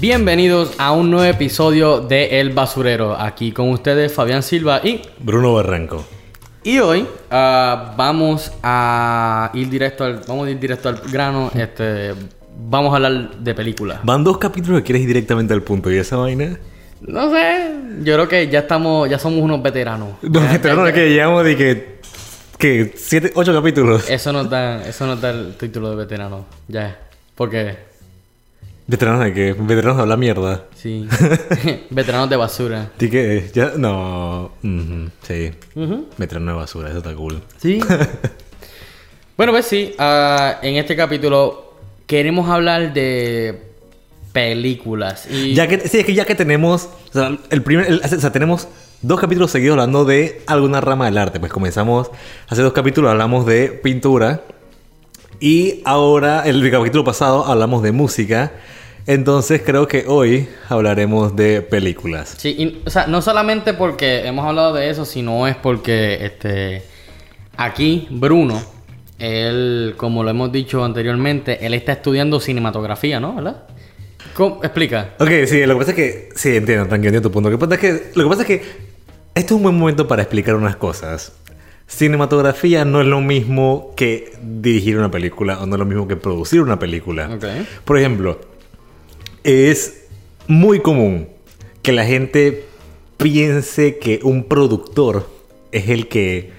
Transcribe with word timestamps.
Bienvenidos 0.00 0.76
a 0.78 0.92
un 0.92 1.10
nuevo 1.10 1.24
episodio 1.24 1.98
de 1.98 2.38
El 2.38 2.50
Basurero. 2.50 3.20
Aquí 3.20 3.50
con 3.50 3.70
ustedes 3.70 4.12
Fabián 4.12 4.44
Silva 4.44 4.80
y 4.84 5.02
Bruno 5.18 5.54
Barranco. 5.54 6.04
y 6.62 6.78
hoy 6.78 7.04
ah, 7.32 7.94
vamos 7.96 8.52
a 8.62 9.50
ir 9.54 9.68
directo 9.68 10.04
al 10.04 10.20
vamos 10.24 10.46
a 10.46 10.50
ir 10.52 10.60
directo 10.60 10.88
al 10.88 11.00
grano. 11.10 11.50
Este 11.52 12.14
vamos 12.56 12.92
a 12.92 12.96
hablar 12.96 13.38
de 13.38 13.54
películas. 13.56 13.98
Van 14.04 14.22
dos 14.22 14.38
capítulos 14.38 14.82
que 14.82 14.84
quieres 14.84 15.02
ir 15.02 15.08
directamente 15.08 15.52
al 15.52 15.62
punto. 15.62 15.90
¿Y 15.90 15.96
esa 15.96 16.16
vaina? 16.16 16.60
No 17.00 17.32
sé, 17.32 17.72
yo 18.04 18.14
creo 18.14 18.28
que 18.28 18.48
ya 18.48 18.60
estamos 18.60 19.10
ya 19.10 19.18
somos 19.18 19.40
unos 19.42 19.60
veteranos. 19.60 20.10
Los 20.22 20.48
veteranos 20.48 20.92
que 20.92 21.10
llevamos 21.10 21.42
de 21.42 21.56
que... 21.56 21.98
Que 22.56 22.92
siete, 22.94 23.32
ocho 23.34 23.52
capítulos. 23.52 24.08
Eso 24.08 24.32
nos 24.32 24.48
da 24.48 24.80
eso 24.86 25.06
nos 25.06 25.20
da 25.20 25.30
el 25.30 25.56
título 25.56 25.90
de 25.90 25.96
veterano. 25.96 26.44
Ya. 26.68 26.96
Porque 27.34 27.87
¿Veteranos 28.90 29.22
de 29.22 29.34
qué? 29.34 29.52
Veteranos 29.52 29.96
de 29.98 30.02
hablar 30.02 30.18
mierda. 30.18 30.64
sí. 30.74 31.06
veteranos 31.90 32.30
de 32.30 32.36
basura. 32.36 32.90
¿Ti 32.96 33.10
qué? 33.10 33.50
Ya... 33.54 33.72
No... 33.76 34.52
sí. 35.22 35.50
Ujú. 35.74 36.06
Veterano 36.16 36.52
de 36.52 36.56
basura. 36.56 36.88
Eso 36.88 36.98
está 36.98 37.14
cool. 37.14 37.42
Sí. 37.58 37.80
bueno, 39.36 39.52
pues 39.52 39.66
sí. 39.66 39.94
ah, 39.98 40.58
en 40.62 40.76
este 40.76 40.96
capítulo 40.96 41.74
queremos 42.06 42.48
hablar 42.48 42.94
de 42.94 43.62
películas. 44.32 45.26
Y 45.30 45.52
Ya 45.54 45.66
que... 45.68 45.80
Sí, 45.86 45.98
es 45.98 46.06
que 46.06 46.14
ya 46.14 46.24
que 46.24 46.34
tenemos... 46.34 46.88
O 47.10 47.12
sea, 47.12 47.36
el 47.50 47.62
primer... 47.62 47.86
el- 47.88 48.00
o 48.02 48.08
sea, 48.08 48.32
tenemos 48.32 48.68
dos 49.02 49.20
capítulos 49.20 49.50
seguidos 49.50 49.74
hablando 49.74 50.06
de 50.06 50.40
alguna 50.46 50.80
rama 50.80 51.04
del 51.04 51.18
arte. 51.18 51.38
Pues 51.40 51.52
comenzamos... 51.52 52.10
Hace 52.48 52.62
dos 52.62 52.72
capítulos 52.72 53.10
hablamos 53.10 53.44
de 53.44 53.68
pintura. 53.68 54.44
Y 55.40 55.82
ahora, 55.84 56.44
el 56.46 56.68
capítulo 56.70 57.04
pasado, 57.04 57.44
hablamos 57.44 57.82
de 57.82 57.92
música. 57.92 58.52
Entonces 59.08 59.62
creo 59.64 59.88
que 59.88 60.04
hoy 60.06 60.46
hablaremos 60.68 61.34
de 61.34 61.62
películas. 61.62 62.34
Sí, 62.36 62.54
y, 62.58 62.82
o 62.86 62.90
sea, 62.90 63.06
no 63.06 63.22
solamente 63.22 63.72
porque 63.72 64.26
hemos 64.26 64.44
hablado 64.46 64.74
de 64.74 64.90
eso, 64.90 65.06
sino 65.06 65.48
es 65.48 65.56
porque 65.56 66.26
este 66.26 66.82
aquí 67.56 68.06
Bruno, 68.10 68.60
él, 69.18 69.94
como 69.96 70.22
lo 70.22 70.28
hemos 70.28 70.52
dicho 70.52 70.84
anteriormente, 70.84 71.64
él 71.64 71.72
está 71.72 71.92
estudiando 71.92 72.38
cinematografía, 72.38 73.18
¿no? 73.18 73.34
¿Verdad? 73.34 73.62
¿Cómo? 74.34 74.60
Explica. 74.62 75.14
Ok, 75.18 75.30
sí, 75.46 75.64
lo 75.64 75.72
que 75.72 75.78
pasa 75.78 75.90
es 75.92 75.96
que... 75.96 76.28
Sí, 76.34 76.56
entiendo, 76.56 76.86
tranquilo, 76.86 77.08
entiendo 77.08 77.30
tu 77.30 77.32
punto. 77.32 77.48
Lo 77.48 77.58
que 77.58 77.66
pasa 77.66 77.74
es 77.76 77.80
que, 77.80 78.10
lo 78.14 78.24
que, 78.24 78.28
pasa 78.28 78.42
es 78.42 78.46
que 78.46 78.54
este 79.34 79.46
es 79.46 79.52
un 79.52 79.62
buen 79.62 79.78
momento 79.78 80.06
para 80.06 80.20
explicar 80.20 80.54
unas 80.54 80.76
cosas. 80.76 81.32
Cinematografía 81.86 82.84
no 82.84 83.00
es 83.00 83.06
lo 83.06 83.22
mismo 83.22 83.94
que 83.96 84.32
dirigir 84.42 84.98
una 84.98 85.10
película 85.10 85.62
o 85.62 85.66
no 85.66 85.76
es 85.76 85.78
lo 85.78 85.86
mismo 85.86 86.06
que 86.06 86.16
producir 86.16 86.60
una 86.60 86.78
película. 86.78 87.30
Ok. 87.34 87.44
Por 87.86 87.98
ejemplo, 87.98 88.38
es 89.48 90.04
muy 90.46 90.80
común 90.80 91.28
que 91.82 91.92
la 91.92 92.04
gente 92.04 92.64
piense 93.16 93.98
que 93.98 94.20
un 94.22 94.44
productor 94.44 95.28
es 95.72 95.88
el 95.88 96.08
que 96.08 96.50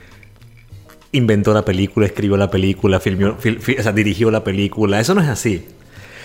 inventó 1.11 1.53
la 1.53 1.65
película, 1.65 2.05
escribió 2.05 2.37
la 2.37 2.51
película, 2.51 2.99
filmió, 2.99 3.37
fil- 3.39 3.59
fi- 3.59 3.77
o 3.79 3.83
sea, 3.83 3.91
dirigió 3.91 4.29
la 4.31 4.43
película. 4.43 4.99
Eso 4.99 5.15
no 5.15 5.21
es 5.21 5.27
así. 5.27 5.65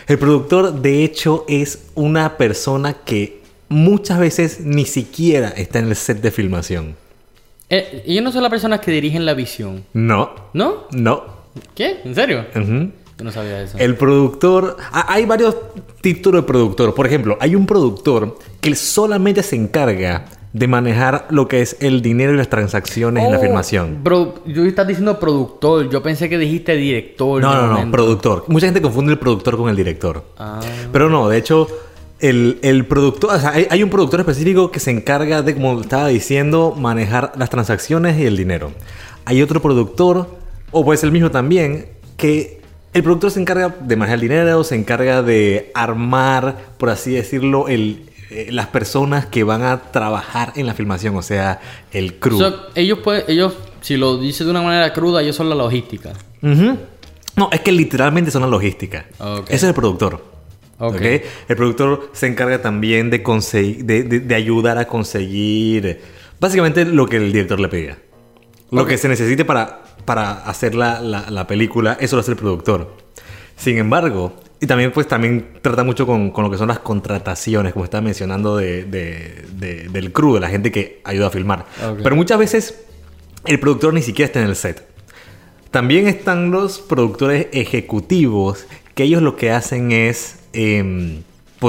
El 0.06 0.19
productor, 0.19 0.81
de 0.83 1.05
hecho, 1.05 1.45
es 1.48 1.87
una 1.95 2.37
persona 2.37 2.95
que 3.05 3.41
muchas 3.69 4.19
veces 4.19 4.61
ni 4.61 4.84
siquiera 4.84 5.49
está 5.49 5.78
en 5.78 5.89
el 5.89 5.97
set 5.97 6.21
de 6.21 6.31
filmación. 6.31 6.97
Eh, 7.71 8.03
ellos 8.06 8.23
no 8.23 8.31
son 8.31 8.43
las 8.43 8.51
personas 8.51 8.81
que 8.81 8.91
dirigen 8.91 9.25
la 9.25 9.33
visión, 9.34 9.84
No, 9.95 10.34
¿no? 10.53 10.87
no. 10.93 11.25
¿Qué? 11.75 12.01
¿En 12.05 12.15
serio? 12.15 12.45
No 13.23 13.31
sabía 13.31 13.62
eso. 13.62 13.79
El 13.79 13.97
productor. 13.97 14.77
Ah, 14.93 15.07
Hay 15.09 15.25
varios 15.27 15.57
títulos 16.01 16.43
de 16.43 16.47
productor. 16.47 16.95
Por 16.95 17.07
ejemplo, 17.07 17.37
hay 17.41 17.55
un 17.55 17.67
productor 17.67 18.39
que 18.61 18.75
solamente 18.75 19.43
se 19.43 19.56
encarga 19.56 20.25
de 20.53 20.69
manejar 20.69 21.27
lo 21.31 21.48
que 21.48 21.62
es 21.62 21.77
el 21.81 22.01
dinero 22.01 22.33
y 22.33 22.37
las 22.37 22.48
transacciones 22.48 23.25
en 23.25 23.33
la 23.33 23.39
Oh, 23.39 23.43
filmación. 23.43 23.98
Bro, 24.05 24.34
yo 24.47 24.65
estás 24.65 24.87
diciendo 24.87 25.19
productor. 25.19 25.91
Yo 25.91 26.03
pensé 26.03 26.28
que 26.28 26.38
dijiste 26.38 26.77
director. 26.77 27.43
No, 27.43 27.55
no, 27.66 27.84
no, 27.84 27.91
productor. 27.91 28.44
Mucha 28.49 28.66
gente 28.66 28.81
confunde 28.81 29.12
el 29.12 29.19
productor 29.19 29.56
con 29.56 29.69
el 29.69 29.77
director. 29.77 30.25
Ah. 30.38 30.61
Pero 30.93 31.11
no, 31.11 31.28
de 31.28 31.38
hecho, 31.38 31.67
el, 32.21 32.61
el 32.62 32.87
productor, 32.87 33.34
o 33.34 33.38
sea, 33.41 33.50
hay, 33.50 33.67
hay 33.69 33.83
un 33.83 33.91
productor 33.91 34.21
específico 34.21 34.71
que 34.71 34.78
se 34.78 34.93
encarga 34.93 35.43
de, 35.43 35.55
como 35.55 35.81
estaba 35.81 36.06
diciendo, 36.09 36.72
manejar 36.78 37.33
las 37.37 37.50
transacciones 37.50 38.19
y 38.21 38.25
el 38.25 38.37
dinero. 38.37 38.71
Hay 39.25 39.43
otro 39.43 39.61
productor, 39.61 40.28
o 40.71 40.84
puede 40.84 40.99
ser 40.99 41.09
el 41.09 41.12
mismo 41.12 41.31
también, 41.33 41.87
que 42.17 42.61
el 42.94 43.03
productor 43.03 43.31
se 43.31 43.41
encarga 43.41 43.69
de 43.81 43.97
manejar 43.97 44.15
el 44.15 44.21
dinero, 44.22 44.65
se 44.65 44.75
encarga 44.77 45.22
de 45.22 45.71
armar, 45.75 46.56
por 46.78 46.88
así 46.91 47.12
decirlo, 47.12 47.69
el, 47.69 48.05
eh, 48.31 48.49
las 48.50 48.69
personas 48.69 49.27
que 49.27 49.44
van 49.44 49.62
a 49.62 49.82
trabajar 49.93 50.53
en 50.56 50.66
la 50.66 50.75
filmación, 50.75 51.15
o 51.16 51.22
sea, 51.22 51.60
el 51.93 52.15
crew. 52.15 52.38
So, 52.38 52.55
ellos 52.75 53.00
pueden, 53.00 53.25
ellos, 53.28 53.55
si 53.82 53.97
lo 53.97 54.16
dice 54.19 54.44
de 54.44 54.50
una 54.50 54.62
manera 54.62 54.93
cruda, 54.93 55.21
ellos 55.22 55.37
son 55.37 55.49
la 55.50 55.55
logística. 55.55 56.12
No, 57.37 57.50
es 57.53 57.60
que 57.60 57.72
literalmente 57.72 58.31
son 58.31 58.43
la 58.43 58.49
logística. 58.49 59.06
Ese 59.47 59.55
es 59.56 59.62
el 59.65 59.75
productor. 59.75 60.15
Ok. 60.78 60.94
¿ok? 60.97 61.03
El 61.49 61.56
productor 61.56 62.11
se 62.12 62.26
encarga 62.26 62.62
también 62.62 63.11
de, 63.11 63.22
conseguir, 63.22 63.84
de, 63.84 64.03
de- 64.05 64.21
de 64.21 64.34
ayudar 64.34 64.78
a 64.78 64.87
conseguir 64.87 66.00
básicamente 66.41 66.84
lo 66.84 67.06
que 67.06 67.16
el 67.16 67.32
director 67.32 67.59
le 67.61 67.69
pedía. 67.69 67.99
Lo 68.70 68.86
que 68.86 68.98
se 68.98 69.08
necesite 69.08 69.44
para, 69.44 69.82
para 70.04 70.32
hacer 70.44 70.75
la, 70.75 71.00
la- 71.00 71.30
la 71.30 71.47
película, 71.47 71.97
eso 72.00 72.16
lo 72.16 72.20
hace 72.20 72.32
el 72.32 72.36
productor. 72.36 72.97
Sin 73.56 73.78
embargo, 73.78 74.34
y 74.60 74.66
también 74.66 74.91
pues 74.92 75.06
también 75.06 75.58
trata 75.62 75.84
mucho 75.84 76.06
con, 76.06 76.30
con 76.30 76.44
lo 76.44 76.50
que 76.50 76.56
son 76.58 76.69
las 76.69 76.80
contrataciones, 76.80 77.72
como 77.72 77.84
estaba 77.84 78.00
mencionando 78.00 78.56
de, 78.56 78.84
de- 78.84 79.44
de- 79.52 79.88
del 79.91 80.12
crew, 80.12 80.34
de 80.34 80.41
la 80.41 80.48
gente 80.48 80.72
que 80.72 81.00
ayuda 81.04 81.28
a 81.28 81.30
filmar. 81.30 81.66
Ok. 81.88 82.00
Pero 82.02 82.16
muchas 82.16 82.38
veces 82.38 82.80
el 83.44 83.60
productor 83.60 83.94
ni 83.94 84.02
siquiera 84.02 84.26
está 84.26 84.41
en 84.41 84.48
el 84.48 84.56
set. 84.56 84.86
También 85.70 86.06
están 86.08 86.50
los 86.50 86.78
productores 86.81 87.48
ejecutivos, 87.52 88.66
que 88.94 89.02
ellos 89.04 89.22
lo 89.22 89.36
que 89.36 89.50
hacen 89.50 89.92
es 89.92 90.36
em, 90.52 91.22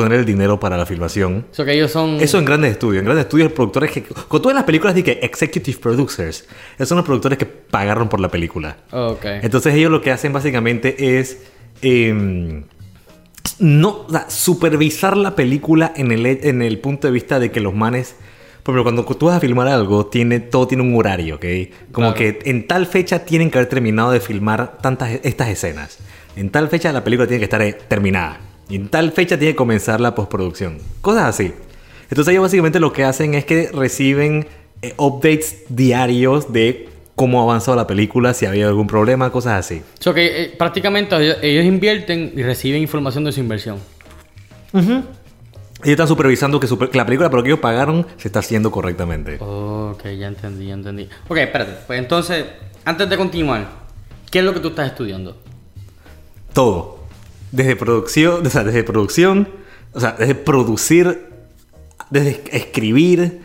poner 0.03 0.19
el 0.19 0.25
dinero 0.25 0.59
para 0.59 0.77
la 0.77 0.85
filmación. 0.85 1.45
So 1.51 1.65
que 1.65 1.73
ellos 1.73 1.91
son. 1.91 2.19
Eso 2.21 2.37
en 2.39 2.45
grandes 2.45 2.71
estudios. 2.71 2.99
En 3.01 3.05
grandes 3.05 3.25
estudios, 3.25 3.47
el 3.47 3.53
productor 3.53 3.83
ejecu- 3.87 4.27
Con 4.27 4.41
todas 4.41 4.55
las 4.55 4.63
películas 4.63 4.95
dije 4.95 5.23
executive 5.25 5.77
producers. 5.79 6.45
Esos 6.75 6.89
son 6.89 6.97
los 6.97 7.05
productores 7.05 7.37
que 7.37 7.45
pagaron 7.45 8.09
por 8.09 8.19
la 8.19 8.29
película. 8.29 8.77
Ok. 8.91 9.25
Entonces 9.41 9.73
ellos 9.75 9.91
lo 9.91 10.01
que 10.01 10.11
hacen 10.11 10.31
básicamente 10.33 11.19
es 11.19 11.39
em, 11.81 12.63
no, 13.59 14.05
o 14.07 14.09
sea, 14.09 14.29
supervisar 14.29 15.15
la 15.15 15.35
película 15.35 15.93
en 15.95 16.11
el, 16.11 16.25
en 16.25 16.61
el 16.61 16.79
punto 16.79 17.07
de 17.07 17.11
vista 17.13 17.39
de 17.39 17.51
que 17.51 17.59
los 17.61 17.73
manes, 17.73 18.15
por 18.63 18.73
ejemplo, 18.73 18.83
cuando 18.83 19.05
tú 19.15 19.27
vas 19.27 19.37
a 19.37 19.39
filmar 19.39 19.67
algo, 19.67 20.07
tiene, 20.07 20.39
todo 20.39 20.67
tiene 20.67 20.83
un 20.83 20.95
horario, 20.95 21.35
¿ok? 21.35 21.45
Como 21.91 22.13
Claro. 22.13 22.15
que 22.41 22.49
en 22.49 22.67
tal 22.67 22.85
fecha 22.87 23.19
tienen 23.25 23.51
que 23.51 23.57
haber 23.59 23.69
terminado 23.69 24.11
de 24.11 24.19
filmar 24.19 24.77
tantas 24.81 25.11
estas 25.23 25.49
escenas. 25.49 25.99
En 26.35 26.49
tal 26.49 26.67
fecha 26.67 26.91
la 26.91 27.03
película 27.03 27.27
tiene 27.27 27.39
que 27.39 27.45
estar 27.45 27.61
eh, 27.61 27.73
terminada. 27.87 28.39
Y 28.69 28.75
en 28.77 28.89
tal 28.89 29.11
fecha 29.11 29.37
tiene 29.37 29.53
que 29.53 29.57
comenzar 29.57 30.01
la 30.01 30.15
postproducción. 30.15 30.79
Cosas 31.01 31.23
así. 31.25 31.53
Entonces 32.09 32.31
ellos 32.31 32.43
básicamente 32.43 32.79
lo 32.79 32.91
que 32.93 33.03
hacen 33.03 33.33
es 33.35 33.45
que 33.45 33.69
reciben 33.73 34.47
eh, 34.81 34.93
updates 34.97 35.63
diarios 35.69 36.51
de 36.51 36.89
cómo 37.15 37.39
ha 37.39 37.43
avanzado 37.43 37.77
la 37.77 37.87
película, 37.87 38.33
si 38.33 38.45
había 38.45 38.67
algún 38.67 38.87
problema, 38.87 39.31
cosas 39.31 39.53
así. 39.65 39.81
So 39.99 40.13
que 40.13 40.43
eh, 40.43 40.53
prácticamente 40.57 41.15
ellos, 41.15 41.37
ellos 41.41 41.65
invierten 41.65 42.33
y 42.35 42.43
reciben 42.43 42.81
información 42.81 43.23
de 43.23 43.31
su 43.31 43.39
inversión. 43.39 43.77
Ellos 44.73 45.03
están 45.83 46.07
supervisando 46.07 46.59
que, 46.59 46.67
super- 46.67 46.89
que 46.89 46.97
la 46.97 47.05
película 47.05 47.29
por 47.29 47.39
lo 47.39 47.43
que 47.43 47.49
ellos 47.49 47.59
pagaron 47.59 48.05
se 48.17 48.27
está 48.27 48.39
haciendo 48.39 48.71
correctamente. 48.71 49.37
Ok, 49.39 50.03
ya 50.17 50.27
entendí, 50.27 50.67
ya 50.67 50.73
entendí. 50.73 51.07
Ok, 51.27 51.37
espérate. 51.37 51.73
Pues 51.87 51.99
entonces, 51.99 52.45
antes 52.83 53.09
de 53.09 53.17
continuar, 53.17 53.69
¿qué 54.31 54.39
es 54.39 54.45
lo 54.45 54.53
que 54.53 54.59
tú 54.59 54.69
estás 54.69 54.87
estudiando? 54.87 55.37
Todo. 56.53 56.94
Desde 57.55 57.75
producción, 57.75 58.45
o 58.45 58.49
sea, 58.49 58.63
desde 58.63 58.83
producción, 58.83 59.47
o 59.93 59.99
sea, 59.99 60.11
desde 60.17 60.35
producir, 60.35 61.29
desde 62.09 62.41
escribir, 62.51 63.41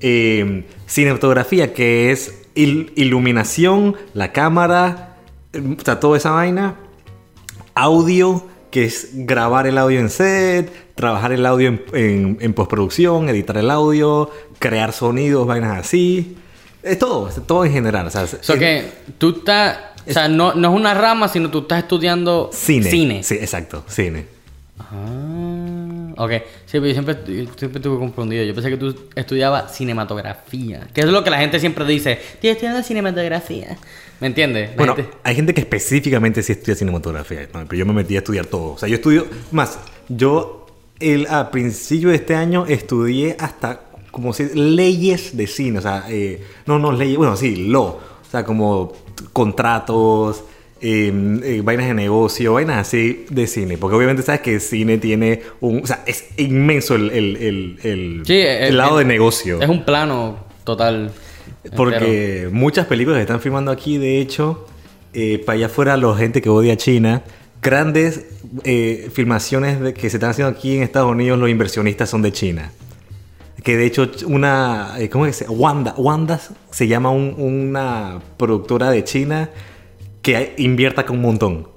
eh, 0.00 0.64
cinematografía, 0.86 1.72
que 1.72 2.10
es 2.12 2.42
il- 2.54 2.92
iluminación, 2.94 3.96
la 4.12 4.32
cámara, 4.32 5.16
eh, 5.52 5.76
o 5.80 5.84
sea, 5.84 5.98
toda 6.00 6.16
esa 6.18 6.30
vaina, 6.30 6.76
audio, 7.74 8.46
que 8.70 8.84
es 8.84 9.10
grabar 9.12 9.66
el 9.66 9.78
audio 9.78 10.00
en 10.00 10.10
set, 10.10 10.70
trabajar 10.94 11.32
el 11.32 11.46
audio 11.46 11.68
en, 11.68 11.84
en- 11.92 12.38
en 12.40 12.54
postproducción, 12.54 13.28
editar 13.28 13.56
el 13.56 13.70
audio, 13.70 14.30
crear 14.58 14.92
sonidos, 14.92 15.46
vainas 15.46 15.78
así. 15.78 16.36
Es 16.82 16.98
todo, 16.98 17.28
es 17.28 17.36
todo 17.46 17.64
en 17.64 17.72
general. 17.72 18.06
O 18.08 18.10
sea, 18.10 18.24
es- 18.24 18.36
So 18.40 18.58
que 18.58 18.90
tú 19.18 19.36
estás. 19.38 19.78
O 20.06 20.12
sea, 20.12 20.28
no, 20.28 20.54
no 20.54 20.68
es 20.72 20.74
una 20.80 20.94
rama, 20.94 21.28
sino 21.28 21.50
tú 21.50 21.60
estás 21.60 21.80
estudiando 21.82 22.50
cine. 22.52 22.90
cine. 22.90 23.22
Sí, 23.22 23.34
exacto, 23.34 23.84
cine. 23.88 24.26
Ah, 24.78 26.12
ok. 26.16 26.30
Sí, 26.66 26.72
pero 26.80 26.86
yo 26.86 26.92
siempre, 26.92 27.14
yo 27.26 27.50
siempre 27.56 27.78
estuve 27.78 27.98
confundido. 27.98 28.44
Yo 28.44 28.54
pensé 28.54 28.70
que 28.70 28.76
tú 28.76 28.94
estudiabas 29.14 29.74
cinematografía. 29.76 30.88
Que 30.92 31.02
es 31.02 31.06
lo 31.06 31.22
que 31.24 31.30
la 31.30 31.38
gente 31.38 31.58
siempre 31.60 31.84
dice. 31.84 32.12
Estoy 32.34 32.50
estudiando 32.50 32.82
cinematografía. 32.82 33.76
¿Me 34.20 34.28
entiendes? 34.28 34.70
La 34.70 34.76
Bueno, 34.76 34.96
gente- 34.96 35.10
hay 35.22 35.34
gente 35.34 35.54
que 35.54 35.60
específicamente 35.62 36.42
sí 36.42 36.52
estudia 36.52 36.74
cinematografía, 36.76 37.40
¿no? 37.52 37.64
pero 37.66 37.74
yo 37.76 37.86
me 37.86 37.92
metí 37.92 38.14
a 38.16 38.18
estudiar 38.18 38.46
todo. 38.46 38.72
O 38.74 38.78
sea, 38.78 38.88
yo 38.88 38.96
estudio, 38.96 39.26
más, 39.50 39.78
yo 40.08 40.66
el, 41.00 41.26
a 41.28 41.50
principio 41.50 42.10
de 42.10 42.16
este 42.16 42.34
año 42.34 42.64
estudié 42.66 43.36
hasta 43.38 43.80
como 44.10 44.32
si 44.32 44.44
leyes 44.54 45.36
de 45.36 45.48
cine, 45.48 45.80
o 45.80 45.82
sea, 45.82 46.04
eh, 46.08 46.40
no, 46.66 46.78
no 46.78 46.92
leyes, 46.92 47.16
bueno, 47.16 47.36
sí, 47.36 47.56
lo, 47.68 47.98
sea, 48.34 48.44
como 48.44 48.92
contratos, 49.32 50.44
eh, 50.80 51.12
eh, 51.44 51.60
vainas 51.64 51.86
de 51.86 51.94
negocio, 51.94 52.54
vainas 52.54 52.78
así 52.78 53.24
de 53.30 53.46
cine, 53.46 53.78
porque 53.78 53.96
obviamente 53.96 54.22
sabes 54.22 54.40
que 54.42 54.54
el 54.54 54.60
cine 54.60 54.98
tiene 54.98 55.40
un, 55.60 55.82
o 55.82 55.86
sea, 55.86 56.02
es 56.06 56.26
inmenso 56.36 56.94
el, 56.94 57.10
el, 57.10 57.36
el, 57.36 57.78
el- 57.82 58.22
Sí, 58.26 58.34
el 58.40 58.64
es- 58.68 58.74
lado 58.74 59.00
es- 59.00 59.06
de 59.06 59.12
negocio. 59.12 59.60
Es 59.62 59.68
un 59.68 59.84
plano 59.84 60.38
total. 60.64 61.10
Porque 61.76 62.48
muchas 62.52 62.86
películas 62.86 63.18
que 63.18 63.22
están 63.22 63.40
filmando 63.40 63.70
aquí, 63.70 63.96
de 63.96 64.20
hecho, 64.20 64.66
eh, 65.14 65.42
para 65.44 65.56
allá 65.56 65.66
afuera, 65.66 65.96
la 65.96 66.14
gente 66.16 66.42
que 66.42 66.48
odia 66.50 66.74
a 66.74 66.76
China, 66.76 67.22
grandes 67.62 68.26
eh, 68.64 69.08
filmaciones 69.12 69.80
de- 69.80 69.94
que 69.94 70.10
se 70.10 70.16
están 70.18 70.30
haciendo 70.30 70.50
aquí 70.56 70.76
en 70.76 70.82
Estados 70.82 71.10
Unidos, 71.10 71.38
los 71.38 71.48
inversionistas 71.48 72.10
son 72.10 72.20
de 72.22 72.32
China. 72.32 72.72
Que 73.64 73.76
de 73.76 73.86
hecho, 73.86 74.08
una. 74.26 74.94
eh, 74.98 75.08
¿Cómo 75.08 75.26
es? 75.26 75.38
que 75.38 75.44
se- 75.46 75.50
Wanda. 75.50 75.94
Wanda 75.96 76.38
se 76.70 76.86
llama 76.86 77.10
un- 77.10 77.34
una 77.38 78.20
productora 78.36 78.90
de 78.90 79.02
China 79.04 79.50
que 80.22 80.54
invierta 80.58 81.04
con 81.06 81.16
un 81.16 81.22
montón. 81.22 81.68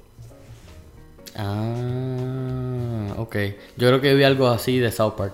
Ah, 1.36 3.14
ok. 3.18 3.36
Yo 3.78 3.88
creo 3.88 4.02
que 4.02 4.14
vi 4.16 4.24
algo 4.24 4.48
así 4.48 4.80
de 4.80 4.92
South 4.92 5.14
Park. 5.18 5.34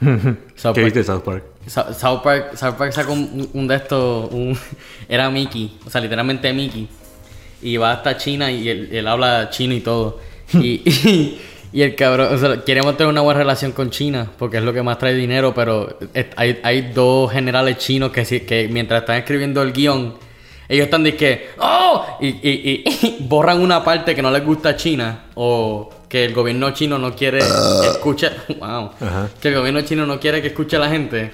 South 0.00 0.74
¿Qué 0.74 0.82
Park. 0.82 0.84
viste 0.84 0.98
de 1.00 1.04
South 1.04 1.22
Park? 1.22 1.44
Sa- 1.66 1.92
South 1.92 2.22
Park, 2.22 2.56
South 2.56 2.74
Park 2.76 2.92
sacó 2.92 3.12
un, 3.12 3.48
un 3.52 3.66
de 3.68 3.74
estos, 3.76 4.30
un- 4.32 4.56
era 5.08 5.30
Mickey, 5.30 5.78
o 5.86 5.90
sea, 5.90 6.00
literalmente 6.00 6.52
Mickey. 6.52 6.88
Y 7.62 7.76
va 7.76 7.92
hasta 7.92 8.16
China 8.16 8.50
y 8.50 8.68
él, 8.68 8.88
él 8.92 9.06
habla 9.06 9.50
chino 9.50 9.74
y 9.74 9.80
todo. 9.80 10.18
Y, 10.54 10.58
y, 11.08 11.40
y 11.72 11.82
el 11.82 11.94
cabrón, 11.94 12.34
o 12.34 12.38
sea, 12.38 12.64
queremos 12.64 12.96
tener 12.96 13.10
una 13.10 13.20
buena 13.20 13.38
relación 13.40 13.72
con 13.72 13.90
China, 13.90 14.28
porque 14.38 14.56
es 14.58 14.62
lo 14.64 14.72
que 14.72 14.82
más 14.82 14.98
trae 14.98 15.14
dinero, 15.14 15.52
pero 15.54 15.98
hay, 16.36 16.58
hay 16.62 16.90
dos 16.92 17.30
generales 17.32 17.78
chinos 17.78 18.10
que, 18.10 18.24
que 18.44 18.68
mientras 18.70 19.02
están 19.02 19.16
escribiendo 19.18 19.62
el 19.62 19.72
guion, 19.72 20.14
ellos 20.68 20.84
están 20.84 21.02
de 21.02 21.16
que, 21.16 21.48
¡oh! 21.58 22.18
Y, 22.20 22.28
y- 22.28 22.84
y 22.84 23.16
borran 23.28 23.60
una 23.60 23.82
parte 23.84 24.14
que 24.14 24.22
no 24.22 24.30
les 24.30 24.44
gusta 24.44 24.70
a 24.70 24.76
China, 24.76 25.24
o 25.34 25.90
que 26.08 26.24
el 26.24 26.32
gobierno 26.34 26.70
chino 26.72 26.98
no 26.98 27.14
quiere 27.14 27.38
escuchar, 27.38 28.36
wow, 28.58 28.90
Ajá. 29.00 29.28
que 29.40 29.48
el 29.48 29.54
gobierno 29.54 29.80
chino 29.82 30.06
no 30.06 30.18
quiere 30.20 30.40
que 30.42 30.48
escuche 30.48 30.76
a 30.76 30.80
la 30.80 30.88
gente. 30.90 31.30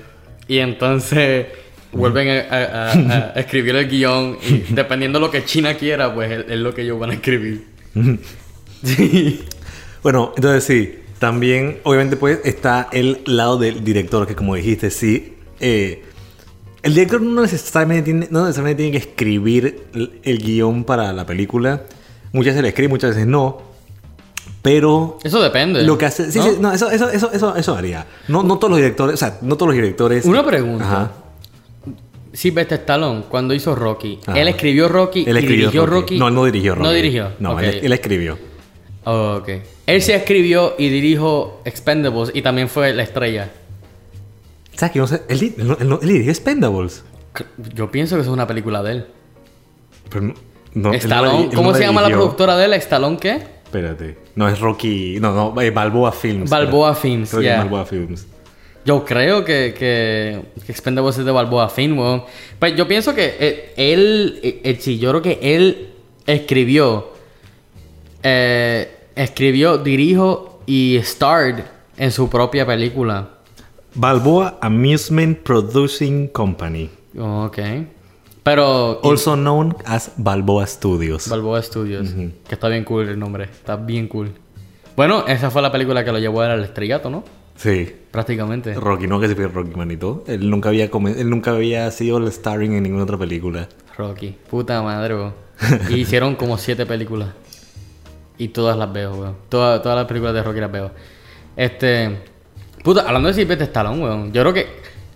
Y 0.48 0.58
entonces 0.58 1.46
vuelven 1.92 2.28
a, 2.28 2.54
a- 2.54 2.92
a- 2.92 2.92
a 2.92 3.32
escribir 3.40 3.74
el 3.76 3.88
guion 3.88 4.38
y 4.46 4.72
dependiendo 4.74 5.18
de 5.18 5.24
lo 5.26 5.30
que 5.30 5.44
China 5.44 5.74
quiera, 5.74 6.14
pues 6.14 6.30
es, 6.30 6.44
es 6.50 6.58
lo 6.58 6.74
que 6.74 6.82
ellos 6.82 6.98
van 7.00 7.10
a 7.10 7.14
escribir. 7.14 7.66
Sí. 8.84 9.44
Bueno, 10.02 10.32
entonces 10.36 10.64
sí, 10.64 10.98
también 11.18 11.78
obviamente 11.84 12.16
pues 12.16 12.40
está 12.44 12.88
el 12.92 13.22
lado 13.26 13.58
del 13.58 13.82
director, 13.84 14.26
que 14.26 14.34
como 14.34 14.54
dijiste, 14.54 14.90
sí, 14.90 15.34
eh, 15.60 16.02
el 16.82 16.94
director 16.94 17.20
no 17.20 17.42
necesariamente, 17.42 18.04
tiene, 18.04 18.28
no 18.30 18.42
necesariamente 18.44 18.82
tiene 18.84 18.92
que 18.98 19.08
escribir 19.08 19.84
el, 19.94 20.20
el 20.22 20.38
guion 20.38 20.84
para 20.84 21.12
la 21.12 21.26
película, 21.26 21.82
muchas 22.32 22.52
veces 22.52 22.62
le 22.62 22.68
escribe, 22.68 22.88
muchas 22.88 23.10
veces 23.10 23.26
no, 23.26 23.62
pero 24.62 25.18
Eso 25.24 25.40
depende. 25.40 25.82
lo 25.82 25.96
que 25.98 26.06
hace, 26.06 26.30
sí, 26.30 26.38
¿no? 26.38 26.44
sí, 26.44 26.56
no, 26.60 26.72
eso, 26.72 26.90
eso, 26.90 27.08
eso, 27.10 27.32
eso, 27.32 27.56
eso 27.56 27.74
haría. 27.76 28.06
No, 28.28 28.42
no 28.42 28.58
todos 28.58 28.70
los 28.70 28.78
directores, 28.78 29.14
o 29.14 29.16
sea, 29.16 29.38
no 29.42 29.56
todos 29.56 29.68
los 29.68 29.76
directores. 29.76 30.24
Una 30.24 30.44
pregunta. 30.44 30.84
Ajá. 30.84 31.12
Sylvester 32.32 32.80
Stallone, 32.80 33.22
cuando 33.28 33.54
hizo 33.54 33.74
Rocky, 33.74 34.18
Ajá. 34.26 34.38
él 34.38 34.48
escribió 34.48 34.88
Rocky 34.88 35.20
Él 35.26 35.36
y 35.36 35.38
escribió 35.38 35.56
dirigió 35.68 35.86
Rocky. 35.86 36.00
Rocky. 36.00 36.18
No, 36.18 36.28
él 36.28 36.34
no 36.34 36.44
dirigió 36.44 36.74
Rocky. 36.74 36.84
No 36.86 36.92
dirigió. 36.92 37.28
No, 37.38 37.60
él 37.60 37.92
escribió. 37.92 38.38
Oh, 39.08 39.36
ok. 39.40 39.48
Él 39.86 40.02
sí 40.02 40.10
escribió 40.12 40.74
y 40.78 40.88
dirijo 40.88 41.60
Expendables 41.64 42.32
y 42.34 42.42
también 42.42 42.68
fue 42.68 42.92
la 42.92 43.04
estrella. 43.04 43.50
¿Sabes 44.74 44.92
que 44.92 44.98
no 44.98 45.06
sé? 45.06 45.22
Él, 45.28 45.54
él 45.80 45.98
dirigió 46.02 46.30
Expendables. 46.32 47.04
Yo 47.72 47.90
pienso 47.90 48.16
que 48.16 48.22
eso 48.22 48.30
es 48.30 48.34
una 48.34 48.48
película 48.48 48.82
de 48.82 48.92
él. 48.92 49.06
Pero 50.10 50.34
no, 50.74 50.90
la 50.90 50.96
Stallone, 50.98 51.50
¿Cómo 51.54 51.70
no 51.70 51.78
se 51.78 51.84
llama 51.84 52.02
la 52.02 52.08
productora 52.08 52.56
de 52.56 52.64
él? 52.64 52.72
¿Stallone 52.74 53.16
qué? 53.16 53.42
Espérate. 53.64 54.18
No, 54.34 54.48
es 54.48 54.58
Rocky. 54.58 55.18
No, 55.20 55.32
no, 55.32 55.60
eh, 55.60 55.70
Balboa 55.70 56.12
Films. 56.12 56.50
Balboa. 56.50 56.94
Films, 56.94 57.30
Creo 57.30 57.42
que 57.42 57.52
es. 57.52 57.58
Balboa 57.58 57.86
Films. 57.86 58.26
Yo 58.84 59.04
creo 59.04 59.44
que, 59.44 59.74
que, 59.76 60.42
que 60.64 60.72
Expendables 60.72 61.18
es 61.18 61.24
de 61.24 61.32
Balboa 61.32 61.68
Film, 61.68 61.98
weón. 61.98 62.24
Pues 62.58 62.74
yo 62.76 62.86
pienso 62.86 63.14
que 63.14 63.36
eh, 63.38 63.72
él, 63.76 64.40
eh, 64.42 64.60
eh, 64.64 64.76
sí, 64.80 64.98
yo 64.98 65.10
creo 65.10 65.22
que 65.22 65.38
él 65.42 65.90
escribió, 66.26 67.12
eh, 68.22 68.95
escribió, 69.16 69.78
dirijo 69.78 70.60
y 70.66 71.00
starred 71.02 71.64
en 71.96 72.12
su 72.12 72.28
propia 72.28 72.64
película. 72.66 73.30
Balboa 73.94 74.58
Amusement 74.60 75.38
Producing 75.38 76.28
Company. 76.28 76.90
Ok. 77.18 77.58
Pero... 78.42 79.00
Also 79.02 79.34
known 79.34 79.74
as 79.84 80.12
Balboa 80.16 80.66
Studios. 80.66 81.28
Balboa 81.28 81.60
Studios. 81.62 82.08
Que 82.46 82.54
está 82.54 82.68
bien 82.68 82.84
cool 82.84 83.08
el 83.08 83.18
nombre. 83.18 83.44
Está 83.44 83.76
bien 83.76 84.06
cool. 84.06 84.30
Bueno, 84.96 85.26
esa 85.26 85.50
fue 85.50 85.62
la 85.62 85.72
película 85.72 86.04
que 86.04 86.12
lo 86.12 86.18
llevó 86.18 86.42
al 86.42 86.62
estrellato, 86.64 87.10
¿no? 87.10 87.24
sí. 87.56 87.90
Prácticamente. 88.10 88.72
Rocky, 88.72 89.06
no 89.06 89.20
que 89.20 89.28
se 89.28 89.34
pide 89.36 89.48
Rocky 89.48 89.76
Manito. 89.76 90.24
Él 90.26 90.48
nunca 90.48 90.70
había 90.70 90.90
come- 90.90 91.20
él 91.20 91.28
nunca 91.28 91.50
había 91.50 91.90
sido 91.90 92.16
el 92.16 92.32
starring 92.32 92.72
en 92.72 92.82
ninguna 92.84 93.02
otra 93.02 93.18
película. 93.18 93.68
Rocky. 93.98 94.34
Puta 94.48 94.80
madre, 94.82 95.14
weón. 95.14 95.34
Y 95.90 95.96
hicieron 95.96 96.34
como 96.34 96.56
siete 96.56 96.86
películas. 96.86 97.28
Y 98.38 98.48
todas 98.48 98.76
las 98.76 98.92
veo, 98.92 99.12
weón. 99.14 99.36
Todas, 99.48 99.82
todas 99.82 99.96
las 99.96 100.06
películas 100.06 100.34
de 100.34 100.42
Rocky 100.42 100.60
las 100.60 100.70
veo. 100.72 100.90
Este. 101.56 102.18
Puta, 102.84 103.02
hablando 103.06 103.28
de 103.28 103.34
Sylvester 103.34 103.66
Stallone, 103.68 104.02
weón. 104.02 104.32
Yo 104.32 104.42
creo 104.42 104.52
que. 104.52 104.66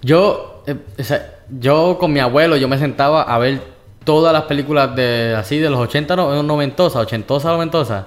Yo. 0.02 0.62
eh, 0.66 0.76
o 0.98 1.02
sea, 1.04 1.38
yo 1.58 1.96
con 1.98 2.12
mi 2.12 2.20
abuelo, 2.20 2.56
yo 2.56 2.68
me 2.68 2.78
sentaba 2.78 3.22
a 3.22 3.38
ver 3.38 3.60
todas 4.04 4.32
las 4.32 4.44
películas 4.44 4.94
de 4.96 5.34
así 5.36 5.58
de 5.58 5.68
los 5.68 5.78
80, 5.78 6.16
no, 6.16 6.42
noventosas, 6.42 7.02
ochentosas, 7.02 7.52
noventosas. 7.52 8.06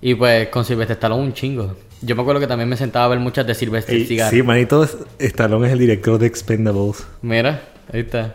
Y 0.00 0.14
pues 0.14 0.48
con 0.48 0.64
Sylvester 0.64 0.94
Stallone 0.96 1.22
un 1.22 1.32
chingo. 1.32 1.74
Yo 2.02 2.14
me 2.16 2.22
acuerdo 2.22 2.40
que 2.40 2.46
también 2.46 2.68
me 2.68 2.76
sentaba 2.76 3.06
a 3.06 3.08
ver 3.08 3.18
muchas 3.18 3.46
de 3.46 3.54
Sylvester 3.54 3.94
Ey, 3.94 4.04
Cigar. 4.06 4.30
sí, 4.30 4.42
manito, 4.42 4.86
Stallone 5.18 5.66
es 5.66 5.72
el 5.72 5.78
director 5.78 6.18
de 6.18 6.26
Expendables. 6.26 7.06
Mira, 7.22 7.62
ahí 7.92 8.00
está. 8.00 8.34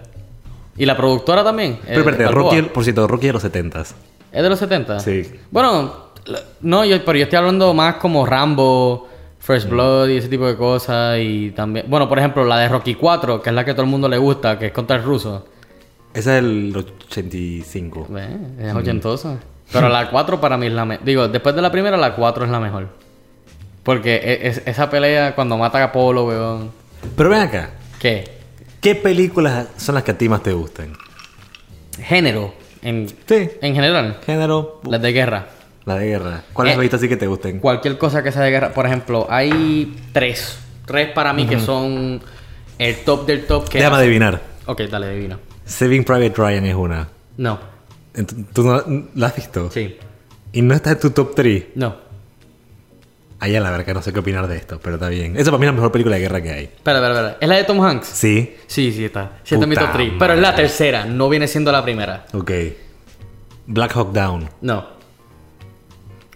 ¿Y 0.77 0.85
la 0.85 0.97
productora 0.97 1.43
también? 1.43 1.77
Pero 1.85 1.93
Eh, 1.95 1.99
espérate, 1.99 2.25
Balboa. 2.25 2.55
Rocky, 2.55 2.61
por 2.69 2.83
cierto, 2.83 3.07
Rocky 3.07 3.27
de 3.27 3.33
los 3.33 3.43
70s. 3.43 3.93
¿Es 4.31 4.43
de 4.43 4.49
los 4.49 4.57
70? 4.59 4.99
Sí. 5.01 5.29
Bueno, 5.51 6.08
no, 6.61 6.85
yo, 6.85 7.03
pero 7.05 7.17
yo 7.17 7.23
estoy 7.23 7.37
hablando 7.37 7.73
más 7.73 7.95
como 7.95 8.25
Rambo, 8.25 9.07
First 9.39 9.69
Blood 9.69 10.09
y 10.09 10.17
ese 10.17 10.27
tipo 10.29 10.45
de 10.47 10.55
cosas. 10.55 11.17
Y 11.19 11.51
también, 11.51 11.85
bueno, 11.89 12.07
por 12.09 12.19
ejemplo, 12.19 12.43
la 12.45 12.57
de 12.59 12.67
Rocky 12.69 12.95
4, 12.95 13.41
que 13.41 13.49
es 13.49 13.55
la 13.55 13.63
que 13.65 13.71
a 13.71 13.73
todo 13.75 13.83
el 13.83 13.89
mundo 13.89 14.07
le 14.09 14.17
gusta, 14.17 14.57
que 14.59 14.67
es 14.67 14.71
contra 14.71 14.97
el 14.97 15.03
ruso. 15.03 15.47
Ese 16.13 16.37
es 16.37 16.43
el 16.43 16.73
85. 16.75 18.07
Ve, 18.09 18.27
Es 18.59 18.73
ochentosa. 18.73 19.37
Pero 19.71 19.87
la 19.89 20.09
4 20.09 20.41
para 20.41 20.57
mí 20.57 20.65
es 20.67 20.73
la 20.73 20.83
mejor. 20.85 21.05
Digo, 21.05 21.27
después 21.27 21.55
de 21.55 21.61
la 21.61 21.71
primera, 21.71 21.95
la 21.97 22.15
4 22.15 22.45
es 22.45 22.49
la 22.51 22.59
mejor. 22.59 22.87
Porque 23.83 24.15
e- 24.15 24.47
es- 24.47 24.63
esa 24.65 24.89
pelea 24.89 25.35
cuando 25.35 25.57
mata 25.57 25.79
a 25.79 25.83
Apolo, 25.85 26.25
weón. 26.25 26.71
Pero 27.15 27.29
ven 27.29 27.41
acá. 27.41 27.69
¿Qué? 27.99 28.23
¿Qué 28.81 28.95
películas 28.95 29.67
son 29.77 29.95
las 29.95 30.03
que 30.03 30.11
a 30.11 30.17
ti 30.17 30.27
más 30.27 30.41
te 30.41 30.51
gustan? 30.53 30.93
Género. 32.01 32.53
En, 32.81 33.07
Sí. 33.09 33.49
en 33.61 33.75
general. 33.75 34.17
Género, 34.25 34.81
Las 34.85 35.01
de 35.01 35.11
guerra. 35.11 35.47
La 35.85 35.95
de 35.95 36.05
guerra. 36.07 36.43
¿Cuáles 36.53 36.71
Eh, 36.73 36.75
has 36.75 36.81
visto 36.81 36.95
así 36.97 37.07
que 37.09 37.17
te 37.17 37.27
gusten? 37.27 37.59
Cualquier 37.59 37.97
cosa 37.97 38.21
que 38.23 38.31
sea 38.31 38.41
de 38.43 38.51
guerra. 38.51 38.73
Por 38.73 38.85
ejemplo, 38.85 39.27
hay 39.29 39.95
tres. 40.13 40.59
Tres 40.85 41.09
para 41.11 41.33
mí 41.33 41.45
que 41.45 41.59
son 41.59 42.21
el 42.77 42.95
top 43.03 43.25
del 43.27 43.45
top 43.45 43.67
que... 43.69 43.77
Déjame 43.79 43.95
hace- 43.97 44.05
adivinar. 44.05 44.41
Ok, 44.65 44.81
dale, 44.83 45.07
adivina. 45.07 45.39
Saving 45.65 46.03
Private 46.03 46.33
Ryan 46.35 46.65
es 46.65 46.75
una. 46.75 47.07
No. 47.37 47.59
¿Tú 48.53 48.63
no 48.63 48.83
la 49.15 49.27
has 49.27 49.35
visto? 49.35 49.69
Sí. 49.71 49.97
¿Y 50.51 50.61
no 50.63 50.73
está 50.73 50.91
en 50.91 50.99
tu 50.99 51.11
top 51.11 51.35
3? 51.35 51.65
No. 51.75 51.95
Allá 53.39 53.61
la 53.61 53.71
verdad 53.71 53.85
que 53.85 53.93
no 53.93 54.01
sé 54.01 54.11
qué 54.11 54.19
opinar 54.19 54.47
de 54.47 54.57
esto, 54.57 54.79
pero 54.83 54.95
está 54.95 55.07
bien. 55.07 55.37
Esa 55.37 55.45
para 55.51 55.59
mí 55.59 55.65
es 55.65 55.69
la 55.71 55.75
mejor 55.75 55.91
película 55.93 56.15
de 56.17 56.21
guerra 56.23 56.41
que 56.41 56.51
hay. 56.51 56.63
Espera, 56.65 56.97
espera, 56.99 57.13
espera. 57.13 57.37
¿Es 57.39 57.47
la 57.47 57.55
de 57.55 57.63
Tom 57.63 57.79
Hanks? 57.81 58.07
Sí. 58.07 58.55
Sí, 58.67 58.91
sí 58.91 59.05
está. 59.05 59.37
Sí 59.43 59.55
está 59.55 59.63
en 59.63 59.69
mi 59.69 59.75
top 59.75 59.89
3. 59.93 60.11
Pero 60.19 60.33
es 60.33 60.39
la 60.39 60.55
tercera, 60.55 61.05
no 61.05 61.29
viene 61.29 61.47
siendo 61.47 61.71
la 61.71 61.81
primera. 61.83 62.25
Ok. 62.33 62.51
Black 63.67 63.95
Hawk 63.95 64.11
Down. 64.11 64.49
No. 64.61 64.98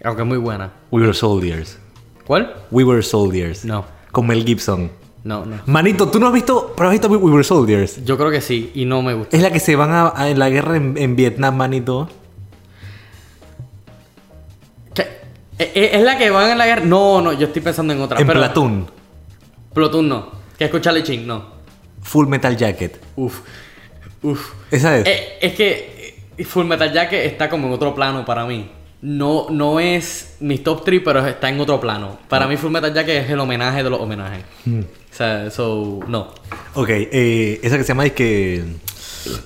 Aunque 0.04 0.22
es 0.22 0.28
muy 0.28 0.38
buena. 0.38 0.70
We 0.90 1.00
Were 1.02 1.14
Soldiers. 1.14 1.78
¿Cuál? 2.26 2.54
We 2.70 2.84
Were 2.84 3.02
Soldiers. 3.02 3.64
No. 3.64 3.84
Con 4.12 4.26
Mel 4.26 4.44
Gibson. 4.44 4.90
No, 5.24 5.44
no. 5.46 5.56
Manito, 5.66 6.08
¿tú 6.08 6.20
no 6.20 6.26
has 6.26 6.32
visto, 6.34 6.74
pero 6.76 6.88
has 6.90 6.92
visto 6.92 7.08
We 7.08 7.16
Were 7.16 7.42
Soldiers? 7.44 8.04
Yo 8.04 8.16
creo 8.18 8.30
que 8.30 8.40
sí, 8.42 8.70
y 8.74 8.84
no 8.84 9.00
me 9.02 9.14
gusta. 9.14 9.34
Es 9.36 9.42
la 9.42 9.50
que 9.50 9.58
se 9.60 9.74
van 9.76 9.90
a, 9.90 10.12
a- 10.14 10.28
en 10.28 10.38
la 10.38 10.50
guerra 10.50 10.76
en, 10.76 10.96
en 10.98 11.16
Vietnam, 11.16 11.56
manito. 11.56 12.08
¿Qué? 14.94 15.02
¿E- 15.58 15.72
e- 15.74 15.96
¿Es 15.96 16.02
la 16.02 16.18
que 16.18 16.30
van 16.30 16.50
en 16.50 16.58
la 16.58 16.66
guerra? 16.66 16.82
No, 16.84 17.20
no, 17.22 17.32
yo 17.32 17.46
estoy 17.46 17.62
pensando 17.62 17.92
en 17.92 18.00
otra. 18.00 18.20
en 18.20 18.26
pero- 18.26 18.40
Platoon. 18.40 18.86
Platoon 19.72 20.08
no. 20.08 20.28
Que 20.58 20.66
escucha 20.66 21.02
Ching, 21.02 21.26
no. 21.26 21.44
Full 22.02 22.26
Metal 22.28 22.56
Jacket. 22.56 23.00
Uf. 23.16 23.40
Uf. 24.22 24.52
Esa 24.70 24.98
es. 24.98 25.06
Eh, 25.06 25.38
es 25.40 25.54
que 25.54 26.22
Full 26.44 26.66
Metal 26.66 26.92
Jacket 26.92 27.24
está 27.26 27.48
como 27.48 27.66
en 27.68 27.72
otro 27.72 27.94
plano 27.94 28.24
para 28.24 28.44
mí. 28.44 28.70
No, 29.06 29.46
no 29.50 29.80
es 29.80 30.36
mi 30.40 30.56
top 30.58 30.82
3, 30.82 31.02
pero 31.04 31.26
está 31.26 31.50
en 31.50 31.60
otro 31.60 31.78
plano. 31.78 32.18
Para 32.26 32.46
mí 32.48 32.56
Full 32.56 32.70
Metal 32.70 32.92
Jacket 32.94 33.24
es 33.24 33.30
el 33.30 33.38
homenaje 33.38 33.82
de 33.82 33.90
los 33.90 34.00
homenajes. 34.00 34.42
O 34.66 35.14
sea, 35.16 35.50
so, 35.50 36.00
no. 36.08 36.28
Ok, 36.74 36.88
eh, 36.90 37.60
esa 37.62 37.76
que 37.76 37.84
se 37.84 37.88
llama 37.88 38.06
es 38.06 38.12
que. 38.12 38.64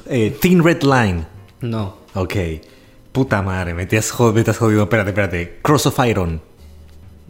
Eh, 0.07 0.37
Teen 0.41 0.63
Red 0.63 0.83
Line. 0.83 1.25
No. 1.61 1.97
Ok. 2.15 2.35
Puta 3.11 3.43
madre, 3.43 3.75
me 3.75 3.87
te 3.87 3.99
has 3.99 4.11
jodido, 4.13 4.45
me 4.45 4.51
has 4.51 4.57
jodido. 4.59 4.83
Espérate, 4.85 5.11
espérate. 5.11 5.59
Cross 5.63 5.87
of 5.87 5.99
Iron. 6.07 6.41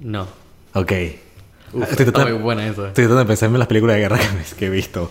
No. 0.01 0.27
Ok. 0.75 0.93
Uf, 1.73 1.91
estoy, 1.91 2.07
está 2.07 2.25
muy 2.25 2.33
buena 2.33 2.63
esa. 2.67 2.89
estoy 2.89 3.05
tratando 3.05 3.19
de 3.21 3.25
pensar 3.27 3.49
en 3.49 3.59
las 3.59 3.69
películas 3.69 3.97
de 3.97 4.01
guerra 4.03 4.19
que, 4.59 4.67
he 4.67 4.71
visto. 4.71 5.11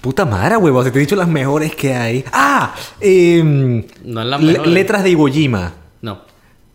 Puta 0.00 0.24
madre, 0.24 0.56
huevo. 0.56 0.84
Si 0.84 0.90
te 0.92 0.98
he 0.98 1.00
dicho 1.00 1.16
las 1.16 1.26
mejores 1.28 1.74
que 1.74 1.94
hay. 1.94 2.24
¡Ah! 2.32 2.74
em, 3.00 3.84
No 4.04 4.20
es 4.22 4.26
las 4.28 4.40
le- 4.40 4.52
mejores. 4.52 4.72
letras 4.72 5.02
de 5.02 5.10
Iwo 5.10 5.26
Jima. 5.28 5.72
No. 6.00 6.27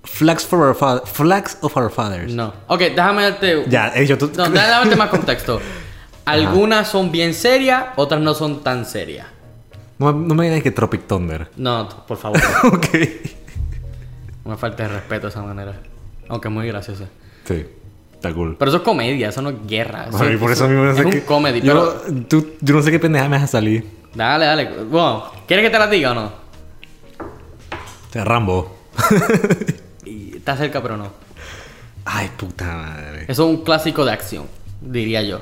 Flags, 0.03 0.45
for 0.45 0.59
our 0.67 0.75
fa- 0.75 1.01
Flags 1.05 1.57
of 1.61 1.75
Our 1.77 1.89
Fathers. 1.89 2.33
No. 2.33 2.53
Ok, 2.67 2.79
déjame 2.79 3.23
darte. 3.23 3.63
Ya, 3.69 3.91
he 3.95 4.01
dicho 4.01 4.17
tú. 4.17 4.29
No, 4.35 4.43
déjame 4.49 4.57
darte 4.69 4.95
más 4.95 5.09
contexto. 5.09 5.61
Algunas 6.25 6.87
son 6.87 7.11
bien 7.11 7.33
serias, 7.33 7.85
otras 7.95 8.21
no 8.21 8.33
son 8.33 8.63
tan 8.63 8.85
serias. 8.85 9.27
No, 9.99 10.11
no 10.11 10.35
me 10.35 10.45
digas 10.49 10.63
que 10.63 10.71
Tropic 10.71 11.07
Thunder. 11.07 11.49
No, 11.57 11.87
por 12.07 12.17
favor. 12.17 12.39
ok. 12.63 12.87
Me 14.45 14.57
falte 14.57 14.83
de 14.83 14.89
respeto 14.89 15.27
de 15.27 15.29
esa 15.29 15.41
manera. 15.41 15.73
Aunque 16.27 16.47
es 16.49 16.53
muy 16.53 16.67
graciosa. 16.67 17.05
Sí, 17.45 17.65
está 18.13 18.33
cool. 18.33 18.55
Pero 18.57 18.69
eso 18.69 18.77
es 18.77 18.83
comedia, 18.83 19.29
eso 19.29 19.41
no 19.41 19.49
es 19.51 19.55
guerra. 19.67 20.07
Eso, 20.09 20.17
Ay, 20.23 20.35
por 20.37 20.51
eso 20.51 20.67
mismo 20.67 20.83
no 20.83 20.91
es 20.91 20.97
sé 20.97 21.05
un 21.05 21.19
comedy, 21.21 21.61
yo, 21.61 21.73
pero... 22.05 22.15
tú- 22.27 22.53
yo 22.61 22.75
no 22.75 22.81
sé 22.81 22.91
qué 22.91 22.99
pendeja 22.99 23.27
me 23.29 23.37
vas 23.37 23.43
a 23.45 23.47
salir. 23.47 23.85
Dale, 24.13 24.45
dale. 24.45 24.69
Bueno, 24.83 25.25
¿quieres 25.47 25.65
que 25.65 25.69
te 25.69 25.79
la 25.79 25.87
diga 25.87 26.11
o 26.11 26.13
no? 26.13 26.31
Rambo. 28.13 28.75
Está 30.43 30.57
cerca, 30.57 30.81
pero 30.81 30.97
no. 30.97 31.09
Ay, 32.03 32.29
puta 32.35 32.65
madre. 32.65 33.21
Eso 33.29 33.31
es 33.49 33.49
un 33.57 33.63
clásico 33.63 34.03
de 34.03 34.11
acción, 34.11 34.45
diría 34.81 35.21
yo. 35.23 35.41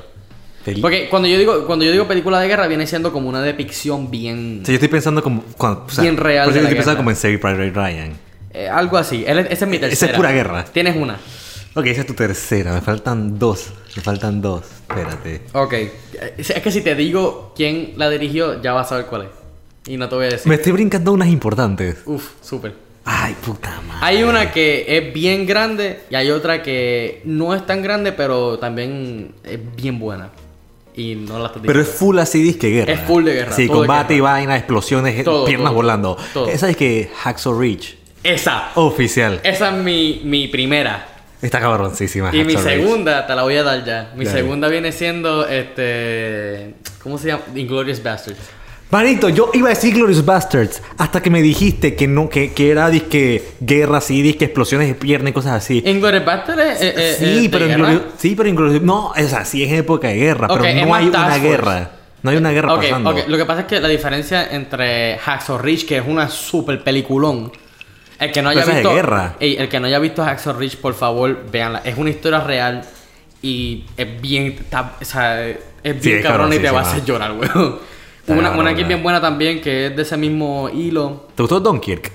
Porque 0.80 1.08
cuando 1.08 1.26
yo 1.26 1.36
digo, 1.38 1.66
cuando 1.66 1.84
yo 1.84 1.90
digo 1.90 2.06
película 2.06 2.38
de 2.38 2.46
guerra, 2.46 2.68
viene 2.68 2.86
siendo 2.86 3.12
como 3.12 3.28
una 3.28 3.42
depiction 3.42 4.08
bien. 4.12 4.60
Sea, 4.64 4.72
yo 4.72 4.76
estoy 4.76 4.88
pensando 4.88 5.20
como. 5.20 5.42
Cuando, 5.58 5.86
o 5.86 5.90
sea, 5.90 6.02
Bien 6.02 6.16
real 6.16 6.44
por 6.44 6.52
eso 6.52 6.58
de 6.58 6.60
yo 6.60 6.68
estoy 6.68 6.76
pensando 6.76 6.98
como 6.98 7.10
en 7.10 7.16
Saving 7.16 7.40
Private 7.40 7.70
Ryan. 7.70 8.12
eh, 8.52 8.68
algo 8.68 8.96
así. 8.96 9.24
Él- 9.26 9.40
Esa 9.40 9.64
es 9.64 9.66
mi 9.68 9.76
Esa 9.78 9.86
es 9.88 9.98
tercera. 9.98 10.16
pura 10.16 10.30
guerra. 10.30 10.64
Tienes 10.66 10.94
una. 10.96 11.18
Ok, 11.74 11.86
esa 11.86 12.02
es 12.02 12.06
tu 12.06 12.14
tercera. 12.14 12.72
Me 12.74 12.80
faltan 12.80 13.40
dos. 13.40 13.70
Me 13.96 14.02
faltan 14.02 14.40
dos. 14.40 14.62
Espérate. 14.88 15.42
Ok. 15.54 15.74
Es 16.38 16.52
que 16.62 16.70
si 16.70 16.80
te 16.82 16.94
digo 16.94 17.52
quién 17.56 17.94
la 17.96 18.08
dirigió, 18.08 18.62
ya 18.62 18.72
vas 18.72 18.86
a 18.86 18.90
saber 18.90 19.06
cuál 19.06 19.22
es. 19.22 19.28
Y 19.92 19.96
no 19.96 20.08
te 20.08 20.14
voy 20.14 20.26
a 20.26 20.28
decir. 20.28 20.46
Me 20.48 20.54
estoy 20.54 20.70
brincando 20.70 21.12
unas 21.12 21.26
importantes. 21.26 21.96
Uf, 22.06 22.24
súper. 22.40 22.74
Ay, 23.04 23.34
puta 23.44 23.80
madre. 23.88 23.98
Hay 24.00 24.22
una 24.22 24.52
que 24.52 24.84
es 24.86 25.12
bien 25.12 25.46
grande 25.46 26.00
y 26.10 26.14
hay 26.14 26.30
otra 26.30 26.62
que 26.62 27.20
no 27.24 27.54
es 27.54 27.66
tan 27.66 27.82
grande, 27.82 28.12
pero 28.12 28.58
también 28.58 29.34
es 29.44 29.58
bien 29.76 29.98
buena. 29.98 30.30
Y 30.94 31.14
no 31.14 31.38
la 31.38 31.46
estás 31.46 31.62
Pero 31.64 31.80
es 31.80 31.88
full 31.88 32.18
así 32.18 32.42
disque 32.42 32.68
guerra. 32.68 32.92
Es 32.92 33.00
full 33.00 33.24
de 33.24 33.32
guerra, 33.32 33.52
Sí, 33.52 33.66
combate 33.66 34.14
y 34.14 34.20
vaina, 34.20 34.56
explosiones, 34.56 35.24
Todo, 35.24 35.46
piernas 35.46 35.68
todo, 35.70 35.74
volando. 35.74 36.16
todo. 36.34 36.48
Esa 36.48 36.68
es 36.68 36.76
que 36.76 37.10
Hacksaw 37.22 37.58
Ridge. 37.58 37.96
Esa. 38.22 38.68
Oficial. 38.74 39.40
Esa 39.42 39.68
es 39.76 39.82
mi, 39.82 40.20
mi 40.24 40.48
primera. 40.48 41.08
Está 41.40 41.60
cabroncísima. 41.60 42.28
Y 42.32 42.44
mi 42.44 42.52
Hacksaw 42.54 42.70
Ridge. 42.70 42.82
segunda, 42.84 43.26
te 43.26 43.34
la 43.34 43.42
voy 43.42 43.56
a 43.56 43.62
dar 43.62 43.84
ya. 43.84 44.12
Mi 44.14 44.26
Dale. 44.26 44.38
segunda 44.38 44.68
viene 44.68 44.92
siendo 44.92 45.48
este. 45.48 46.74
¿Cómo 47.02 47.18
se 47.18 47.28
llama? 47.28 47.42
Inglorious 47.56 48.02
Bastards. 48.02 48.38
Manito, 48.92 49.30
yo 49.30 49.50
iba 49.54 49.68
a 49.68 49.70
decir 49.70 49.94
Glorious 49.94 50.22
Bastards 50.22 50.82
hasta 50.98 51.22
que 51.22 51.30
me 51.30 51.40
dijiste 51.40 51.96
que 51.96 52.06
no, 52.06 52.28
que, 52.28 52.52
que 52.52 52.70
era 52.70 52.90
disque 52.90 53.42
guerra 53.60 53.96
así, 53.98 54.20
disque 54.20 54.44
explosiones 54.44 54.86
de 54.86 54.94
piernas 54.94 55.30
y 55.30 55.32
cosas 55.32 55.52
así. 55.54 55.82
Inglorious 55.86 56.26
Bastards 56.26 56.60
es. 56.62 56.82
es- 56.82 56.96
es- 56.98 57.16
sí, 57.16 57.24
es 57.24 57.42
de 57.42 57.48
pero 57.48 57.64
en. 57.64 57.74
Glorious, 57.78 58.02
sí, 58.18 58.34
pero 58.36 58.48
en 58.50 58.54
Glorious, 58.56 58.82
no, 58.82 59.06
o 59.06 59.14
sea, 59.14 59.46
sí 59.46 59.62
es 59.62 59.70
en 59.70 59.76
época 59.78 60.08
de 60.08 60.16
guerra, 60.16 60.46
Ok, 60.48 60.56
es 60.56 60.74
pero 60.74 60.86
no 60.86 60.94
hay 60.94 61.06
una 61.08 61.24
Force. 61.24 61.40
guerra. 61.40 61.90
No 62.22 62.30
hay 62.30 62.36
una 62.36 62.50
guerra 62.52 62.74
Ok, 62.74 62.82
pasando. 62.82 63.14
Lo 63.26 63.36
que 63.38 63.44
pasa 63.46 63.60
es 63.62 63.66
que 63.66 63.80
la 63.80 63.88
diferencia 63.88 64.46
entre 64.52 65.16
Hacksaw 65.18 65.56
Ridge, 65.58 65.86
que 65.86 65.96
es 65.96 66.04
una 66.06 66.28
super 66.28 66.84
peliculón. 66.84 67.50
El 68.20 68.30
que 68.30 68.42
no 68.42 68.50
haya 68.50 68.60
Pero 68.60 68.70
esa 68.72 68.78
es 68.78 68.84
de 68.84 68.90
visto. 68.90 68.94
guerra. 68.94 69.36
Ey, 69.40 69.56
el 69.56 69.68
que 69.70 69.80
no 69.80 69.86
haya 69.86 69.98
visto 70.00 70.22
Hacksaw 70.22 70.52
Ridge, 70.56 70.76
por 70.76 70.92
favor, 70.94 71.46
véanla. 71.50 71.80
Es 71.84 71.96
una 71.96 72.10
historia 72.10 72.40
real 72.40 72.82
y 73.40 73.84
es 73.96 74.20
bien. 74.20 74.48
está- 74.60 74.96
o 75.00 75.04
sea, 75.04 75.48
es 75.48 75.56
bien 75.82 76.00
Sí, 76.02 76.12
es 76.12 76.22
cabrón 76.22 76.52
y 76.52 76.58
te 76.58 76.70
va 76.70 76.80
a 76.80 76.82
hacer 76.82 77.04
llorar, 77.06 77.32
weón. 77.32 77.78
Una, 78.28 78.38
una 78.38 78.48
que 78.50 78.50
es 78.50 78.64
cabrona. 78.64 78.88
bien 78.88 79.02
buena 79.02 79.20
también, 79.20 79.60
que 79.60 79.86
es 79.86 79.96
de 79.96 80.02
ese 80.02 80.16
mismo 80.16 80.68
hilo. 80.72 81.28
¿Te 81.34 81.42
gustó 81.42 81.60
Dunkirk? 81.60 82.10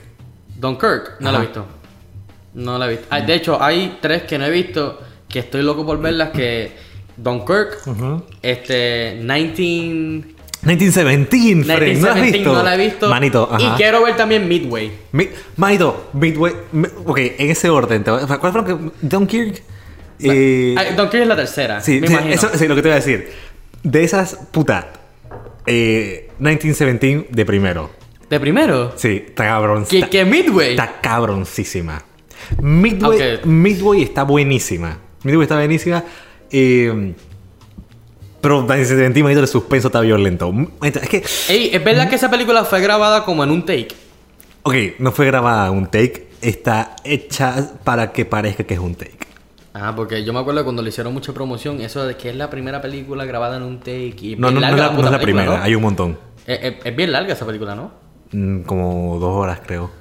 Dunkirk, 0.60 1.18
no 1.20 1.32
la 1.32 1.38
he 1.38 1.42
visto. 1.42 1.66
No 2.54 2.78
la 2.78 2.86
he 2.88 2.90
visto. 2.92 3.06
Ah, 3.10 3.22
de 3.22 3.34
hecho, 3.36 3.62
hay 3.62 3.98
tres 4.02 4.24
que 4.24 4.38
no 4.38 4.46
he 4.46 4.50
visto 4.52 5.00
que 5.28 5.40
estoy 5.40 5.62
loco 5.62 5.86
por 5.86 6.00
verlas 6.00 6.30
que 6.30 6.72
Dunkirk, 7.18 7.80
este 8.42 9.20
19 9.22 10.36
1917, 10.64 11.64
Fred, 11.64 11.98
¿no 12.00 12.08
la 12.08 12.14
has 12.14 12.18
1917 12.18 12.38
visto? 12.38 12.54
no 12.54 12.64
la 12.64 12.74
he 12.74 12.78
visto. 12.78 13.10
Manito, 13.10 13.50
ajá. 13.52 13.64
Y 13.74 13.78
quiero 13.78 14.04
ver 14.04 14.16
también 14.16 14.48
Midway. 14.48 14.92
Mi- 15.12 15.30
Manito, 15.56 16.10
Midway. 16.14 16.54
mi- 16.72 16.88
ok, 17.06 17.18
en 17.38 17.50
ese 17.52 17.70
orden. 17.70 18.04
¿Cuál 18.04 18.40
fue 18.52 18.54
lo 18.54 18.66
que. 18.66 18.78
Dunkirk? 19.02 19.62
Eh, 20.20 20.76
Dunkirk 20.96 21.22
es 21.22 21.28
la 21.28 21.36
tercera, 21.36 21.80
sí, 21.80 22.00
me 22.02 22.08
sí, 22.08 22.14
imagino. 22.14 22.34
eso 22.34 22.50
sí, 22.56 22.68
lo 22.68 22.76
que 22.76 22.82
te 22.82 22.88
voy 22.88 22.94
a 22.94 22.96
decir. 22.96 23.30
De 23.84 24.04
esas, 24.04 24.36
puta. 24.52 24.90
Eh, 25.68 26.30
1917 26.40 27.28
de 27.30 27.46
primero. 27.46 27.90
¿De 28.30 28.40
primero? 28.40 28.94
Sí, 28.96 29.24
está 29.28 29.46
cabrón. 29.46 29.86
¿Que, 29.86 30.00
está- 30.00 30.26
Midway? 30.26 30.72
Está 30.72 31.00
cabroncísima. 31.02 32.04
Midway. 32.62 33.40
Midway 33.46 34.04
está 34.04 34.24
buenísima. 34.24 34.98
Midway 35.24 35.44
está 35.44 35.56
buenísima. 35.58 36.04
Eh, 36.52 37.14
pero 38.42 38.58
1917 38.62 39.24
manito, 39.24 39.42
el 39.42 39.48
suspenso 39.48 39.88
está 39.88 40.02
violento. 40.02 40.54
Es 40.82 40.94
que, 41.10 41.24
Ey, 41.50 41.70
¿es 41.74 41.84
verdad 41.84 42.10
que 42.10 42.16
esa 42.16 42.30
película 42.30 42.64
fue 42.66 42.80
grabada 42.82 43.26
como 43.26 43.44
en 43.44 43.52
un 43.52 43.66
take? 43.66 43.90
ok, 44.64 44.76
no 45.00 45.12
fue 45.12 45.26
grabada 45.26 45.72
un 45.72 45.88
take. 45.88 46.28
Está 46.42 46.96
hecha 47.04 47.72
para 47.84 48.12
que 48.12 48.26
parezca 48.26 48.64
que 48.64 48.76
es 48.76 48.80
un 48.80 48.96
take. 48.96 49.18
Ah, 49.80 49.94
porque 49.96 50.24
yo 50.24 50.34
me 50.34 50.40
acuerdo 50.40 50.64
cuando 50.64 50.82
le 50.82 50.90
hicieron 50.90 51.14
mucha 51.14 51.34
promoción, 51.34 51.82
eso 51.82 52.06
de 52.06 52.16
que 52.18 52.30
es 52.30 52.36
la 52.36 52.50
primera 52.50 52.82
película 52.82 53.26
grabada 53.26 53.58
en 53.58 53.64
un 53.64 53.80
take. 53.80 54.16
Y 54.22 54.36
No, 54.38 54.48
no, 54.50 54.56
no, 54.56 54.60
larga 54.62 54.86
es 54.88 54.92
la, 54.92 54.98
no 54.98 55.06
es 55.06 55.12
la 55.12 55.20
primera. 55.20 55.58
¿no? 55.58 55.64
Hay 55.64 55.76
un 55.76 55.82
montón. 55.84 56.18
Es, 56.48 56.60
es- 56.64 56.76
es 56.86 56.96
bien 56.96 57.12
larga 57.12 57.34
esa 57.34 57.46
película, 57.46 57.76
¿no? 57.76 57.92
Mm, 58.32 58.62
Como 58.64 59.20
dos 59.20 59.36
horas, 59.36 59.60
creo. 59.66 59.92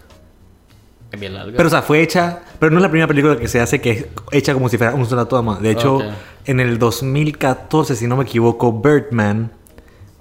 Es 1.12 1.21
bien 1.21 1.35
larga. 1.35 1.52
Pero, 1.56 1.66
o 1.66 1.71
sea, 1.71 1.83
fue 1.83 2.00
hecha. 2.02 2.40
Pero 2.59 2.71
no 2.71 2.78
es 2.78 2.83
la 2.83 2.88
primera 2.88 3.06
película 3.06 3.37
que 3.37 3.49
se 3.49 3.61
hace 3.61 3.80
que 3.80 3.90
es 3.90 4.06
hecha 4.33 4.54
como 4.54 4.68
si 4.68 4.78
fuera 4.78 4.95
una 4.95 5.04
sola 5.04 5.26
toma. 5.26 5.59
De 5.61 5.71
hecho, 5.73 6.00
en 6.47 6.61
el 6.61 6.78
2014, 6.78 7.95
si 7.97 8.06
no 8.06 8.16
me 8.16 8.25
equivoco, 8.25 8.73
Birdman. 8.73 9.52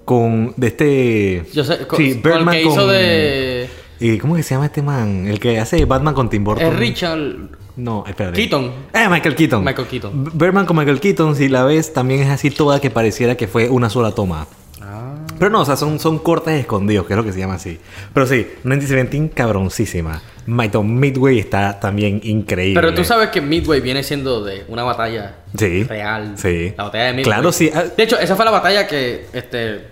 Con. 0.04 0.54
De 0.56 0.66
este. 0.68 1.44
Yo 1.52 1.64
sé, 1.64 1.86
con, 1.86 1.98
sí, 1.98 2.20
con 2.20 2.32
el 2.48 2.48
que 2.50 2.60
hizo 2.62 2.74
con- 2.76 2.88
de... 2.90 3.68
¿Y 3.98 4.18
cómo 4.18 4.36
que 4.36 4.42
se 4.44 4.54
llama 4.54 4.66
este 4.66 4.80
man? 4.82 5.26
El 5.26 5.40
que 5.40 5.58
hace 5.58 5.84
Batman 5.84 6.14
con 6.14 6.28
Tim 6.30 6.44
Burton. 6.44 6.66
Es 6.68 6.76
Richard... 6.78 7.48
No, 7.76 8.04
espérate. 8.06 8.36
Keaton. 8.40 8.72
Eh, 8.94 9.06
Michael 9.08 9.34
Keaton. 9.34 9.62
Michael 9.64 9.86
Keaton. 9.88 10.24
B- 10.24 10.30
Birdman 10.34 10.64
con 10.66 10.76
Michael 10.76 10.98
Keaton, 11.00 11.36
si 11.36 11.48
la 11.48 11.64
ves, 11.64 11.92
también 11.92 12.20
es 12.22 12.28
así 12.30 12.50
toda 12.50 12.80
que 12.80 12.90
pareciera 12.90 13.34
que 13.36 13.46
fue 13.46 13.68
una 13.68 13.90
sola 13.90 14.12
toma. 14.12 14.46
Ah. 14.80 15.14
Pero 15.38 15.50
no, 15.50 15.60
o 15.60 15.64
sea, 15.66 15.76
son, 15.76 15.98
son 15.98 16.18
cortes 16.18 16.58
escondidos, 16.58 17.06
que 17.06 17.12
es 17.12 17.16
lo 17.18 17.24
que 17.24 17.32
se 17.32 17.38
llama 17.38 17.54
así. 17.54 17.78
Pero 18.14 18.26
sí, 18.26 18.46
1917, 18.64 19.34
cabroncísima. 19.34 20.22
Michael 20.46 20.84
Midway 20.84 21.38
está 21.38 21.78
también 21.78 22.20
increíble. 22.22 22.80
Pero 22.80 22.94
tú 22.94 23.04
sabes 23.04 23.28
que 23.28 23.40
Midway 23.42 23.80
viene 23.82 24.02
siendo 24.02 24.42
de 24.42 24.64
una 24.68 24.82
batalla 24.84 25.34
Sí. 25.58 25.82
real. 25.84 26.32
Sí. 26.38 26.72
La 26.78 26.84
batalla 26.84 27.04
de 27.06 27.10
Midway. 27.12 27.24
Claro, 27.24 27.52
sí. 27.52 27.70
ah, 27.74 27.84
De 27.94 28.02
hecho, 28.02 28.18
esa 28.18 28.36
fue 28.36 28.44
la 28.46 28.52
batalla 28.52 28.86
que 28.86 29.26
este 29.34 29.88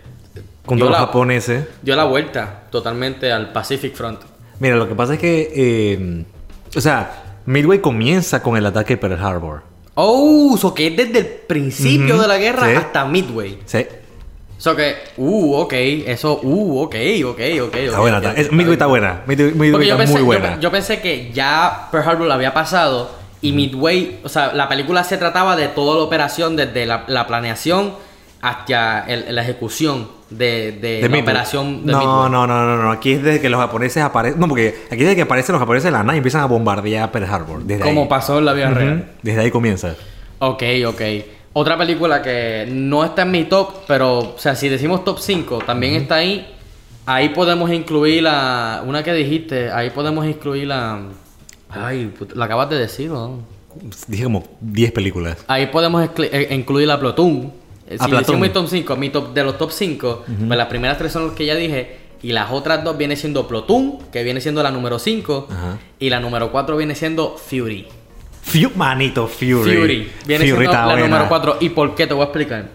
Contra 0.64 0.86
los 0.86 0.92
la- 0.98 1.04
japoneses. 1.06 1.66
dio 1.82 1.96
la 1.96 2.04
vuelta 2.04 2.62
totalmente 2.70 3.30
al 3.30 3.52
Pacific 3.52 3.94
Front. 3.94 4.20
Mira, 4.60 4.76
lo 4.76 4.88
que 4.88 4.94
pasa 4.94 5.14
es 5.14 5.18
que. 5.20 5.52
eh, 5.54 6.24
o 6.76 6.80
sea, 6.80 7.23
Midway 7.46 7.80
comienza 7.80 8.42
con 8.42 8.56
el 8.56 8.66
ataque 8.66 8.94
de 8.94 8.98
Pearl 8.98 9.22
Harbor. 9.22 9.62
Oh, 9.94 10.56
so 10.56 10.74
que 10.74 10.88
es 10.88 10.96
desde 10.96 11.18
el 11.20 11.26
principio 11.26 12.18
de 12.20 12.26
la 12.26 12.38
guerra 12.38 12.68
sí. 12.68 12.74
hasta 12.76 13.04
Midway. 13.04 13.58
Sí. 13.64 13.86
So 14.58 14.74
que, 14.74 14.94
uh, 15.18 15.54
ok, 15.56 15.72
eso, 16.06 16.40
uh, 16.42 16.80
ok, 16.82 16.94
ok, 17.26 17.40
ok. 17.66 17.74
Está 17.74 18.00
buena. 18.00 18.16
está- 18.18 18.32
es- 18.32 18.50
Midway 18.50 18.72
está 18.72 18.86
buena. 18.86 19.22
Midway, 19.26 19.70
está 19.82 19.96
pensé, 19.98 20.12
muy 20.12 20.20
yo, 20.20 20.26
buena. 20.26 20.58
yo 20.60 20.70
pensé 20.70 21.00
que 21.00 21.30
ya 21.32 21.88
Pearl 21.92 22.08
Harbor 22.08 22.26
la 22.28 22.34
había 22.34 22.54
pasado 22.54 23.10
y 23.42 23.52
Midway, 23.52 24.20
o 24.24 24.28
sea, 24.28 24.52
la 24.54 24.68
película 24.68 25.04
se 25.04 25.18
trataba 25.18 25.54
de 25.54 25.68
toda 25.68 25.96
la 25.98 26.02
operación, 26.02 26.56
desde 26.56 26.86
la, 26.86 27.04
la 27.08 27.26
planeación 27.26 27.92
hasta 28.44 29.04
el- 29.08 29.34
la 29.34 29.42
ejecución 29.42 30.08
de, 30.30 30.72
de, 30.72 31.00
De 31.02 31.08
la 31.08 31.18
operación 31.18 31.86
de 31.86 31.92
no, 31.92 32.28
no, 32.28 32.46
no, 32.46 32.66
no, 32.66 32.82
no. 32.82 32.90
Aquí 32.92 33.12
es 33.12 33.22
desde 33.22 33.40
que 33.40 33.48
los 33.48 33.60
japoneses 33.60 34.02
aparecen. 34.02 34.38
No, 34.40 34.48
porque 34.48 34.74
aquí 34.90 35.02
desde 35.02 35.16
que 35.16 35.22
aparecen 35.22 35.52
los 35.54 35.60
japoneses 35.60 35.84
de 35.84 35.90
la 35.92 36.02
nave 36.02 36.16
y 36.16 36.18
empiezan 36.18 36.42
a 36.42 36.46
bombardear 36.46 37.10
Pearl 37.10 37.24
Harbor. 37.32 37.62
Desde 37.62 37.82
Como 37.84 38.02
ahí. 38.02 38.08
pasó 38.08 38.38
en 38.38 38.44
la 38.44 38.52
vida 38.52 38.66
Ujú. 38.70 38.74
real. 38.78 39.08
Desde 39.22 39.40
ahí 39.40 39.50
comienza. 39.50 39.94
Ok, 40.40 40.62
ok. 40.86 41.00
Otra 41.54 41.78
película 41.78 42.20
que 42.20 42.66
no 42.70 43.04
está 43.04 43.22
en 43.22 43.30
mi 43.30 43.44
top, 43.44 43.84
pero, 43.86 44.18
o 44.18 44.38
sea, 44.38 44.56
si 44.56 44.68
decimos 44.68 45.04
top 45.04 45.18
5, 45.20 45.58
también 45.64 45.94
está 45.94 46.16
ahí. 46.16 46.46
Ahí 47.06 47.28
podemos 47.30 47.70
incluir 47.70 48.22
la. 48.24 48.82
Una 48.84 49.02
que 49.02 49.12
dijiste, 49.14 49.70
ahí 49.70 49.90
podemos 49.90 50.26
incluir 50.26 50.66
la. 50.66 51.00
Ay, 51.70 52.12
lo 52.34 52.44
acabas 52.44 52.68
de 52.70 52.78
decir, 52.78 53.10
¿no? 53.10 53.38
Dije 54.08 54.24
como 54.24 54.44
10 54.60 54.92
películas. 54.92 55.44
Ahí 55.48 55.66
podemos 55.66 56.08
eh, 56.18 56.48
incluir 56.50 56.86
la 56.88 56.98
Platoon. 56.98 57.52
Eh, 57.88 57.98
Si 58.00 58.34
mi 58.36 58.48
top 58.48 58.66
5, 58.68 58.96
mi 58.96 59.10
top 59.10 59.34
de 59.34 59.44
los 59.44 59.58
top 59.58 59.70
5, 59.70 60.24
pues 60.46 60.56
las 60.58 60.66
primeras 60.68 60.96
tres 60.98 61.12
son 61.12 61.26
las 61.28 61.36
que 61.36 61.46
ya 61.46 61.54
dije. 61.54 61.98
Y 62.22 62.32
las 62.32 62.50
otras 62.50 62.82
dos 62.82 62.96
viene 62.96 63.16
siendo 63.16 63.46
Platoon, 63.46 63.98
que 64.10 64.22
viene 64.22 64.40
siendo 64.40 64.62
la 64.62 64.70
número 64.70 64.98
5. 64.98 65.48
Ajá. 65.50 65.78
Y 65.98 66.08
la 66.08 66.20
número 66.20 66.50
4 66.50 66.76
viene 66.76 66.94
siendo 66.94 67.36
Fury. 67.36 67.86
Fu- 68.42 68.70
manito, 68.76 69.26
Fury. 69.26 69.76
Fury. 69.76 70.12
Viene 70.26 70.44
Fury 70.46 70.56
siendo 70.66 70.72
la 70.72 70.84
buena. 70.86 71.06
número 71.06 71.28
4. 71.28 71.56
¿Y 71.60 71.68
por 71.70 71.94
qué? 71.94 72.06
Te 72.06 72.14
voy 72.14 72.22
a 72.22 72.24
explicar. 72.24 72.68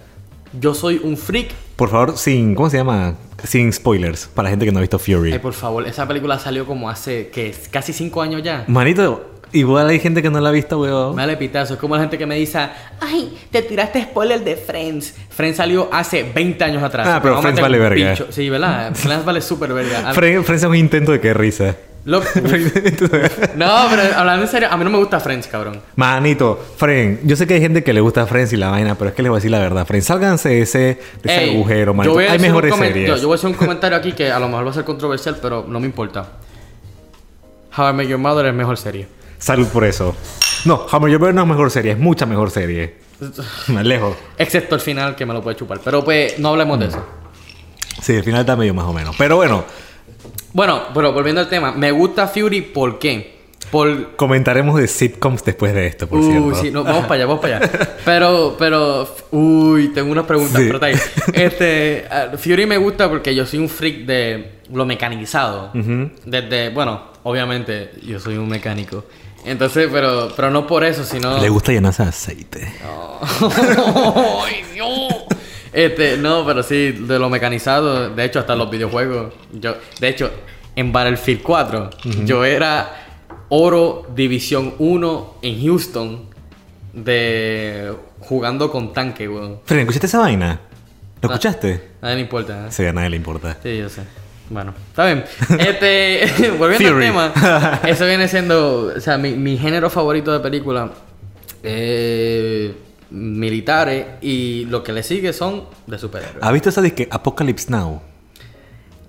Yo 0.53 0.73
soy 0.75 0.99
un 1.03 1.17
freak. 1.17 1.51
Por 1.75 1.89
favor, 1.89 2.17
sin. 2.17 2.53
¿Cómo 2.55 2.69
se 2.69 2.77
llama? 2.77 3.15
Sin 3.43 3.71
spoilers. 3.73 4.27
Para 4.27 4.45
la 4.47 4.49
gente 4.51 4.65
que 4.65 4.71
no 4.71 4.77
ha 4.79 4.81
visto 4.81 4.99
Fury. 4.99 5.33
Ay, 5.33 5.39
por 5.39 5.53
favor, 5.53 5.87
esa 5.87 6.07
película 6.07 6.37
salió 6.37 6.65
como 6.65 6.89
hace, 6.89 7.29
que 7.29 7.55
Casi 7.71 7.93
5 7.93 8.21
años 8.21 8.43
ya. 8.43 8.65
Manito, 8.67 9.38
igual 9.53 9.89
hay 9.89 9.99
gente 9.99 10.21
que 10.21 10.29
no 10.29 10.39
la 10.39 10.49
ha 10.49 10.51
visto, 10.51 10.79
weón. 10.79 11.15
Me 11.15 11.23
vale 11.23 11.37
pitazo. 11.37 11.73
Es 11.73 11.79
como 11.79 11.95
la 11.95 12.01
gente 12.01 12.17
que 12.17 12.25
me 12.25 12.35
dice, 12.35 12.59
ay, 12.99 13.37
te 13.51 13.61
tiraste 13.61 14.03
spoiler 14.03 14.43
de 14.43 14.55
Friends. 14.55 15.13
Friends 15.29 15.57
salió 15.57 15.89
hace 15.91 16.23
20 16.23 16.63
años 16.63 16.83
atrás. 16.83 17.07
Ah, 17.09 17.19
pero 17.21 17.41
Friends 17.41 17.61
vale 17.61 17.77
verga. 17.79 18.15
Sí, 18.29 18.49
¿verdad? 18.49 18.93
Friends 18.93 19.25
vale 19.25 19.41
súper 19.41 19.73
verga. 19.73 20.13
Fren 20.13 20.43
es 20.47 20.63
un 20.63 20.75
intento 20.75 21.11
de 21.11 21.19
que 21.19 21.33
risa. 21.33 21.75
Lo- 22.05 22.21
no, 23.55 23.67
pero 23.89 24.01
hablando 24.15 24.45
en 24.45 24.47
serio, 24.47 24.69
a 24.71 24.77
mí 24.77 24.83
no 24.83 24.89
me 24.89 24.97
gusta 24.97 25.19
Friends, 25.19 25.47
cabrón. 25.47 25.81
Manito, 25.95 26.57
Fren, 26.77 27.19
yo 27.23 27.35
sé 27.35 27.45
que 27.45 27.55
hay 27.55 27.61
gente 27.61 27.83
que 27.83 27.93
le 27.93 27.99
gusta 28.01 28.25
Friends 28.25 28.53
y 28.53 28.57
la 28.57 28.69
vaina, 28.69 28.95
pero 28.95 29.09
es 29.09 29.15
que 29.15 29.21
les 29.21 29.29
voy 29.29 29.35
a 29.35 29.39
decir 29.39 29.51
la 29.51 29.59
verdad. 29.59 29.85
Fren, 29.85 30.01
sálganse 30.01 30.49
de 30.49 30.61
ese, 30.61 30.79
de 30.79 30.97
ese 31.23 31.43
Ey, 31.43 31.55
agujero, 31.55 31.93
manito. 31.93 32.17
Hay 32.17 32.39
mejores 32.39 32.73
series. 32.75 33.07
Yo, 33.07 33.17
yo 33.17 33.27
voy 33.27 33.35
a 33.35 33.37
hacer 33.37 33.49
un 33.49 33.55
comentario 33.55 33.97
aquí 33.97 34.13
que 34.13 34.31
a 34.31 34.39
lo 34.39 34.47
mejor 34.47 34.65
va 34.65 34.71
a 34.71 34.73
ser 34.73 34.85
controversial, 34.85 35.37
pero 35.41 35.65
no 35.67 35.79
me 35.79 35.85
importa. 35.87 36.25
How 37.77 37.89
I 37.89 37.93
Met 37.93 38.07
Your 38.07 38.17
Mother 38.17 38.45
es 38.47 38.53
mejor 38.53 38.77
serie. 38.77 39.07
Salud 39.39 39.67
por 39.67 39.83
eso. 39.85 40.15
No, 40.65 40.85
Hammer 40.91 41.09
Your 41.11 41.33
no 41.33 41.41
es 41.41 41.47
mejor 41.47 41.71
serie, 41.71 41.93
es 41.93 41.97
mucha 41.97 42.25
mejor 42.25 42.51
serie. 42.51 42.95
Me 43.67 43.79
alejo. 43.79 44.15
Excepto 44.37 44.75
el 44.75 44.81
final 44.81 45.15
que 45.15 45.25
me 45.25 45.33
lo 45.33 45.41
puede 45.41 45.55
chupar. 45.57 45.79
Pero 45.83 46.03
pues 46.03 46.37
no 46.39 46.49
hablemos 46.49 46.79
de 46.79 46.87
eso. 46.87 47.03
Sí, 48.01 48.13
el 48.13 48.23
final 48.23 48.41
está 48.41 48.55
medio 48.55 48.73
más 48.73 48.85
o 48.85 48.93
menos. 48.93 49.15
Pero 49.17 49.35
bueno, 49.37 49.63
Bueno, 50.53 50.83
pero 50.93 51.11
volviendo 51.13 51.41
al 51.41 51.49
tema, 51.49 51.71
me 51.71 51.91
gusta 51.91 52.27
Fury 52.27 52.61
¿por 52.61 52.97
qué? 52.99 53.39
Por 53.71 54.15
comentaremos 54.15 54.79
de 54.79 54.87
sitcoms 54.87 55.43
después 55.45 55.73
de 55.75 55.85
esto, 55.85 56.07
por 56.07 56.19
Uy, 56.19 56.31
cierto. 56.31 56.55
sí, 56.55 56.71
no, 56.71 56.83
vamos 56.83 57.03
para 57.03 57.15
allá, 57.15 57.25
vamos 57.27 57.41
para 57.41 57.57
allá. 57.57 57.69
Pero, 58.03 58.55
pero, 58.57 59.15
uy, 59.31 59.89
tengo 59.89 60.11
unas 60.11 60.25
preguntas, 60.25 60.59
Sí. 60.59 60.71
ahí. 60.81 60.95
Este, 61.33 62.05
ah, 62.09 62.29
Fury 62.35 62.65
me 62.65 62.77
gusta 62.77 63.07
porque 63.09 63.35
yo 63.35 63.45
soy 63.45 63.59
un 63.59 63.69
freak 63.69 64.05
de 64.05 64.59
lo 64.73 64.85
mecanizado. 64.85 65.71
Desde, 66.25 66.69
bueno, 66.69 67.11
obviamente, 67.23 67.91
yo 68.03 68.19
soy 68.19 68.37
un 68.37 68.49
mecánico. 68.49 69.05
Entonces, 69.45 69.87
pero, 69.91 70.31
pero 70.35 70.49
no 70.51 70.67
por 70.67 70.83
eso, 70.83 71.03
sino. 71.03 71.39
Le 71.39 71.49
gusta 71.49 71.71
llenarse 71.71 72.03
de 72.03 72.09
aceite. 72.09 72.73
¡Ay, 73.41 74.63
Dios! 74.73 75.13
Este, 75.71 76.17
no, 76.17 76.45
pero 76.45 76.63
sí, 76.63 76.91
de 76.91 77.19
lo 77.19 77.29
mecanizado, 77.29 78.09
de 78.09 78.25
hecho, 78.25 78.39
hasta 78.39 78.55
los 78.55 78.69
videojuegos. 78.69 79.33
Yo, 79.53 79.75
de 79.99 80.07
hecho, 80.09 80.31
en 80.75 80.91
Battlefield 80.91 81.41
4, 81.43 81.89
yo 82.25 82.43
era 82.43 83.05
oro 83.49 84.07
División 84.15 84.73
1 84.79 85.35
en 85.41 85.63
Houston 85.63 86.25
de 86.93 87.93
jugando 88.19 88.71
con 88.71 88.93
tanque, 88.93 89.27
weón. 89.29 89.59
Fren, 89.65 89.81
¿escuchaste 89.81 90.07
esa 90.07 90.19
vaina? 90.19 90.59
¿Lo 91.21 91.29
Ah. 91.29 91.33
escuchaste? 91.33 91.89
A 92.01 92.05
nadie 92.05 92.15
le 92.15 92.21
importa. 92.23 92.67
¿eh? 92.67 92.71
Sí, 92.71 92.85
a 92.85 92.93
nadie 92.93 93.09
le 93.11 93.15
importa. 93.17 93.57
Sí, 93.61 93.77
yo 93.77 93.89
sé. 93.89 94.01
Bueno, 94.49 94.73
está 94.89 95.05
bien. 95.05 95.23
Este, 95.59 96.51
volviendo 96.57 96.89
al 96.89 96.99
tema, 96.99 97.79
eso 97.87 98.05
viene 98.05 98.27
siendo, 98.27 98.93
o 98.95 98.99
sea, 98.99 99.17
mi, 99.17 99.31
mi 99.33 99.57
género 99.57 99.89
favorito 99.89 100.31
de 100.31 100.39
película 100.39 100.91
eh, 101.63 102.75
militares 103.11 104.05
y 104.21 104.65
lo 104.65 104.83
que 104.83 104.93
le 104.93 105.03
sigue 105.03 105.33
son 105.33 105.65
de 105.87 105.97
superhéroes. 105.97 106.37
¿Has 106.41 106.53
visto 106.53 106.69
esa 106.69 106.81
disque 106.81 107.07
Apocalypse 107.11 107.69
Now? 107.69 108.01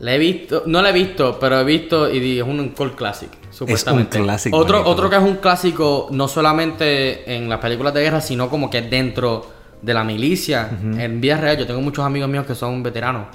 La 0.00 0.14
he 0.14 0.18
visto, 0.18 0.62
no 0.66 0.80
la 0.80 0.90
he 0.90 0.92
visto, 0.92 1.38
pero 1.38 1.60
he 1.60 1.64
visto 1.64 2.10
y 2.10 2.38
es 2.38 2.44
un 2.44 2.70
cult 2.70 2.94
classic, 2.94 3.28
supuestamente. 3.50 4.18
clásico, 4.18 4.56
Otro, 4.56 4.82
otro 4.86 5.10
que 5.10 5.16
es 5.16 5.22
un 5.22 5.36
clásico, 5.36 6.08
no 6.10 6.26
solamente 6.26 7.34
en 7.34 7.50
las 7.50 7.58
películas 7.58 7.92
de 7.92 8.00
guerra, 8.00 8.22
sino 8.22 8.48
como 8.48 8.70
que 8.70 8.80
dentro 8.80 9.46
de 9.82 9.94
la 9.94 10.02
milicia, 10.02 10.70
en 10.70 11.20
vida 11.20 11.36
real. 11.36 11.58
Yo 11.58 11.66
tengo 11.66 11.80
muchos 11.82 12.04
amigos 12.04 12.30
míos 12.30 12.46
que 12.46 12.54
son 12.54 12.82
veteranos, 12.82 13.26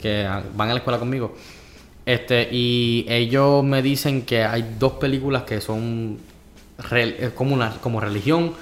que 0.00 0.28
van 0.54 0.68
a 0.70 0.72
la 0.72 0.78
escuela 0.78 0.98
conmigo. 0.98 1.34
Este, 2.04 2.48
y 2.52 3.04
ellos 3.08 3.64
me 3.64 3.82
dicen 3.82 4.22
que 4.22 4.44
hay 4.44 4.74
dos 4.78 4.92
películas 4.94 5.42
que 5.42 5.60
son 5.60 6.18
es 6.92 7.30
como 7.30 7.54
una 7.54 7.70
como 7.80 8.00
religión, 8.00 8.52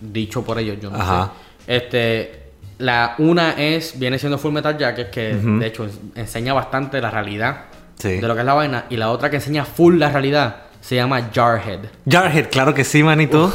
dicho 0.00 0.42
por 0.44 0.58
ellos, 0.58 0.78
yo 0.80 0.90
no 0.90 1.00
Ajá. 1.00 1.32
sé. 1.66 1.76
Este, 1.76 2.42
la 2.78 3.14
una 3.18 3.52
es, 3.52 3.98
viene 3.98 4.18
siendo 4.18 4.38
Full 4.38 4.52
Metal 4.52 4.76
Jacket, 4.78 5.10
que 5.10 5.34
de 5.34 5.66
hecho 5.66 5.88
enseña 6.14 6.52
bastante 6.52 7.00
la 7.00 7.10
realidad 7.10 7.64
Sí. 7.96 8.12
de 8.16 8.22
lo 8.22 8.34
que 8.34 8.40
es 8.40 8.46
la 8.46 8.54
vaina. 8.54 8.86
Y 8.88 8.96
la 8.96 9.10
otra 9.10 9.28
que 9.28 9.36
enseña 9.36 9.64
full 9.66 9.98
la 9.98 10.10
realidad 10.10 10.62
se 10.80 10.94
llama 10.96 11.28
Jarhead. 11.34 11.80
Jarhead, 12.08 12.46
claro 12.50 12.72
que 12.72 12.82
sí, 12.84 13.02
manito. 13.02 13.52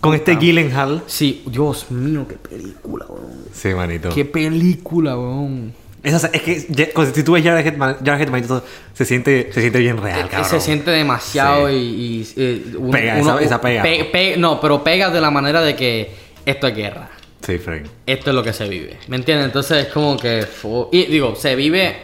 Con 0.00 0.14
este 0.14 0.36
Gyllenhaal. 0.36 1.02
Sí, 1.06 1.42
Dios 1.46 1.90
mío, 1.90 2.24
qué 2.26 2.36
película, 2.36 3.04
weón. 3.06 3.44
Sí, 3.52 3.74
manito. 3.74 4.08
Qué 4.08 4.24
película, 4.24 5.18
weón. 5.18 5.74
Es 6.04 6.42
que 6.42 6.66
ya- 6.68 6.92
cuando- 6.92 7.14
si 7.14 7.22
tú 7.22 7.32
ves 7.32 7.42
Jarhead, 7.44 8.28
manito, 8.28 8.62
se 8.92 9.04
siente, 9.04 9.50
se 9.52 9.60
siente 9.60 9.78
bien 9.78 9.96
real, 9.96 10.28
cabrón. 10.28 10.48
Se 10.50 10.60
siente 10.60 10.90
demasiado 10.90 11.68
Sí. 11.68 11.74
y... 11.74 12.40
y, 12.40 12.42
eh, 12.42 12.62
Pega, 12.92 13.18
esa- 13.18 13.40
esa 13.42 13.60
pega. 13.60 13.82
pe- 13.82 14.04
pe- 14.12 14.36
no, 14.36 14.60
pero 14.60 14.84
pega 14.84 15.08
de 15.10 15.20
la 15.20 15.30
manera 15.30 15.62
de 15.62 15.74
que 15.74 16.10
esto 16.44 16.66
es 16.66 16.76
guerra. 16.76 17.08
Sí, 17.40 17.58
Frank. 17.58 17.84
esto 18.06 18.30
es 18.30 18.36
lo 18.36 18.42
que 18.42 18.52
se 18.54 18.66
vive. 18.68 18.98
¿Me 19.08 19.16
entiendes? 19.16 19.46
Entonces 19.46 19.86
es 19.86 19.92
como 19.92 20.16
que. 20.16 20.46
Y 20.92 21.06
digo, 21.06 21.34
se 21.36 21.54
vive 21.56 21.94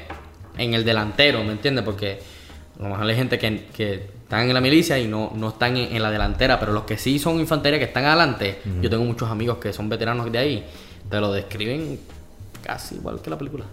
en 0.59 0.75
el 0.75 0.85
delantero, 0.85 1.43
¿me 1.45 1.53
entiendes? 1.53 1.83
Porque 1.85 2.19
a 2.79 2.83
lo 2.83 2.89
mejor 2.91 3.07
hay 3.07 3.17
gente 3.17 3.39
que, 3.39 3.65
que 3.75 3.95
están 4.23 4.49
en 4.49 4.55
la 4.55 4.61
milicia 4.61 4.99
y 4.99 5.09
no, 5.09 5.33
no 5.35 5.49
están 5.49 5.77
en, 5.79 5.95
en 5.97 6.03
la 6.03 6.11
delantera, 6.11 6.59
pero 6.61 6.73
los 6.73 6.85
que 6.85 6.99
sí 6.99 7.19
son 7.19 7.41
infantería, 7.41 7.79
que 7.79 7.87
están 7.87 8.05
adelante, 8.05 8.59
yo 8.83 8.89
tengo 8.91 9.03
muchos 9.05 9.31
amigos 9.31 9.59
que 9.59 9.73
son 9.73 9.89
veteranos 9.89 10.31
de 10.31 10.39
ahí, 10.39 10.65
te 11.11 11.19
lo 11.21 11.33
describen 11.33 11.99
casi 12.63 12.97
igual 12.97 13.21
que 13.23 13.31
la 13.31 13.39
película. 13.39 13.65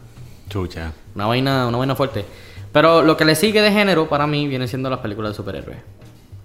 Chucha. 0.49 0.91
Una 1.15 1.25
vaina, 1.25 1.67
una 1.67 1.77
vaina 1.77 1.95
fuerte. 1.95 2.25
Pero 2.71 3.01
lo 3.01 3.17
que 3.17 3.25
le 3.25 3.35
sigue 3.35 3.61
de 3.61 3.71
género 3.71 4.07
para 4.07 4.27
mí 4.27 4.47
viene 4.47 4.67
siendo 4.67 4.89
las 4.89 4.99
películas 4.99 5.31
de 5.31 5.35
superhéroes. 5.35 5.77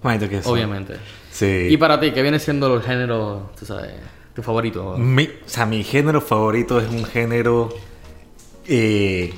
Que. 0.03 0.41
Obviamente. 0.45 0.95
Sí. 1.31 1.67
Y 1.69 1.77
para 1.77 1.99
ti, 1.99 2.11
¿qué 2.11 2.21
viene 2.21 2.37
siendo 2.39 2.73
el 2.75 2.81
género, 2.81 3.51
tú 3.57 3.65
sabes, 3.65 3.91
tu 4.35 4.43
favorito? 4.43 4.97
Mi, 4.97 5.23
o 5.25 5.29
sea, 5.45 5.65
mi 5.65 5.81
género 5.83 6.19
favorito 6.19 6.79
es 6.79 6.89
un 6.89 7.05
género 7.05 7.69
eh, 8.67 9.33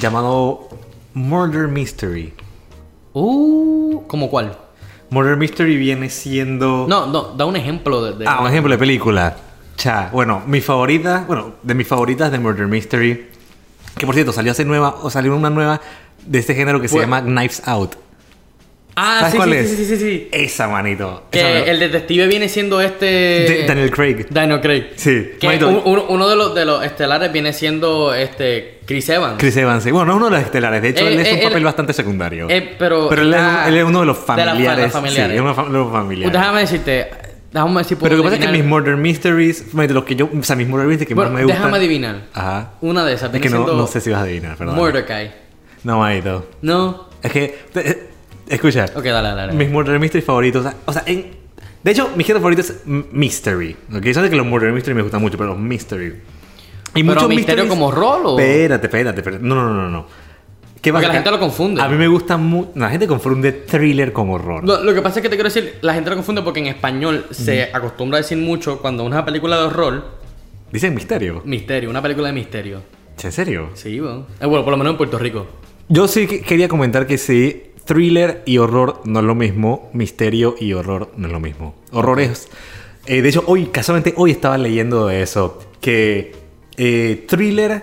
llamado 0.00 0.68
Murder 1.14 1.66
Mystery. 1.68 2.32
Uh, 3.12 4.02
¿como 4.06 4.30
cuál? 4.30 4.56
Murder 5.10 5.36
Mystery 5.36 5.76
viene 5.76 6.08
siendo... 6.08 6.86
No, 6.88 7.06
no, 7.06 7.34
da 7.36 7.44
un 7.44 7.56
ejemplo 7.56 8.02
de. 8.04 8.12
de- 8.16 8.26
Ah, 8.28 8.40
un 8.42 8.46
ejemplo 8.48 8.70
de 8.70 8.78
película. 8.78 9.36
Cha, 9.76 10.08
bueno, 10.12 10.42
mi 10.46 10.60
favorita, 10.60 11.24
bueno, 11.26 11.54
de 11.62 11.74
mis 11.74 11.88
favoritas 11.88 12.30
de 12.30 12.38
Murder 12.38 12.68
Mystery, 12.68 13.29
que 14.00 14.06
por 14.06 14.14
cierto 14.14 14.32
salió 14.32 14.50
hace 14.52 14.64
nueva, 14.64 14.96
o 15.02 15.10
salió 15.10 15.36
una 15.36 15.50
nueva 15.50 15.80
de 16.24 16.38
este 16.38 16.54
género 16.54 16.80
que 16.80 16.88
se 16.88 16.98
llama 16.98 17.20
Knives 17.22 17.62
Out. 17.66 17.94
Ah, 18.96 19.18
¿Sabes 19.20 19.32
sí, 19.32 19.36
cuál 19.38 19.50
sí, 19.50 19.56
es? 19.56 19.70
sí, 19.70 19.76
sí, 19.76 19.84
sí, 19.86 19.96
sí. 19.98 20.28
Esa, 20.32 20.68
manito. 20.68 21.24
Que 21.30 21.38
Esa, 21.40 21.70
el 21.70 21.78
detective 21.78 22.26
viene 22.26 22.48
siendo 22.48 22.80
este. 22.80 23.06
de- 23.06 23.64
Daniel 23.66 23.90
Craig. 23.90 24.26
Daniel 24.28 24.60
Craig. 24.60 24.86
Sí, 24.96 25.30
Que 25.40 25.46
un- 25.64 25.82
uno, 26.08 26.28
de 26.28 26.36
los 26.36 26.54
de 26.54 26.64
los 26.64 26.84
estelares 26.84 27.32
viene 27.32 27.52
siendo 27.52 28.12
este 28.12 28.80
Chris 28.86 29.08
Evans. 29.08 29.36
Chris 29.38 29.56
Evans. 29.56 29.84
sí. 29.84 29.90
Bueno, 29.90 30.06
no 30.06 30.12
es 30.12 30.16
uno 30.16 30.24
de 30.26 30.30
los 30.32 30.40
estelares. 30.42 30.82
De 30.82 30.88
hecho, 30.88 31.04
Eh, 31.06 31.12
él 31.14 31.20
es 31.20 31.28
eh, 31.28 31.32
un 31.32 31.38
él- 31.38 31.44
papel 31.44 31.64
bastante 31.64 31.92
secundario. 31.92 32.46
eh, 32.50 32.74
pero- 32.78 33.10
él, 33.12 33.32
es, 33.32 33.40
él 33.68 33.76
es 33.78 33.84
uno 33.84 34.00
de 34.00 34.06
los 34.06 34.16
de 34.26 34.36
las 34.36 34.46
familiares. 34.46 34.84
las 34.84 34.92
familiares. 34.92 35.30
Sí, 35.30 35.34
es 35.36 35.40
uno 35.40 35.64
de 35.64 35.70
los 35.78 35.92
familiares. 35.92 36.32
déjame 36.32 36.60
decirte. 36.60 37.08
Déjame 37.52 37.74
ver 37.74 37.84
si 37.84 37.94
puedo 37.96 38.04
Pero 38.10 38.16
lo 38.16 38.22
que 38.22 38.28
pasa 38.36 38.40
es 38.42 38.46
que 38.50 38.56
mis. 38.58 38.64
Murder 38.64 38.96
Mysteries, 38.96 39.74
manito, 39.74 39.94
los 39.94 40.04
que 40.04 40.14
yo, 40.16 40.28
o 40.38 40.42
sea, 40.42 40.54
mis 40.56 40.68
Murder 40.68 40.86
Mysteries 40.86 41.08
que 41.08 41.14
Bueno, 41.14 41.30
más 41.32 41.38
me 41.40 41.44
gustan. 41.44 41.62
déjame 41.62 41.76
adivinar. 41.78 42.22
Ajá. 42.32 42.70
Una 42.80 43.04
de 43.04 43.14
esas. 43.14 43.34
Es 43.34 43.40
que 43.40 43.50
no, 43.50 43.66
no 43.66 43.86
sé 43.86 44.00
si 44.00 44.10
vas 44.10 44.20
a 44.20 44.22
adivinar, 44.22 44.56
perdón. 44.56 44.76
Mordecai. 44.76 45.32
No, 45.82 45.98
manito. 45.98 46.46
No. 46.62 47.08
Es 47.22 47.32
que, 47.32 47.58
eh, 47.74 48.08
escucha. 48.48 48.84
Ok, 48.94 49.02
dale, 49.04 49.28
dale. 49.28 49.34
dale. 49.34 49.52
Mis 49.54 49.68
Murder 49.70 49.98
Mystery 49.98 50.22
favoritos. 50.22 50.64
o 50.84 50.92
sea- 50.92 51.02
en, 51.06 51.26
de 51.82 51.90
hecho, 51.90 52.10
mi 52.14 52.22
género 52.24 52.40
favorito 52.40 52.60
es 52.62 52.82
Mystery. 52.86 53.76
¿Ok? 53.96 54.06
Sabes 54.12 54.30
que 54.30 54.36
los 54.36 54.46
Murder 54.46 54.72
Mystery 54.72 54.94
me 54.94 55.02
gustan 55.02 55.20
mucho, 55.20 55.36
pero 55.36 55.50
los 55.50 55.58
Mystery. 55.58 56.06
Y 56.94 57.02
Pero 57.02 57.04
muchos 57.04 57.28
misterio 57.28 57.64
mysteries- 57.64 57.68
como 57.68 57.90
rol 57.90 58.22
o. 58.26 58.38
Espérate, 58.38 58.86
espérate, 58.86 59.20
espérate. 59.20 59.42
No, 59.44 59.54
no, 59.54 59.72
no, 59.72 59.88
no. 59.90 60.06
¿Qué 60.80 60.92
Porque 60.92 61.08
la 61.08 61.12
gente 61.14 61.30
lo 61.30 61.38
confunde. 61.38 61.82
A 61.82 61.88
mí 61.88 61.96
me 61.96 62.08
gusta 62.08 62.36
mucho. 62.38 62.70
La 62.74 62.88
gente 62.88 63.06
confunde 63.06 63.52
thriller 63.52 64.12
con 64.14 64.30
horror. 64.30 64.64
Lo, 64.66 64.82
lo 64.82 64.94
que 64.94 65.02
pasa 65.02 65.18
es 65.18 65.22
que 65.22 65.28
te 65.28 65.36
quiero 65.36 65.50
decir, 65.50 65.74
la 65.82 65.92
gente 65.92 66.08
lo 66.10 66.16
confunde 66.16 66.40
porque 66.42 66.60
en 66.60 66.66
español 66.68 67.26
se 67.30 67.64
acostumbra 67.72 68.18
a 68.18 68.22
decir 68.22 68.38
mucho 68.38 68.78
cuando 68.80 69.04
una 69.04 69.24
película 69.24 69.58
de 69.58 69.64
horror, 69.64 70.04
Dicen 70.72 70.94
misterio. 70.94 71.42
misterio, 71.44 71.90
una 71.90 72.00
película 72.00 72.28
de 72.28 72.32
misterio. 72.32 72.80
¿En 73.22 73.32
serio? 73.32 73.70
Sí, 73.74 74.00
bueno. 74.00 74.26
Eh, 74.40 74.46
bueno, 74.46 74.64
por 74.64 74.70
lo 74.70 74.76
menos 74.78 74.92
en 74.92 74.96
Puerto 74.96 75.18
Rico. 75.18 75.46
Yo 75.88 76.08
sí 76.08 76.26
que- 76.26 76.40
quería 76.40 76.68
comentar 76.68 77.06
que 77.06 77.18
sí. 77.18 77.64
thriller 77.84 78.42
y 78.46 78.56
horror 78.58 79.00
no 79.04 79.18
es 79.20 79.24
lo 79.26 79.34
mismo, 79.34 79.90
misterio 79.92 80.54
y 80.58 80.72
horror 80.72 81.10
no 81.16 81.26
es 81.26 81.32
lo 81.32 81.40
mismo. 81.40 81.74
Horror 81.92 82.20
es... 82.20 82.48
eh, 83.06 83.20
de 83.20 83.28
hecho, 83.28 83.42
hoy, 83.46 83.66
casualmente, 83.66 84.14
hoy 84.16 84.30
estaba 84.30 84.56
leyendo 84.56 85.08
de 85.08 85.22
eso, 85.22 85.58
que 85.80 86.32
eh, 86.76 87.26
thriller 87.28 87.82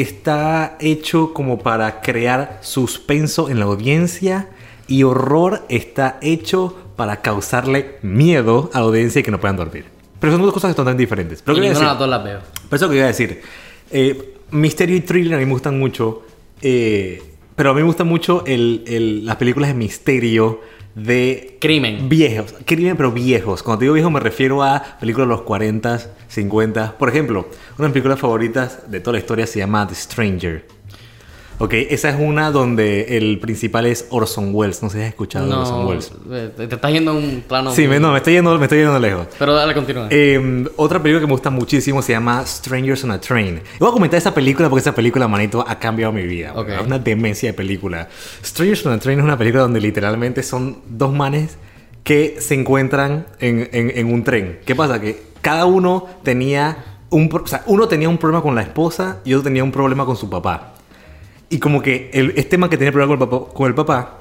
está 0.00 0.76
hecho 0.80 1.32
como 1.32 1.58
para 1.58 2.00
crear 2.00 2.58
suspenso 2.62 3.48
en 3.48 3.58
la 3.58 3.64
audiencia 3.64 4.48
y 4.88 5.02
horror 5.02 5.64
está 5.68 6.18
hecho 6.22 6.76
para 6.96 7.22
causarle 7.22 7.96
miedo 8.02 8.70
a 8.72 8.78
la 8.80 8.84
audiencia 8.86 9.20
y 9.20 9.22
que 9.22 9.30
no 9.30 9.40
puedan 9.40 9.56
dormir. 9.56 9.84
Pero 10.20 10.32
son 10.32 10.42
dos 10.42 10.52
cosas 10.52 10.74
totalmente 10.76 11.02
diferentes. 11.02 11.42
Pero 11.42 11.58
Y 11.58 11.60
¿qué 11.60 11.66
iba 11.68 11.72
a 11.76 11.78
ninguna 11.80 11.94
de 11.94 11.98
decir? 11.98 12.08
las 12.10 12.24
veo. 12.24 12.40
Pero 12.70 12.76
eso 12.76 12.88
que 12.90 12.96
iba 12.96 13.04
a 13.04 13.08
decir. 13.08 13.40
Eh, 13.90 14.34
misterio 14.50 14.96
y 14.96 15.00
thriller 15.00 15.34
a 15.34 15.38
mí 15.38 15.46
me 15.46 15.52
gustan 15.52 15.78
mucho. 15.78 16.22
eh, 16.62 17.22
pero 17.54 17.70
a 17.70 17.74
mí 17.74 17.80
me 17.80 17.86
gustan 17.86 18.06
mucho 18.06 18.44
el- 18.46 18.82
el- 18.86 19.24
las 19.26 19.36
películas 19.36 19.68
de 19.68 19.74
misterio 19.74 20.60
de 20.96 21.58
Crimen. 21.60 22.08
viejos. 22.08 22.54
Crimen, 22.64 22.96
pero 22.96 23.12
viejos. 23.12 23.62
Cuando 23.62 23.80
te 23.80 23.84
digo 23.84 23.94
viejo 23.94 24.10
me 24.10 24.18
refiero 24.18 24.62
a 24.62 24.82
películas 24.98 25.28
de 25.28 25.34
los 25.34 25.42
40, 25.42 26.00
50. 26.26 26.98
Por 26.98 27.08
ejemplo, 27.10 27.46
una 27.76 27.76
de 27.76 27.84
mis 27.84 27.92
películas 27.92 28.18
favoritas 28.18 28.90
de 28.90 29.00
toda 29.00 29.12
la 29.12 29.18
historia 29.18 29.46
se 29.46 29.58
llama 29.58 29.86
The 29.86 29.94
Stranger. 29.94 30.75
Ok, 31.58 31.72
esa 31.72 32.10
es 32.10 32.16
una 32.20 32.50
donde 32.50 33.16
el 33.16 33.38
principal 33.38 33.86
es 33.86 34.06
Orson 34.10 34.50
Welles. 34.54 34.82
No 34.82 34.90
sé 34.90 34.98
si 34.98 35.02
has 35.04 35.08
escuchado 35.08 35.46
de 35.46 35.54
Orson 35.54 35.80
No, 35.84 35.88
Welles. 35.88 36.12
eh, 36.30 36.50
te 36.54 36.64
estás 36.64 36.92
yendo 36.92 37.12
a 37.12 37.14
un 37.14 37.42
plano. 37.48 37.72
Sí, 37.72 37.88
me, 37.88 37.98
no, 37.98 38.12
me 38.12 38.18
estoy 38.18 38.34
yendo, 38.34 38.56
me 38.58 38.64
estoy 38.64 38.78
yendo 38.80 38.98
lejos. 38.98 39.26
Pero 39.38 39.54
dale, 39.54 39.72
continúa. 39.72 40.08
Eh, 40.10 40.66
otra 40.76 41.02
película 41.02 41.20
que 41.22 41.26
me 41.26 41.32
gusta 41.32 41.48
muchísimo 41.48 42.02
se 42.02 42.12
llama 42.12 42.44
Strangers 42.44 43.04
on 43.04 43.12
a 43.12 43.20
Train. 43.20 43.62
Voy 43.80 43.88
a 43.88 43.92
comentar 43.92 44.18
esa 44.18 44.34
película 44.34 44.68
porque 44.68 44.80
esa 44.82 44.94
película, 44.94 45.26
manito, 45.28 45.64
ha 45.66 45.78
cambiado 45.78 46.12
mi 46.12 46.26
vida. 46.26 46.52
Ok. 46.54 46.68
Es 46.68 46.86
una 46.86 46.98
demencia 46.98 47.48
de 47.48 47.54
película. 47.54 48.08
Strangers 48.44 48.84
on 48.84 48.92
a 48.92 48.98
Train 48.98 49.18
es 49.20 49.24
una 49.24 49.38
película 49.38 49.62
donde 49.62 49.80
literalmente 49.80 50.42
son 50.42 50.80
dos 50.90 51.14
manes 51.14 51.56
que 52.04 52.36
se 52.38 52.52
encuentran 52.54 53.26
en, 53.40 53.68
en- 53.72 53.92
en 53.96 54.12
un 54.12 54.22
tren. 54.24 54.58
¿Qué 54.66 54.74
pasa? 54.74 55.00
Que 55.00 55.22
cada 55.40 55.64
uno 55.64 56.06
tenía 56.22 56.76
un... 57.08 57.30
O 57.32 57.46
sea, 57.46 57.62
uno 57.66 57.88
tenía 57.88 58.10
un 58.10 58.18
problema 58.18 58.42
con 58.42 58.54
la 58.54 58.60
esposa 58.62 59.20
y 59.24 59.32
otro 59.32 59.44
tenía 59.44 59.64
un 59.64 59.72
problema 59.72 60.04
con 60.04 60.16
su 60.16 60.28
papá. 60.28 60.74
Y 61.48 61.58
como 61.58 61.80
que 61.80 62.10
el, 62.12 62.32
este 62.36 62.58
man 62.58 62.70
que 62.70 62.76
tenía 62.76 62.92
problema 62.92 63.16
con 63.16 63.22
el 63.22 63.28
papá, 63.28 63.54
con 63.54 63.66
el 63.68 63.74
papá 63.74 64.18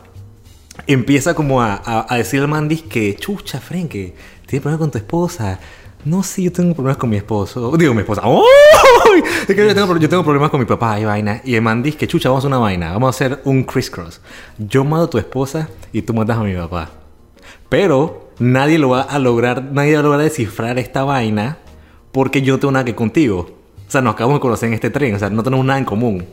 empieza 0.87 1.33
como 1.33 1.61
a, 1.61 1.81
a, 1.83 2.13
a 2.13 2.17
decirle 2.17 2.45
al 2.45 2.51
Mandis 2.51 2.83
que, 2.83 3.15
chucha, 3.15 3.59
Fren, 3.59 3.87
que 3.87 4.13
tienes 4.45 4.61
problemas 4.61 4.79
con 4.79 4.91
tu 4.91 4.97
esposa. 4.97 5.59
No, 6.05 6.21
sí, 6.21 6.43
yo 6.43 6.51
tengo 6.51 6.75
problemas 6.75 6.97
con 6.97 7.09
mi 7.09 7.17
esposo. 7.17 7.75
Digo, 7.77 7.95
mi 7.95 8.01
esposa. 8.01 8.21
Es 9.47 9.55
que 9.55 9.67
yo 9.67 9.73
tengo, 9.73 9.97
yo 9.97 10.07
tengo 10.07 10.23
problemas 10.23 10.51
con 10.51 10.59
mi 10.59 10.67
papá 10.67 10.99
y 10.99 11.05
vaina. 11.05 11.41
Y 11.43 11.55
el 11.55 11.97
que, 11.97 12.07
chucha, 12.07 12.29
vamos 12.29 12.43
a 12.43 12.47
hacer 12.47 12.55
una 12.55 12.59
vaina. 12.59 12.91
Vamos 12.93 13.07
a 13.07 13.09
hacer 13.09 13.41
un 13.43 13.63
crisscross. 13.63 14.21
Yo 14.59 14.83
mato 14.83 15.05
a 15.05 15.09
tu 15.09 15.17
esposa 15.17 15.67
y 15.91 16.03
tú 16.03 16.13
matas 16.13 16.37
a 16.37 16.43
mi 16.43 16.53
papá. 16.53 16.91
Pero 17.69 18.29
nadie 18.37 18.77
lo 18.77 18.89
va 18.89 19.01
a 19.01 19.17
lograr, 19.17 19.63
nadie 19.63 19.95
va 19.95 20.01
a 20.01 20.03
lograr 20.03 20.21
descifrar 20.21 20.77
esta 20.77 21.03
vaina 21.03 21.57
porque 22.11 22.43
yo 22.43 22.53
no 22.53 22.59
tengo 22.59 22.71
nada 22.73 22.85
que 22.85 22.93
contigo. 22.93 23.49
O 23.87 23.91
sea, 23.91 24.01
nos 24.01 24.13
acabamos 24.13 24.37
de 24.37 24.41
conocer 24.41 24.67
en 24.67 24.75
este 24.75 24.91
tren. 24.91 25.15
O 25.15 25.19
sea, 25.19 25.31
no 25.31 25.41
tenemos 25.41 25.65
nada 25.65 25.79
en 25.79 25.85
común. 25.85 26.23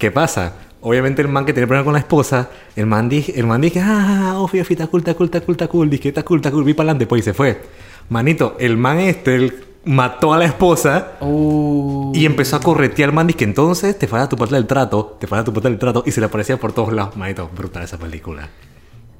¿Qué 0.00 0.10
pasa? 0.10 0.54
Obviamente 0.80 1.20
el 1.20 1.28
man 1.28 1.44
que 1.44 1.52
tiene 1.52 1.66
problema 1.66 1.84
con 1.84 1.92
la 1.92 1.98
esposa, 1.98 2.48
el 2.74 2.86
man 2.86 3.10
dice, 3.10 3.38
el 3.38 3.46
man 3.46 3.60
dice, 3.60 3.82
ah, 3.84 4.36
oh, 4.38 4.48
fui, 4.48 4.64
fui, 4.64 4.72
está 4.72 4.86
cool, 4.86 5.00
está 5.00 5.12
cool, 5.12 5.26
está 5.26 5.42
cool, 5.42 5.52
está 5.52 5.68
cool, 5.68 5.90
dije, 5.90 6.08
está 6.08 6.22
cool, 6.22 6.38
está 6.38 6.50
cool, 6.50 6.64
vi 6.64 6.72
para 6.72 6.86
adelante, 6.86 7.06
pues 7.06 7.20
y 7.20 7.24
se 7.24 7.34
fue. 7.34 7.60
Manito, 8.08 8.56
el 8.58 8.78
man 8.78 8.98
este 8.98 9.36
él 9.36 9.62
mató 9.84 10.32
a 10.32 10.38
la 10.38 10.46
esposa 10.46 11.18
Uh, 11.20 12.12
y 12.14 12.24
empezó 12.24 12.56
a 12.56 12.60
corretear 12.60 13.10
al 13.10 13.14
man, 13.14 13.28
que 13.28 13.44
entonces 13.44 13.98
te 13.98 14.08
falla 14.08 14.26
tu 14.26 14.38
parte 14.38 14.54
del 14.54 14.66
trato, 14.66 15.18
te 15.20 15.26
falla 15.26 15.44
tu 15.44 15.52
parte 15.52 15.68
del 15.68 15.78
trato 15.78 16.02
y 16.06 16.12
se 16.12 16.20
le 16.20 16.26
aparecía 16.26 16.56
por 16.56 16.72
todos 16.72 16.94
lados. 16.94 17.14
Manito, 17.18 17.50
brutal 17.54 17.82
esa 17.82 17.98
película. 17.98 18.48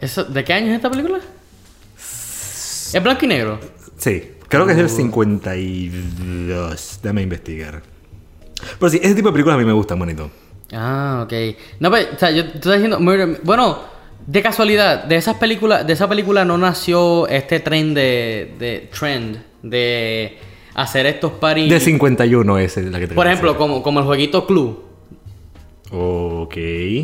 ¿eso, 0.01 0.25
¿De 0.25 0.43
qué 0.45 0.55
año 0.55 0.69
es 0.69 0.77
esta 0.77 0.91
película? 0.91 1.21
¿Es 1.99 2.99
blanco 3.03 3.27
y 3.27 3.29
negro? 3.29 3.61
Sí, 3.99 4.31
creo 4.49 4.65
que 4.65 4.73
es 4.73 4.79
del 4.79 4.89
52, 4.89 7.01
déjame 7.03 7.21
investigar. 7.21 7.83
Pero 8.79 8.91
sí, 8.91 8.99
ese 9.03 9.15
tipo 9.15 9.29
de 9.29 9.33
películas 9.33 9.57
a 9.57 9.59
mí 9.59 9.67
me 9.67 9.75
gustan, 9.75 9.99
manito. 9.99 10.31
Ah, 10.73 11.23
ok. 11.25 11.33
No, 11.81 11.91
pero, 11.91 12.09
o 12.15 12.19
sea, 12.19 12.31
yo 12.31 12.47
te 12.47 12.57
estoy 12.59 12.79
diciendo, 12.79 12.99
bueno, 13.43 13.79
de 14.27 14.43
casualidad, 14.43 15.05
de 15.05 15.17
esas 15.17 15.37
películas, 15.37 15.87
de 15.87 15.93
esa 15.93 16.09
película 16.09 16.45
no 16.45 16.57
nació 16.59 17.27
este 17.29 17.59
tren 17.61 17.95
de, 17.95 18.55
de 18.59 18.89
trend 18.97 19.39
de 19.63 20.39
hacer 20.75 21.07
estos 21.07 21.33
parties. 21.33 21.71
De 21.71 21.81
51 21.81 22.59
ese 22.59 22.81
es 22.81 22.87
la 22.87 22.99
que 23.01 23.09
te 23.09 23.15
Por 23.15 23.27
ejemplo, 23.27 23.57
como, 23.57 23.83
como 23.83 24.01
el 24.01 24.07
jueguito 24.07 24.47
decir. 24.47 24.85
Ok. 25.91 26.57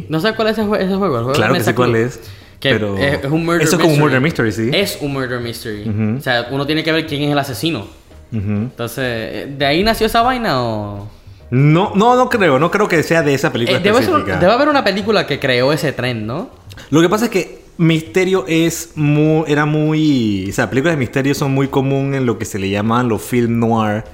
¿No 0.09 0.21
sabes 0.21 0.37
cuál 0.37 0.49
es 0.49 0.59
ese, 0.59 0.67
jue- 0.69 0.79
ese 0.79 0.95
juego? 0.95 1.17
El 1.19 1.25
juego 1.25 1.33
Claro 1.33 1.55
que 1.55 1.61
sé 1.65 1.75
cuál 1.75 1.97
es, 1.97 2.21
Que 2.61 2.71
pero- 2.71 2.97
es, 2.97 3.25
es 3.25 3.31
un 3.31 3.45
murder 3.45 3.63
Eso 3.63 3.77
es 3.77 3.83
como 3.83 3.95
un 3.95 3.99
murder 4.01 4.21
mystery, 4.21 4.53
sí. 4.53 4.71
Es 4.73 4.99
un 5.01 5.13
murder 5.13 5.41
mystery. 5.41 6.17
O 6.19 6.21
sea, 6.21 6.47
uno 6.51 6.65
tiene 6.67 6.85
que 6.85 6.93
ver 6.93 7.07
quién 7.07 7.23
es 7.23 7.33
el 7.33 7.39
asesino. 7.39 7.87
Entonces, 8.33 9.59
¿de 9.59 9.67
ahí 9.67 9.83
nació 9.83 10.07
esa 10.07 10.23
vaina 10.23 10.63
o...? 10.63 11.09
No, 11.51 11.93
no, 11.95 12.17
no 12.17 12.29
creo. 12.29 12.59
No 12.59 12.71
creo 12.71 12.89
que 12.89 13.03
sea 13.03 13.23
de 13.23 13.35
esa 13.35 13.53
película 13.53 13.79
Eh, 13.79 13.81
debe, 13.83 14.03
ser- 14.03 14.25
debe 14.25 14.53
haber 14.53 14.69
una 14.69 14.83
película 14.85 15.27
que 15.27 15.39
creó 15.39 15.73
ese 15.73 15.93
tren, 15.93 16.27
¿no? 16.27 16.51
Lo 16.91 17.01
que 17.01 17.09
pasa 17.09 17.27
es 17.27 17.31
que 17.31 17.67
Misterio 17.79 18.45
es 18.49 18.93
muy... 18.95 19.45
Era 19.47 19.67
muy... 19.67 20.49
O 20.49 20.53
sea, 20.53 20.69
películas 20.71 20.95
de 20.95 20.99
misterio 21.01 21.35
son 21.35 21.53
muy 21.53 21.69
común 21.69 22.15
en 22.15 22.25
lo 22.25 22.39
que 22.39 22.45
se 22.47 22.59
le 22.59 22.71
llaman 22.71 23.09
los 23.09 23.21
film 23.23 23.59
noir. 23.59 24.05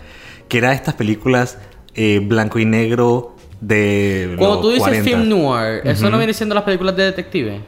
Que 0.49 0.59
eran 0.59 0.73
estas 0.73 0.95
películas 0.95 1.59
eh, 1.95 2.21
blanco 2.23 2.59
y 2.59 2.65
negro 2.65 3.37
de 3.61 4.35
Cuando 4.37 4.57
los 4.57 4.63
tú 4.63 4.69
dices 4.71 4.83
40. 4.83 5.05
film 5.05 5.29
noir, 5.29 5.81
¿eso 5.85 6.11
no 6.11 6.19
viene 6.19 6.35
siendo 6.35 6.55
las 6.57 6.65
películas 6.65 6.97
de 6.97 7.05
detective? 7.05 7.61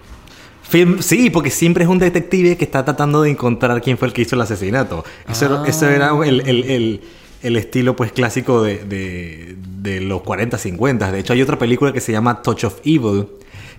Film- 0.68 1.00
sí, 1.00 1.30
porque 1.30 1.50
siempre 1.50 1.84
es 1.84 1.90
un 1.90 1.98
detective 2.00 2.56
que 2.56 2.64
está 2.64 2.84
tratando 2.84 3.22
de 3.22 3.30
encontrar 3.30 3.80
quién 3.80 3.96
fue 3.96 4.08
el 4.08 4.14
que 4.14 4.22
hizo 4.22 4.34
el 4.34 4.40
asesinato. 4.42 5.04
Eso, 5.30 5.46
era- 5.46 5.62
eso 5.68 5.88
era 5.88 6.10
el, 6.26 6.40
el- 6.40 6.64
el- 6.70 7.00
el 7.44 7.56
estilo 7.56 7.94
pues 7.94 8.10
clásico 8.12 8.62
de, 8.62 8.78
de- 8.84 9.56
de 9.82 10.00
los 10.00 10.22
40, 10.22 10.56
50. 10.58 11.12
De 11.12 11.20
hecho, 11.20 11.32
hay 11.34 11.42
otra 11.42 11.58
película 11.58 11.92
que 11.92 12.00
se 12.00 12.10
llama 12.10 12.42
Touch 12.42 12.64
of 12.64 12.80
Evil. 12.84 13.26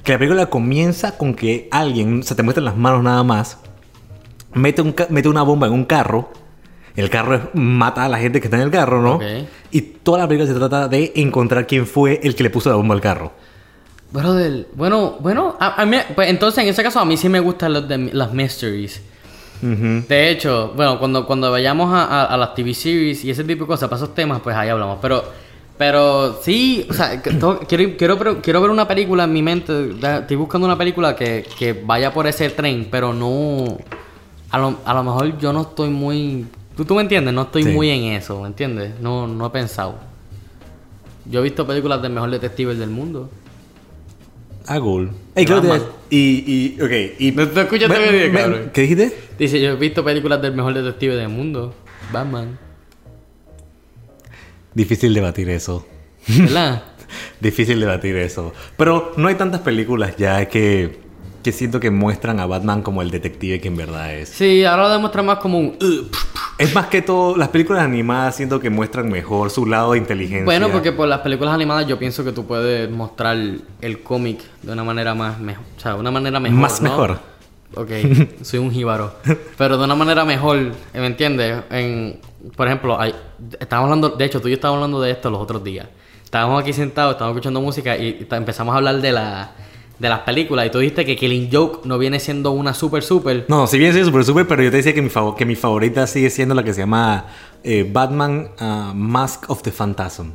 Que 0.04 0.12
la 0.14 0.20
película 0.20 0.46
comienza 0.48 1.18
con 1.18 1.34
que 1.34 1.68
alguien, 1.72 2.22
se 2.24 2.36
te 2.36 2.44
muestran 2.44 2.64
las 2.66 2.78
manos 2.78 3.02
nada 3.04 3.24
más, 3.24 3.58
mete, 4.54 4.82
un 4.84 4.94
mete 5.10 5.28
una 5.30 5.42
bomba 5.42 5.68
en 5.68 5.74
un 5.74 5.84
carro. 5.86 6.30
El 6.96 7.10
carro 7.10 7.36
es- 7.36 7.42
mata 7.54 8.06
a 8.06 8.10
la 8.10 8.20
gente 8.20 8.40
que 8.40 8.46
está 8.48 8.58
en 8.58 8.64
el 8.64 8.72
carro, 8.72 9.02
¿no? 9.02 9.18
Y 9.72 9.82
toda 9.82 10.20
la 10.20 10.28
película 10.28 10.48
se 10.52 10.58
trata 10.58 10.88
de 10.88 11.12
encontrar 11.16 11.66
quién 11.68 11.86
fue 11.88 12.20
el 12.24 12.36
que 12.36 12.44
le 12.44 12.50
puso 12.52 12.70
la 12.70 12.76
bomba 12.76 12.94
al 12.96 13.02
carro. 13.02 13.34
Brother, 14.12 14.68
bueno, 14.76 15.18
bueno, 15.20 15.58
a, 15.60 15.82
a 15.82 15.86
mí, 15.86 15.98
pues 16.14 16.30
entonces 16.30 16.64
en 16.64 16.70
ese 16.70 16.84
caso 16.84 17.00
a 17.00 17.06
mí 17.06 17.18
sí 17.18 17.28
me 17.28 17.40
gustan 17.40 17.74
los 17.74 17.88
de, 17.90 17.98
las 18.14 18.32
mysteries. 18.32 19.02
De 20.08 20.30
hecho, 20.30 20.74
bueno, 20.76 21.00
cuando, 21.00 21.26
cuando 21.26 21.50
vayamos 21.52 21.94
a, 21.94 22.06
a- 22.06 22.26
a 22.26 22.38
las 22.38 22.54
TV 22.54 22.74
series 22.74 23.24
y 23.26 23.32
ese 23.32 23.44
tipo 23.44 23.64
de 23.66 23.68
cosas, 23.68 23.90
para 23.90 24.02
esos 24.04 24.14
temas, 24.16 24.42
pues 24.42 24.56
ahí 24.56 24.70
hablamos. 24.70 25.00
Pero, 25.02 25.24
pero 25.78 26.40
sí, 26.42 26.86
o 26.90 26.94
sea, 26.94 27.22
quiero, 27.22 27.60
quiero, 27.98 28.18
ver- 28.18 28.38
quiero 28.42 28.62
ver 28.62 28.70
una 28.70 28.88
película 28.88 29.24
en 29.26 29.34
mi 29.34 29.42
mente. 29.42 29.92
Estoy 30.20 30.38
buscando 30.38 30.66
una 30.68 30.78
película 30.78 31.16
que, 31.16 31.46
que 31.58 31.74
vaya 31.74 32.14
por 32.14 32.28
ese 32.28 32.50
tren, 32.50 32.88
pero 32.92 33.14
no. 33.14 33.78
A 34.52 34.58
lo, 34.60 34.76
a 34.86 34.94
lo 34.94 35.04
mejor 35.04 35.38
yo 35.40 35.52
no 35.52 35.62
estoy 35.64 35.90
muy. 35.90 36.46
¿Tú, 36.78 36.86
tú 36.86 36.94
me 36.96 37.02
entiendes? 37.02 37.34
No 37.34 37.44
estoy 37.44 37.64
Sí. 37.64 37.70
muy 37.70 37.90
en 37.90 38.14
eso, 38.14 38.42
¿me 38.42 38.48
entiendes? 38.48 38.94
No, 39.02 39.28
no 39.28 39.48
he 39.48 39.50
pensado. 39.50 39.96
Yo 41.26 41.40
he 41.40 41.44
visto 41.44 41.66
películas 41.66 42.02
del 42.02 42.12
mejor 42.12 42.30
detective 42.30 42.76
del 42.76 42.90
mundo. 42.90 43.30
A. 44.68 45.14
Ey, 45.36 45.46
creo 45.46 45.62
que 45.62 45.68
Batman. 45.68 45.88
te- 46.10 46.16
y, 46.16 46.76
y, 46.78 46.82
ok, 46.82 46.92
y... 47.20 47.32
No 47.32 47.48
te 47.48 47.68
cabrón. 48.32 48.72
¿Qué 48.74 48.82
dijiste? 48.82 49.18
Dice, 49.38 49.60
yo 49.62 49.72
he 49.72 49.76
visto 49.76 50.04
películas 50.04 50.42
del 50.42 50.54
mejor 50.56 50.74
detective 50.74 51.16
del 51.16 51.30
mundo. 51.30 51.76
Batman. 52.12 52.58
Difícil 54.74 55.14
debatir 55.14 55.50
eso. 55.50 55.88
¿Verdad? 56.28 56.84
Difícil 57.40 57.80
debatir 57.80 58.16
eso. 58.18 58.54
Pero 58.78 59.14
no 59.18 59.28
hay 59.28 59.36
tantas 59.36 59.62
películas 59.62 60.16
ya 60.18 60.46
que, 60.48 61.00
que 61.46 61.52
siento 61.52 61.80
que 61.80 61.92
muestran 61.92 62.40
a 62.40 62.48
Batman 62.48 62.82
como 62.82 63.04
el 63.04 63.12
detective 63.12 63.62
que 63.62 63.68
en 63.68 63.76
verdad 63.76 64.12
es. 64.16 64.30
Sí, 64.30 64.66
ahora 64.66 64.86
lo 64.86 64.90
demuestra 64.90 65.22
más 65.22 65.38
como 65.38 65.60
un... 65.60 65.78
Es 66.58 66.74
más 66.74 66.88
que 66.88 67.04
todo, 67.04 67.38
las 67.38 67.50
películas 67.50 67.84
animadas 67.84 68.36
siento 68.36 68.60
que 68.60 68.72
muestran 68.72 69.10
mejor 69.10 69.52
su 69.52 69.68
lado 69.68 69.92
de 69.92 70.00
inteligencia. 70.00 70.44
Bueno, 70.44 70.70
porque 70.72 70.92
por 70.92 71.08
las 71.08 71.20
películas 71.20 71.54
animadas 71.54 71.86
yo 71.86 72.00
pienso 72.00 72.24
que 72.24 72.32
tú 72.32 72.48
puedes 72.48 72.90
mostrar 72.90 73.38
el 73.80 74.02
cómic 74.02 74.40
de 74.64 74.72
una 74.72 74.84
manera 74.84 75.14
más 75.14 75.40
mejor. 75.40 75.64
O 75.78 75.80
sea, 75.80 75.94
de 75.94 76.00
una 76.00 76.10
manera 76.10 76.40
mejor. 76.40 76.58
Más 76.58 76.82
¿no? 76.82 76.90
mejor. 76.90 77.20
Ok, 77.76 77.92
soy 78.42 78.58
un 78.58 78.72
jíbaro. 78.72 79.14
Pero 79.56 79.78
de 79.78 79.84
una 79.84 79.94
manera 79.94 80.26
mejor, 80.26 80.72
¿me 80.96 81.06
entiendes? 81.06 81.62
En, 81.70 82.20
por 82.56 82.66
ejemplo, 82.66 83.00
hay, 83.00 83.14
estábamos 83.60 83.92
hablando, 83.92 84.18
de 84.18 84.26
hecho, 84.26 84.42
tú 84.42 84.48
y 84.48 84.52
yo 84.52 84.56
estábamos 84.56 84.80
hablando 84.80 85.00
de 85.00 85.12
esto 85.12 85.30
los 85.30 85.42
otros 85.42 85.64
días. 85.64 85.86
Estábamos 86.24 86.60
aquí 86.60 86.74
sentados, 86.74 87.12
estábamos 87.12 87.38
escuchando 87.38 87.62
música 87.62 87.96
y, 87.96 88.28
empezamos 88.32 88.74
a 88.74 88.78
hablar 88.78 89.00
de, 89.00 89.12
la, 89.12 89.52
de 90.00 90.10
las 90.10 90.20
películas. 90.22 90.66
Y 90.66 90.70
tú 90.70 90.80
dijiste 90.80 91.06
que 91.06 91.16
Killing 91.16 91.50
Joke 91.52 91.82
no 91.86 91.98
viene 91.98 92.20
siendo 92.20 92.52
una 92.52 92.74
super 92.74 93.04
super. 93.04 93.46
No, 93.48 93.68
si 93.68 93.78
bien 93.78 93.94
soy 93.94 94.04
super 94.04 94.24
super, 94.24 94.48
pero 94.48 94.64
yo 94.64 94.72
te 94.72 94.78
decía 94.78 94.94
que 94.94 95.02
mi, 95.02 95.10
fav- 95.10 95.36
que 95.36 95.46
mi 95.46 95.56
favorita 95.56 96.06
sigue 96.08 96.30
siendo 96.30 96.54
la 96.56 96.64
que 96.64 96.74
se 96.74 96.82
llama 96.82 97.26
eh, 97.64 97.90
Batman 97.92 98.50
ah, 98.60 98.92
Mask 98.96 99.50
of 99.50 99.62
the 99.62 99.72
Phantasm. 99.72 100.32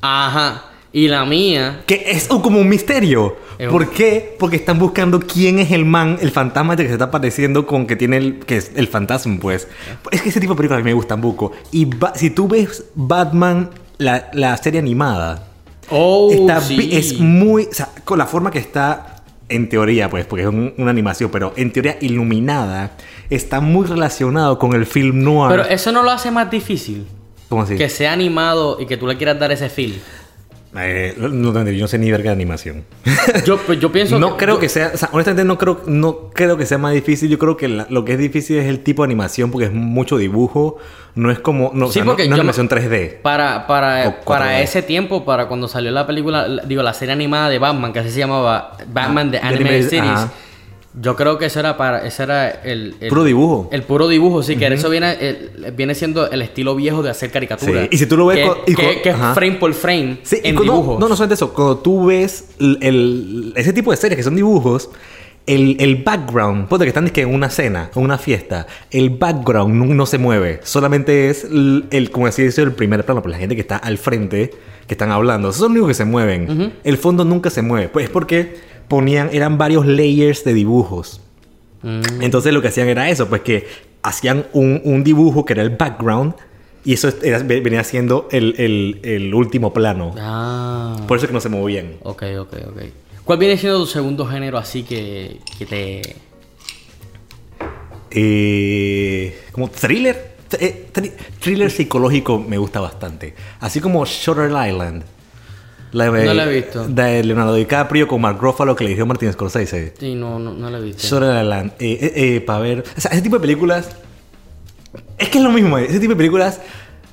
Ajá. 0.00 0.64
Y 0.94 1.08
la 1.08 1.24
mía. 1.24 1.82
Que 1.86 2.04
es 2.06 2.28
como 2.28 2.58
un 2.58 2.68
misterio. 2.68 3.36
¿Por 3.70 3.90
qué? 3.90 4.36
Porque 4.38 4.56
están 4.56 4.78
buscando 4.78 5.20
quién 5.20 5.58
es 5.58 5.70
el 5.70 5.84
man, 5.86 6.18
el 6.20 6.30
fantasma 6.30 6.74
este 6.74 6.82
que 6.82 6.88
se 6.88 6.94
está 6.94 7.06
apareciendo 7.06 7.66
con 7.66 7.86
que 7.86 7.96
tiene 7.96 8.18
el, 8.18 8.38
que 8.40 8.56
es 8.58 8.72
el 8.74 8.88
fantasma, 8.88 9.38
pues. 9.40 9.68
Es 10.10 10.20
que 10.20 10.28
ese 10.28 10.40
tipo 10.40 10.52
de 10.52 10.56
películas 10.58 10.80
a 10.80 10.84
mí 10.84 10.90
me 10.90 10.94
gustan 10.94 11.20
poco. 11.22 11.52
Y 11.70 11.88
si 12.16 12.28
tú 12.30 12.46
ves 12.46 12.84
Batman, 12.94 13.70
la, 13.96 14.28
la 14.34 14.54
serie 14.58 14.80
animada, 14.80 15.48
Oh, 15.90 16.30
está, 16.32 16.60
sí. 16.60 16.88
es 16.92 17.18
muy. 17.18 17.64
O 17.64 17.72
sea, 17.74 17.88
con 18.04 18.18
la 18.18 18.26
forma 18.26 18.50
que 18.50 18.58
está, 18.58 19.22
en 19.48 19.68
teoría, 19.68 20.08
pues, 20.08 20.24
porque 20.24 20.42
es 20.44 20.48
un- 20.48 20.72
una 20.78 20.90
animación, 20.90 21.30
pero 21.30 21.52
en 21.56 21.72
teoría 21.72 21.98
iluminada, 22.00 22.92
está 23.28 23.60
muy 23.60 23.86
relacionado 23.86 24.58
con 24.58 24.72
el 24.74 24.86
film 24.86 25.22
noir. 25.22 25.50
Pero 25.50 25.64
eso 25.68 25.92
no 25.92 26.02
lo 26.02 26.10
hace 26.10 26.30
más 26.30 26.50
difícil. 26.50 27.06
¿Cómo 27.48 27.62
así? 27.62 27.76
Que 27.76 27.88
sea 27.90 28.12
animado 28.12 28.78
y 28.80 28.86
que 28.86 28.96
tú 28.96 29.06
le 29.06 29.16
quieras 29.18 29.38
dar 29.38 29.52
ese 29.52 29.68
feel. 29.68 30.00
Eh, 30.74 31.14
no, 31.18 31.52
yo 31.70 31.80
no 31.82 31.86
sé 31.88 31.98
ni 31.98 32.10
verga 32.10 32.30
de 32.30 32.36
animación. 32.36 32.84
Yo, 33.44 33.58
pues, 33.58 33.78
yo 33.78 33.92
pienso 33.92 34.18
no 34.18 34.38
creo 34.38 34.54
yo- 34.54 34.60
que 34.60 34.70
sea, 34.70 34.92
o 34.94 34.96
sea, 34.96 35.10
honestamente 35.12 35.44
no 35.44 35.58
creo, 35.58 35.82
no 35.86 36.30
creo 36.32 36.56
que 36.56 36.64
sea 36.64 36.78
más 36.78 36.94
difícil. 36.94 37.28
Yo 37.28 37.38
creo 37.38 37.58
que 37.58 37.68
la- 37.68 37.86
lo 37.90 38.06
que 38.06 38.12
es 38.12 38.18
difícil 38.18 38.56
es 38.56 38.66
el 38.66 38.80
tipo 38.80 39.02
de 39.02 39.08
animación 39.08 39.50
porque 39.50 39.66
es 39.66 39.72
mucho 39.72 40.16
dibujo. 40.16 40.78
No 41.14 41.30
es 41.30 41.38
como, 41.40 41.72
no, 41.74 41.86
o 41.86 41.88
Sí, 41.88 41.94
sea, 41.94 42.04
no- 42.04 42.12
porque 42.12 42.22
no, 42.22 42.34
es 42.34 42.38
yo 42.38 42.44
me- 42.44 42.50
animación 42.52 42.68
3D. 42.70 43.20
Para, 43.20 43.66
para, 43.66 44.08
O 44.08 44.12
4D. 44.24 44.24
para 44.24 44.60
ese 44.62 44.80
tiempo, 44.80 45.26
para 45.26 45.46
cuando 45.46 45.68
salió 45.68 45.90
la 45.90 46.06
película, 46.06 46.48
la- 46.48 46.62
digo, 46.64 46.82
la 46.82 46.94
serie 46.94 47.12
animada 47.12 47.50
de 47.50 47.58
Batman, 47.58 47.92
que 47.92 47.98
así 47.98 48.10
se 48.10 48.20
llamaba 48.20 48.78
Batman 48.90 49.30
The 49.30 49.40
The 49.40 49.46
Animated 49.46 49.66
Animated- 49.76 49.88
Series. 49.90 50.10
ajá. 50.10 50.32
Yo 51.00 51.16
creo 51.16 51.38
que 51.38 51.46
eso 51.46 51.58
era 51.58 51.78
para, 51.78 52.06
ese 52.06 52.22
era 52.24 52.50
el, 52.50 52.94
el- 53.00 53.08
Puro 53.08 53.24
dibujo. 53.24 53.68
El 53.72 53.82
puro 53.82 54.08
dibujo, 54.08 54.42
sí, 54.42 54.56
que 54.56 54.66
eso 54.66 54.90
viene, 54.90 55.12
el- 55.20 55.72
viene 55.74 55.94
siendo 55.94 56.30
el 56.30 56.42
estilo 56.42 56.74
viejo 56.76 57.02
de 57.02 57.08
hacer 57.08 57.30
caricaturas. 57.30 57.84
Sí, 57.84 57.88
y 57.92 57.96
si 57.98 58.04
tú 58.06 58.16
lo 58.18 58.26
ves 58.26 58.38
que, 58.38 58.46
con- 58.46 58.58
y 58.66 58.74
que- 58.74 58.82
con- 58.94 59.02
que 59.02 59.08
es 59.08 59.14
ajá. 59.14 59.34
frame 59.34 59.52
por 59.54 59.72
frame 59.72 60.18
Sí, 60.22 60.36
en 60.44 60.54
cuando- 60.54 60.72
dibujo. 60.74 60.98
No, 61.00 61.08
no 61.08 61.16
solamente 61.16 61.34
eso. 61.34 61.54
Cuando 61.54 61.78
tú 61.78 62.06
ves 62.06 62.50
el, 62.58 63.52
ese 63.56 63.72
tipo 63.72 63.90
de 63.90 63.96
series 63.96 64.16
que 64.18 64.22
son 64.22 64.36
dibujos, 64.36 64.90
el, 65.46 65.76
el 65.80 65.96
background, 65.96 66.68
ponte 66.68 66.84
que 66.84 66.88
están 66.90 67.04
dizque, 67.04 67.22
en 67.22 67.34
una 67.34 67.48
cena 67.50 67.90
o 67.94 68.00
una 68.00 68.18
fiesta, 68.18 68.66
el 68.90 69.10
background 69.10 69.74
no, 69.74 69.86
no 69.86 70.06
se 70.06 70.18
mueve. 70.18 70.60
Solamente 70.62 71.30
es 71.30 71.44
el, 71.44 71.86
el- 71.90 72.10
como 72.10 72.26
así 72.26 72.42
el 72.42 72.72
primer 72.72 73.04
plano, 73.04 73.22
por 73.22 73.30
la 73.30 73.38
gente 73.38 73.54
que 73.54 73.62
está 73.62 73.76
al 73.78 73.96
frente, 73.98 74.50
que 74.86 74.94
están 74.94 75.10
hablando. 75.10 75.48
Esos 75.48 75.60
son 75.60 75.68
los 75.68 75.72
únicos 75.76 75.88
que 75.88 75.94
se 75.94 76.04
mueven. 76.04 76.74
El 76.84 76.98
fondo 76.98 77.24
nunca 77.24 77.48
se 77.50 77.62
mueve. 77.62 77.88
Pues 77.88 78.04
es 78.04 78.10
porque 78.10 78.71
ponían, 78.92 79.30
eran 79.32 79.56
varios 79.56 79.86
layers 79.86 80.44
de 80.44 80.52
dibujos. 80.52 81.20
Mm. 81.82 82.20
Entonces 82.20 82.52
lo 82.52 82.60
que 82.60 82.68
hacían 82.68 82.88
era 82.88 83.08
eso, 83.08 83.26
pues 83.28 83.40
que 83.40 83.66
hacían 84.02 84.44
un, 84.52 84.80
un 84.84 85.02
dibujo 85.02 85.44
que 85.46 85.54
era 85.54 85.62
el 85.62 85.70
background 85.70 86.34
y 86.84 86.92
eso 86.92 87.08
era- 87.22 87.38
venía 87.42 87.82
siendo 87.84 88.28
el, 88.30 88.54
el- 88.58 89.00
el 89.02 89.34
último 89.34 89.72
plano. 89.72 90.14
Ah. 90.18 90.96
Por 91.08 91.16
eso 91.16 91.24
es 91.26 91.30
que 91.30 91.34
no 91.34 91.40
se 91.40 91.48
movían. 91.48 91.94
Ok, 92.02 92.22
ok, 92.38 92.52
ok. 92.68 92.82
¿Cuál 93.24 93.38
viene 93.38 93.56
siendo 93.56 93.78
tu 93.80 93.86
segundo 93.86 94.26
género 94.26 94.58
así 94.58 94.82
que, 94.82 95.38
que 95.58 95.64
te... 95.66 96.02
Eh, 98.10 99.38
como 99.52 99.68
thriller. 99.70 100.32
Eh, 100.60 100.88
thr- 100.92 101.12
thriller 101.40 101.70
psicológico 101.70 102.38
me 102.38 102.58
gusta 102.58 102.80
bastante. 102.80 103.34
Así 103.60 103.80
como 103.80 104.04
Shutter 104.04 104.50
Island. 104.50 105.02
La 105.92 106.10
de, 106.10 106.24
No 106.24 106.34
la 106.34 106.44
he 106.50 106.54
visto. 106.54 106.86
De 106.88 107.22
Leonardo 107.22 107.54
DiCaprio 107.54 108.08
con 108.08 108.20
Mark 108.20 108.38
Ruffalo 108.40 108.74
que 108.74 108.84
le 108.84 108.90
dijo 108.90 109.04
Martin 109.06 109.32
Scorsese. 109.32 109.92
Sí, 109.98 110.14
no, 110.14 110.38
no, 110.38 110.52
no 110.54 110.70
la 110.70 110.78
he 110.78 110.82
visto. 110.82 111.02
Shutter 111.06 111.42
Island. 111.42 111.72
Eh, 111.78 111.98
eh, 112.00 112.12
eh, 112.36 112.40
para 112.40 112.58
ver. 112.60 112.84
O 112.96 113.00
sea, 113.00 113.10
ese 113.10 113.20
tipo 113.22 113.36
de 113.36 113.40
películas. 113.40 113.90
Es 115.18 115.28
que 115.28 115.38
es 115.38 115.44
lo 115.44 115.50
mismo. 115.50 115.76
eh, 115.78 115.86
Ese 115.88 116.00
tipo 116.00 116.10
de 116.12 116.16
películas 116.16 116.60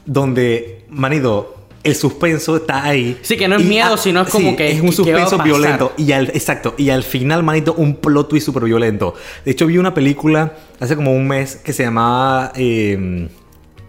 donde, 0.05 0.85
manido, 0.89 1.55
el 1.83 1.95
suspenso 1.95 2.55
está 2.57 2.83
ahí. 2.85 3.17
Sí, 3.21 3.37
que 3.37 3.47
no 3.47 3.57
es 3.57 3.65
miedo, 3.65 3.95
sino 3.97 4.21
es 4.21 4.29
como 4.29 4.55
que- 4.55 4.71
Es 4.71 4.81
un 4.81 4.89
que- 4.91 5.03
¿qué 5.03 5.13
va 5.13 5.23
a 5.23 5.27
suspenso 5.29 5.43
violento. 5.43 5.93
Y 5.97 6.11
al, 6.13 6.29
exacto. 6.29 6.75
Y 6.77 6.89
al 6.89 7.03
final, 7.03 7.43
manito, 7.43 7.73
un 7.73 7.95
plot 7.97 8.29
twist 8.29 8.45
súper 8.45 8.63
violento. 8.63 9.13
De 9.45 9.51
hecho, 9.51 9.65
vi 9.67 9.77
una 9.77 9.93
película 9.93 10.53
hace 10.79 10.95
como 10.95 11.13
un 11.13 11.27
mes 11.27 11.55
que 11.57 11.71
se 11.73 11.83
llamaba 11.83 12.51
eh, 12.55 13.27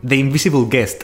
The 0.06 0.16
Invisible 0.16 0.66
Guest. 0.68 1.02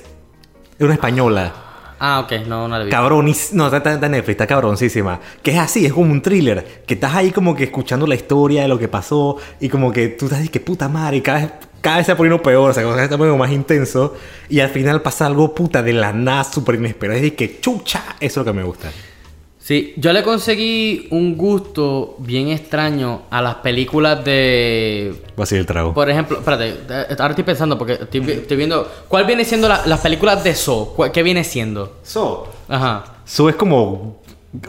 Es 0.79 0.85
una 0.85 0.94
española. 0.94 1.53
Ah, 1.99 2.21
ok, 2.21 2.47
no, 2.47 2.69
no 2.69 2.79
la. 2.79 2.91
Cabrón, 2.91 3.33
no, 3.53 3.75
está, 3.75 3.93
en 3.93 4.01
Netflix, 4.01 4.29
está 4.31 4.47
cabroncísima. 4.47 5.21
Que 5.43 5.53
es 5.53 5.59
así, 5.59 5.87
es 5.87 5.93
como 5.93 6.13
un 6.13 6.21
thriller. 6.21 6.83
Que 6.87 6.95
estás 6.95 7.15
ahí 7.15 7.31
como 7.31 7.55
que 7.55 7.65
escuchando 7.65 8.07
la 8.07 8.15
historia 8.15 8.63
de 8.63 8.69
lo 8.69 8.79
que 8.79 8.89
pasó 8.89 9.37
y 9.61 9.69
como 9.69 9.91
que 9.93 10.09
tú 10.09 10.27
estás 10.27 10.49
que 10.51 10.61
puta 10.61 10.89
madre, 10.89 11.19
y 11.19 11.21
cada 11.23 11.41
vez, 11.41 11.53
cada 11.81 11.97
vez 11.99 12.07
se 12.07 12.15
poniendo 12.15 12.43
peor, 12.43 12.71
o 12.71 12.75
sea, 12.75 12.83
cada 12.83 12.97
vez 12.97 13.09
se 13.09 13.17
poniendo 13.17 13.39
más 13.39 13.51
intenso. 13.51 14.15
Y 14.49 14.61
al 14.61 14.69
final 14.69 15.03
pasa 15.03 15.27
algo 15.27 15.55
puta 15.55 15.83
de 15.83 15.93
la 15.95 16.13
nada 16.13 16.45
súper 16.45 16.75
inesperado. 16.75 17.17
Es 17.17 17.23
decir, 17.23 17.37
que 17.37 17.61
chucha, 17.61 18.17
eso 18.21 18.41
es 18.41 18.47
lo 18.47 18.53
que 18.53 18.53
me 18.53 18.63
gusta. 18.63 18.91
Sí, 19.66 19.94
yo 19.96 20.12
le 20.12 20.22
conseguí 20.22 21.09
un 21.11 21.37
gusto 21.37 22.14
bien 22.18 22.50
extraño 22.50 23.22
a 23.31 23.42
las 23.42 23.57
películas 23.57 24.24
de... 24.24 25.12
Va 25.37 25.42
a 25.42 25.46
ser 25.46 25.59
el 25.59 25.66
trago. 25.66 25.92
Por 25.92 26.09
ejemplo, 26.09 26.38
espérate, 26.38 26.68
eh, 26.88 27.07
ahora 27.18 27.31
estoy 27.31 27.42
pensando 27.42 27.76
porque 27.76 27.94
estoy, 27.94 28.20
vi- 28.20 28.33
estoy 28.35 28.57
viendo... 28.59 28.88
¿Cuál 29.09 29.24
viene 29.26 29.44
siendo 29.44 29.66
la- 29.68 29.85
las 29.85 29.98
películas 29.98 30.44
de 30.44 30.55
Saw? 30.55 30.94
¿Cuál- 30.94 31.11
¿Qué 31.11 31.24
viene 31.24 31.42
siendo? 31.42 31.96
So, 32.05 32.46
Ajá. 32.68 33.16
so 33.24 33.48
es 33.48 33.57
como 33.57 34.20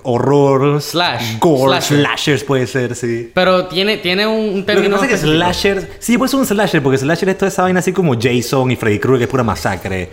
horror, 0.02 0.82
Slash. 0.82 1.38
gore, 1.42 1.80
Slasher. 1.80 2.00
slashers 2.00 2.44
puede 2.44 2.66
ser, 2.66 2.96
sí. 2.96 3.30
Pero 3.36 3.68
tiene, 3.68 3.98
tiene 3.98 4.26
un, 4.26 4.34
un 4.40 4.60
Lo 4.62 4.66
que 4.66 4.74
término 4.74 4.96
pasa 4.96 5.06
es 5.06 5.10
que 5.10 5.16
específico. 5.16 5.38
slasher, 5.44 5.98
sí, 6.00 6.18
puede 6.18 6.30
ser 6.32 6.40
un 6.40 6.46
slasher, 6.48 6.82
porque 6.82 6.98
slasher 6.98 7.30
es 7.30 7.38
toda 7.38 7.50
esa 7.50 7.62
vaina 7.62 7.82
así 7.82 7.94
como 7.94 8.16
Jason 8.20 8.72
y 8.72 8.76
Freddy 8.76 8.98
Krueger, 8.98 9.20
que 9.20 9.24
es 9.26 9.30
pura 9.30 9.44
masacre. 9.44 10.10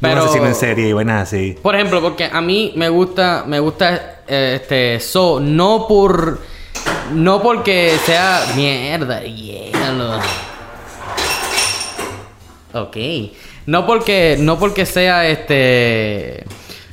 Pero- 0.00 0.22
asesino 0.24 0.46
en 0.46 0.54
serie 0.54 0.88
y 0.88 0.92
vainas 0.92 1.28
así. 1.28 1.56
Por 1.62 1.74
ejemplo, 1.74 2.00
porque 2.00 2.28
a 2.32 2.40
mí 2.40 2.72
me 2.76 2.88
gusta, 2.88 3.44
me 3.46 3.58
gusta 3.60 4.20
eh, 4.28 4.52
este 4.60 5.00
So, 5.00 5.40
no 5.40 5.86
por 5.88 6.38
no 7.12 7.42
porque 7.42 7.96
sea 8.06 8.44
mierda, 8.54 9.20
hielo. 9.22 10.18
Ok. 12.74 12.96
No 13.66 13.86
porque 13.86 14.36
no 14.38 14.58
porque 14.58 14.86
sea 14.86 15.26
este 15.28 16.44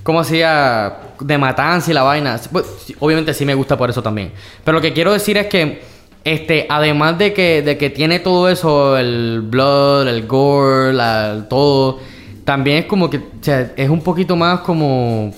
como 0.04 0.24
sea 0.24 1.02
de 1.20 1.38
matanza 1.38 1.92
y 1.92 1.94
la 1.94 2.04
vaina. 2.04 2.40
Pues, 2.52 2.66
obviamente 3.00 3.34
sí 3.34 3.46
me 3.46 3.54
gusta 3.56 3.78
por 3.78 3.90
eso 3.90 4.02
también. 4.04 4.32
Pero 4.64 4.78
lo 4.78 4.82
que 4.82 4.94
quiero 4.94 5.14
decir 5.14 5.38
es 5.38 5.48
que 5.48 5.82
este 6.24 6.66
además 6.70 7.18
de 7.18 7.34
que 7.34 7.62
de 7.62 7.78
que 7.78 7.90
tiene 7.90 8.20
todo 8.20 8.50
eso 8.50 8.98
el 8.98 9.42
blood, 9.42 10.08
el 10.08 10.26
gore, 10.28 10.94
la- 10.94 11.46
todo 11.50 12.00
también 12.46 12.78
es 12.78 12.86
como 12.86 13.10
que 13.10 13.18
o 13.18 13.22
sea, 13.42 13.74
es 13.76 13.90
un 13.90 14.02
poquito 14.02 14.36
más 14.38 14.62
como 14.62 15.32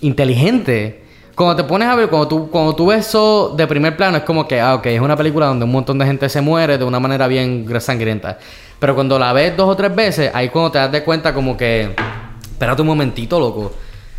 inteligente. 0.00 1.02
Cuando 1.34 1.56
te 1.56 1.64
pones 1.64 1.88
a 1.88 1.94
ver, 1.94 2.08
cuando 2.08 2.28
tú, 2.28 2.50
cuando 2.50 2.74
tú 2.74 2.86
ves 2.86 3.06
eso 3.08 3.52
de 3.56 3.66
primer 3.66 3.94
plano, 3.96 4.16
es 4.16 4.22
como 4.22 4.48
que, 4.48 4.58
ah, 4.60 4.74
ok, 4.76 4.86
es 4.86 5.00
una 5.00 5.16
película 5.16 5.46
donde 5.46 5.64
un 5.66 5.72
montón 5.72 5.98
de 5.98 6.06
gente 6.06 6.28
se 6.30 6.40
muere 6.40 6.78
de 6.78 6.84
una 6.84 6.98
manera 6.98 7.26
bien 7.26 7.66
sangrienta. 7.80 8.38
Pero 8.78 8.94
cuando 8.94 9.18
la 9.18 9.32
ves 9.34 9.54
dos 9.56 9.68
o 9.68 9.76
tres 9.76 9.94
veces, 9.94 10.30
ahí 10.34 10.48
cuando 10.48 10.70
te 10.70 10.78
das 10.78 10.92
de 10.92 11.02
cuenta 11.04 11.34
como 11.34 11.56
que, 11.56 11.94
espérate 12.42 12.80
un 12.80 12.88
momentito, 12.88 13.38
loco. 13.38 13.72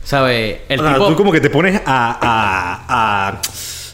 ¿Sabes? 0.03 0.59
El 0.69 0.79
O 0.79 0.83
sea, 0.83 0.93
tipo... 0.93 1.07
tú 1.07 1.15
como 1.15 1.31
que 1.31 1.41
te 1.41 1.49
pones 1.49 1.81
a... 1.85 2.17
a, 2.21 3.29
a- 3.29 3.41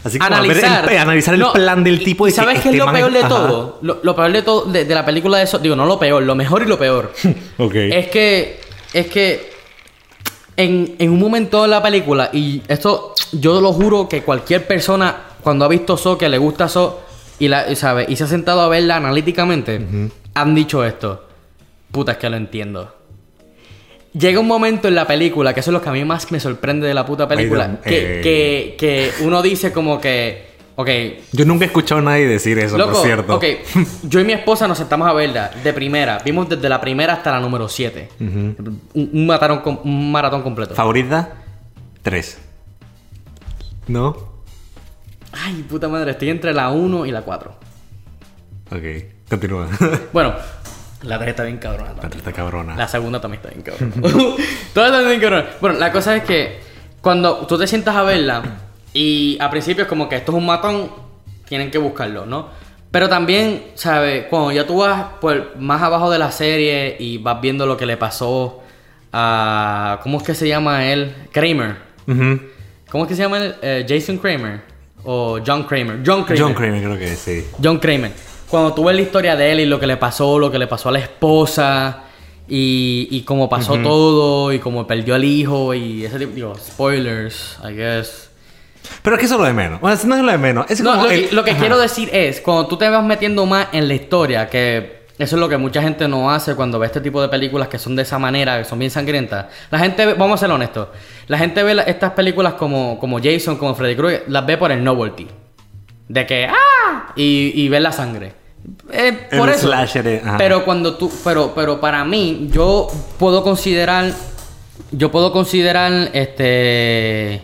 así 0.03 0.17
analizar, 0.21 0.91
el, 0.91 0.97
analizar 0.97 1.33
el 1.33 1.39
No, 1.39 1.53
plan 1.53 1.83
del 1.83 2.03
tipo. 2.03 2.27
¿Y 2.27 2.31
de 2.31 2.35
sabes 2.35 2.59
qué 2.61 2.69
es 2.69 2.75
lo 2.75 2.91
peor 2.91 3.11
de 3.11 3.21
todo? 3.23 3.79
Lo, 3.81 3.99
lo 4.03 4.15
peor 4.15 4.31
de 4.31 4.41
todo 4.41 4.65
de, 4.65 4.85
de 4.85 4.95
la 4.95 5.05
película 5.05 5.37
de 5.37 5.43
eso, 5.45 5.59
digo, 5.59 5.75
no 5.75 5.85
lo 5.85 5.97
peor, 5.99 6.23
lo 6.23 6.35
mejor 6.35 6.63
y 6.63 6.65
lo 6.65 6.77
peor. 6.77 7.13
Ok. 7.57 7.75
Es 7.75 8.07
que, 8.07 8.59
es 8.93 9.07
que 9.07 9.51
en, 10.57 10.95
en 10.99 11.09
un 11.11 11.19
momento 11.19 11.61
de 11.61 11.67
la 11.67 11.81
película, 11.81 12.29
y 12.33 12.61
esto 12.67 13.13
yo 13.31 13.59
lo 13.61 13.73
juro 13.73 14.07
que 14.07 14.23
cualquier 14.23 14.65
persona 14.67 15.15
cuando 15.41 15.65
ha 15.65 15.67
visto 15.67 15.97
So, 15.97 16.17
que 16.17 16.29
le 16.29 16.37
gusta 16.37 16.67
So, 16.67 17.01
y, 17.39 17.47
la, 17.47 17.69
y 17.69 17.75
sabe, 17.75 18.05
y 18.07 18.15
se 18.15 18.23
ha 18.23 18.27
sentado 18.27 18.61
a 18.61 18.67
verla 18.69 18.97
analíticamente, 18.97 20.09
han 20.33 20.55
dicho 20.55 20.83
esto. 20.83 21.25
Puta, 21.91 22.13
es 22.13 22.17
que 22.17 22.29
lo 22.29 22.37
entiendo. 22.37 22.93
Llega 24.13 24.39
un 24.39 24.47
momento 24.47 24.87
en 24.87 24.95
la 24.95 25.07
película, 25.07 25.53
que 25.53 25.61
eso 25.61 25.71
es 25.71 25.73
lo 25.73 25.81
que 25.81 25.89
a 25.89 25.91
mí 25.91 26.05
más 26.05 26.31
me 26.31 26.39
sorprende 26.39 26.87
de 26.87 26.93
la 26.93 27.05
puta 27.05 27.27
película, 27.27 27.67
Dios, 27.67 27.79
que, 27.83 28.19
eh. 28.19 28.21
que, 28.21 28.75
que 28.77 29.23
uno 29.23 29.41
dice 29.41 29.71
como 29.71 29.99
que, 29.99 30.53
ok, 30.75 30.89
Yo 31.31 31.45
nunca 31.45 31.65
he 31.65 31.67
escuchado 31.67 31.99
a 31.99 32.03
nadie 32.03 32.27
decir 32.27 32.59
eso, 32.59 32.77
Loco, 32.77 32.93
por 32.93 33.03
cierto. 33.03 33.35
ok, 33.37 33.43
yo 34.03 34.19
y 34.19 34.23
mi 34.23 34.33
esposa 34.33 34.67
nos 34.67 34.77
sentamos 34.77 35.07
a 35.07 35.13
verla 35.13 35.49
de 35.63 35.73
primera. 35.73 36.19
Vimos 36.23 36.47
desde 36.47 36.69
la 36.69 36.79
primera 36.79 37.13
hasta 37.13 37.31
la 37.31 37.39
número 37.39 37.67
7. 37.67 38.09
un, 38.19 38.81
un 38.93 39.25
maratón, 39.25 39.59
com- 39.61 39.79
un 39.83 40.11
maratón 40.11 40.43
completo. 40.43 40.75
¿Favorita? 40.75 41.29
Tres. 42.03 42.37
¿No? 43.87 44.15
Ay, 45.31 45.65
puta 45.67 45.87
madre, 45.87 46.11
estoy 46.11 46.29
entre 46.29 46.53
la 46.53 46.69
1 46.69 47.05
y 47.07 47.11
la 47.11 47.23
4. 47.23 47.51
Ok, 48.71 48.83
continúa. 49.29 49.67
Bueno, 50.13 50.33
la 51.03 51.17
3 51.17 51.29
está 51.29 51.43
bien 51.43 51.57
cabrona. 51.57 51.89
La 51.89 52.01
también. 52.01 52.19
está 52.19 52.31
cabrona. 52.31 52.75
La 52.75 52.87
segunda 52.87 53.19
también 53.21 53.41
está 53.43 53.53
bien 53.53 53.61
cabrona. 53.61 53.93
Todas 54.73 54.91
están 54.91 55.07
bien 55.07 55.21
cabrona. 55.21 55.45
Bueno, 55.61 55.79
la 55.79 55.91
cosa 55.91 56.15
es 56.15 56.23
que 56.23 56.59
cuando 57.01 57.45
tú 57.47 57.57
te 57.57 57.67
sientas 57.67 57.95
a 57.95 58.03
verla 58.03 58.43
y 58.93 59.37
a 59.41 59.49
principio 59.49 59.83
es 59.83 59.89
como 59.89 60.07
que 60.07 60.15
esto 60.15 60.31
es 60.31 60.37
un 60.37 60.45
matón, 60.45 60.91
tienen 61.45 61.69
que 61.69 61.77
buscarlo, 61.77 62.25
¿no? 62.25 62.49
Pero 62.91 63.09
también, 63.09 63.71
¿sabes? 63.73 64.25
Cuando 64.29 64.51
ya 64.51 64.67
tú 64.67 64.77
vas 64.77 65.03
por 65.19 65.57
más 65.57 65.81
abajo 65.81 66.11
de 66.11 66.19
la 66.19 66.31
serie 66.31 66.95
y 66.99 67.17
vas 67.17 67.41
viendo 67.41 67.65
lo 67.65 67.75
que 67.75 67.85
le 67.85 67.97
pasó 67.97 68.61
a... 69.11 69.99
¿Cómo 70.03 70.19
es 70.19 70.23
que 70.23 70.35
se 70.35 70.47
llama 70.47 70.85
él? 70.85 71.13
Kramer. 71.31 71.75
¿Cómo 72.89 73.03
es 73.05 73.09
que 73.09 73.15
se 73.15 73.23
llama? 73.23 73.37
el, 73.37 73.55
eh, 73.63 73.85
Jason 73.89 74.17
Kramer. 74.19 74.61
O 75.05 75.39
John 75.45 75.63
Kramer. 75.63 76.01
John 76.05 76.23
Kramer. 76.23 76.43
John 76.43 76.53
Kramer 76.53 76.83
creo 76.83 76.97
que 76.99 77.15
sí. 77.15 77.45
John 77.61 77.79
Kramer. 77.79 78.11
Cuando 78.49 78.73
tú 78.73 78.83
ves 78.85 78.95
la 78.95 79.01
historia 79.01 79.35
de 79.35 79.51
él 79.51 79.59
y 79.61 79.65
lo 79.65 79.79
que 79.79 79.87
le 79.87 79.97
pasó, 79.97 80.37
lo 80.39 80.51
que 80.51 80.59
le 80.59 80.67
pasó 80.67 80.89
a 80.89 80.91
la 80.91 80.99
esposa 80.99 82.03
y, 82.47 83.07
y 83.09 83.21
cómo 83.23 83.49
pasó 83.49 83.77
todo 83.79 84.51
y 84.53 84.59
cómo 84.59 84.85
perdió 84.85 85.15
al 85.15 85.23
hijo 85.23 85.73
y 85.73 86.05
ese 86.05 86.19
tipo, 86.19 86.33
digo, 86.33 86.55
spoilers, 86.55 87.57
I 87.67 87.73
guess. 87.73 88.29
Pero 89.01 89.15
es 89.15 89.19
que 89.21 89.25
eso 89.25 89.35
es 89.35 89.39
lo 89.41 89.47
de 89.47 89.53
menos. 89.53 89.79
Bueno, 89.81 89.95
eso 89.95 90.07
no 90.07 90.15
es 90.15 90.21
lo 90.23 90.31
de 90.31 90.37
menos. 90.37 90.69
Es 90.69 90.81
No, 90.81 90.91
como 90.91 91.03
lo, 91.03 91.09
que, 91.09 91.29
el- 91.29 91.35
lo 91.35 91.43
que 91.43 91.51
Ajá. 91.51 91.59
quiero 91.61 91.79
decir 91.79 92.09
es, 92.13 92.41
cuando 92.41 92.67
tú 92.67 92.77
te 92.77 92.87
vas 92.89 93.03
metiendo 93.03 93.45
más 93.45 93.67
en 93.71 93.87
la 93.87 93.93
historia, 93.95 94.47
que 94.49 95.03
eso 95.17 95.35
es 95.35 95.39
lo 95.39 95.47
que 95.49 95.57
mucha 95.57 95.81
gente 95.81 96.07
no 96.07 96.29
hace 96.29 96.53
cuando 96.55 96.77
ve 96.79 96.87
este 96.87 96.99
tipo 97.01 97.21
de 97.21 97.29
películas 97.29 97.69
que 97.69 97.79
son 97.79 97.95
de 97.95 98.01
esa 98.03 98.19
manera, 98.19 98.57
que 98.59 98.65
son 98.65 98.77
bien 98.77 98.91
sangrientas. 98.91 99.45
La 99.71 99.79
gente, 99.79 100.05
ve- 100.05 100.13
vamos 100.15 100.39
a 100.39 100.45
ser 100.45 100.51
honestos, 100.51 100.89
la 101.27 101.37
gente 101.37 101.63
ve 101.63 101.73
la- 101.75 101.83
estas 101.83 102.11
películas 102.11 102.53
como, 102.55 102.99
como 102.99 103.19
Jason, 103.23 103.57
como 103.57 103.73
Freddy 103.73 103.95
Krueger, 103.95 104.25
las 104.27 104.45
ve 104.45 104.57
por 104.57 104.71
el 104.71 104.83
novelty. 104.83 105.27
De 106.09 106.25
que, 106.27 106.45
¡ah! 106.45 106.53
Y, 107.15 107.51
y 107.55 107.69
ver 107.69 107.81
la 107.81 107.91
sangre. 107.91 108.33
Eh, 108.91 109.27
El 109.31 109.39
por 109.39 109.49
eso. 109.49 109.67
slasher, 109.67 110.07
eh. 110.07 110.21
Pero 110.37 110.63
cuando 110.65 110.95
tú, 110.95 111.11
pero, 111.23 111.53
pero 111.53 111.79
para 111.79 112.05
mí, 112.05 112.47
yo 112.51 112.87
puedo 113.19 113.43
considerar, 113.43 114.13
yo 114.91 115.11
puedo 115.11 115.31
considerar, 115.31 116.09
este, 116.13 117.43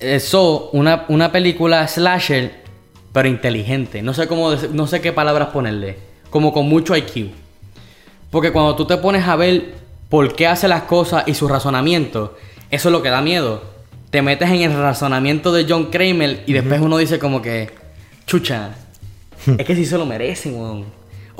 eso, 0.00 0.70
una, 0.72 1.04
una 1.08 1.30
película 1.32 1.86
slasher, 1.86 2.60
pero 3.12 3.28
inteligente. 3.28 4.02
No 4.02 4.14
sé 4.14 4.26
cómo, 4.28 4.52
no 4.52 4.86
sé 4.86 5.00
qué 5.00 5.12
palabras 5.12 5.48
ponerle. 5.48 5.98
Como 6.30 6.52
con 6.52 6.68
mucho 6.68 6.96
IQ. 6.96 7.32
Porque 8.30 8.52
cuando 8.52 8.76
tú 8.76 8.86
te 8.86 8.96
pones 8.96 9.26
a 9.26 9.34
ver 9.36 9.74
por 10.08 10.34
qué 10.36 10.46
hace 10.46 10.68
las 10.68 10.82
cosas 10.84 11.24
y 11.26 11.34
su 11.34 11.48
razonamiento, 11.48 12.36
eso 12.70 12.88
es 12.88 12.92
lo 12.92 13.02
que 13.02 13.10
da 13.10 13.20
miedo. 13.20 13.62
Te 14.10 14.22
metes 14.22 14.48
en 14.50 14.62
el 14.62 14.72
razonamiento 14.72 15.52
de 15.52 15.66
John 15.68 15.86
Kramer 15.86 16.44
y 16.46 16.52
después 16.52 16.80
uno 16.80 16.96
dice 16.98 17.18
como 17.18 17.42
que, 17.42 17.70
chucha, 18.30 18.70
es 19.58 19.66
que 19.66 19.74
sí 19.74 19.84
se 19.84 19.98
lo 19.98 20.06
merecen, 20.06 20.54
weón. 20.58 20.84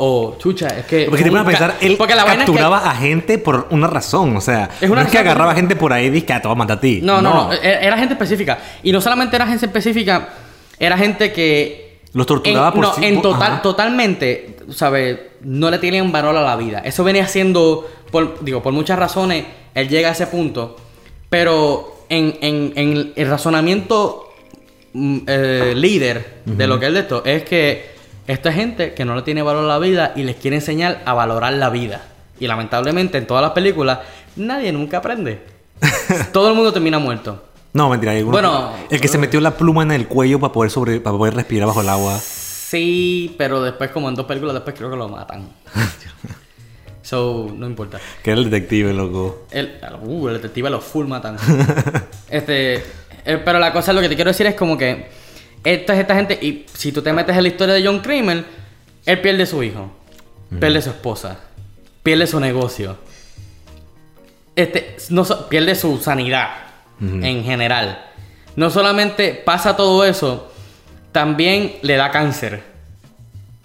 O, 0.02 0.36
chucha, 0.38 0.66
es 0.68 0.86
que... 0.86 1.06
Porque 1.10 1.22
te 1.24 1.28
pones 1.30 1.44
a 1.44 1.46
pensar, 1.48 1.74
él 1.82 1.96
porque 1.98 2.14
la 2.14 2.24
vaina 2.24 2.42
es 2.44 2.46
que- 2.46 2.52
capturaba 2.52 2.90
a 2.90 2.94
gente 2.96 3.36
por 3.38 3.66
una 3.70 3.86
razón. 3.86 4.34
O 4.36 4.40
sea, 4.40 4.70
Es 4.80 4.88
una 4.88 5.02
no 5.02 5.06
es 5.06 5.12
que 5.12 5.18
agarraba 5.18 5.54
gente 5.54 5.76
por 5.76 5.92
ahí 5.92 6.06
y 6.06 6.10
dice 6.10 6.26
que 6.26 6.32
"Ah, 6.32 6.40
te 6.40 6.48
voy 6.48 6.54
a 6.54 6.58
matar 6.58 6.78
a 6.78 6.80
ti. 6.80 7.00
No, 7.02 7.20
no, 7.20 7.34
no, 7.48 7.52
Era, 7.52 7.80
era 7.80 7.98
gente 7.98 8.14
específica. 8.14 8.58
Y 8.82 8.92
no 8.92 9.00
solamente 9.02 9.36
era 9.36 9.46
gente 9.46 9.66
específica, 9.66 10.28
era 10.78 10.96
gente 10.96 11.32
que. 11.32 12.00
Los 12.14 12.26
torturaba 12.26 12.68
en, 12.68 12.72
por 12.74 12.82
no, 12.82 12.94
sí- 12.94 13.04
en 13.04 13.14
por- 13.16 13.22
total, 13.34 13.52
ajá. 13.52 13.62
totalmente, 13.62 14.56
¿sabes? 14.70 15.18
No 15.42 15.70
le 15.70 15.78
tenían 15.78 16.10
valor 16.10 16.34
a 16.36 16.40
la 16.42 16.56
vida. 16.56 16.78
Eso 16.84 17.04
venía 17.04 17.26
siendo, 17.28 17.86
por, 18.10 18.42
digo, 18.42 18.62
por 18.62 18.72
muchas 18.72 18.98
razones, 18.98 19.44
él 19.74 19.88
llega 19.90 20.08
a 20.08 20.12
ese 20.12 20.26
punto. 20.26 20.76
Pero 21.28 22.04
en, 22.08 22.38
en- 22.40 22.72
en 22.74 23.12
el 23.16 23.28
razonamiento 23.28 24.29
eh, 24.94 25.72
líder 25.76 26.42
de 26.44 26.66
lo 26.66 26.80
que 26.80 26.86
es 26.86 26.92
de 26.92 27.00
esto, 27.00 27.24
es 27.24 27.44
que 27.44 27.90
esta 28.26 28.52
gente 28.52 28.94
que 28.94 29.04
no 29.04 29.14
le 29.14 29.22
tiene 29.22 29.42
valor 29.42 29.64
a 29.64 29.68
la 29.68 29.78
vida 29.78 30.12
y 30.16 30.22
les 30.22 30.36
quiere 30.36 30.56
enseñar 30.56 31.02
a 31.04 31.14
valorar 31.14 31.52
la 31.54 31.70
vida. 31.70 32.02
Y 32.38 32.46
lamentablemente 32.46 33.18
en 33.18 33.26
todas 33.26 33.42
las 33.42 33.52
películas, 33.52 34.00
nadie 34.36 34.72
nunca 34.72 34.98
aprende. 34.98 35.42
Todo 36.32 36.48
el 36.48 36.54
mundo 36.54 36.72
termina 36.72 36.98
muerto. 36.98 37.44
No, 37.72 37.88
mentira. 37.88 38.12
hay 38.12 38.22
Bueno, 38.22 38.72
el 38.90 39.00
que 39.00 39.08
se 39.08 39.18
metió 39.18 39.40
la 39.40 39.56
pluma 39.56 39.82
en 39.82 39.92
el 39.92 40.08
cuello 40.08 40.40
para 40.40 40.52
poder, 40.52 40.70
sobre, 40.70 41.00
para 41.00 41.16
poder 41.16 41.34
respirar 41.34 41.68
bajo 41.68 41.82
el 41.82 41.88
agua. 41.88 42.18
Sí, 42.18 43.34
pero 43.38 43.62
después, 43.62 43.90
como 43.90 44.08
en 44.08 44.14
dos 44.14 44.26
películas, 44.26 44.54
después 44.54 44.76
creo 44.76 44.90
que 44.90 44.96
lo 44.96 45.08
matan. 45.08 45.48
so, 47.02 47.52
no 47.56 47.66
importa. 47.66 47.98
Que 48.22 48.32
era 48.32 48.40
el 48.40 48.50
detective, 48.50 48.92
loco. 48.92 49.46
El, 49.50 49.78
uh, 50.02 50.28
el 50.28 50.34
detective 50.34 50.70
lo 50.70 50.80
full 50.80 51.06
matan. 51.06 51.36
este, 52.28 52.84
pero 53.24 53.58
la 53.58 53.72
cosa, 53.72 53.92
lo 53.92 54.00
que 54.00 54.08
te 54.08 54.14
quiero 54.14 54.30
decir 54.30 54.46
es 54.46 54.54
como 54.54 54.76
que 54.76 55.08
esta 55.62 55.94
es 55.94 56.00
esta 56.00 56.14
gente, 56.14 56.38
y 56.40 56.64
si 56.72 56.92
tú 56.92 57.02
te 57.02 57.12
metes 57.12 57.36
en 57.36 57.42
la 57.42 57.48
historia 57.48 57.74
de 57.74 57.84
John 57.84 58.00
Kramer, 58.00 58.44
él 59.04 59.20
pierde 59.20 59.46
su 59.46 59.62
hijo, 59.62 59.90
pierde 60.58 60.80
su 60.80 60.90
esposa, 60.90 61.38
pierde 62.02 62.26
su 62.26 62.40
negocio, 62.40 62.96
este, 64.56 64.96
no, 65.10 65.24
pierde 65.48 65.74
su 65.74 65.98
sanidad 65.98 66.48
en 67.00 67.44
general. 67.44 68.06
No 68.56 68.70
solamente 68.70 69.32
pasa 69.32 69.76
todo 69.76 70.04
eso, 70.04 70.52
también 71.12 71.76
le 71.82 71.96
da 71.96 72.10
cáncer. 72.10 72.62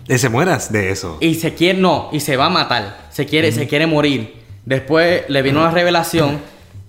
Eh, 0.08 0.18
se 0.18 0.30
mueras 0.30 0.72
de 0.72 0.92
eso. 0.92 1.18
Y 1.20 1.36
se 1.36 1.54
quiere, 1.54 1.80
no, 1.80 2.10
y 2.12 2.20
se 2.20 2.38
va 2.38 2.46
a 2.46 2.50
matar. 2.50 3.08
Se 3.12 3.26
quiere, 3.26 3.52
se 3.52 3.68
quiere 3.68 3.88
morir. 3.88 4.36
Después 4.66 5.24
le 5.28 5.42
vino 5.42 5.60
una 5.60 5.72
revelación 5.72 6.40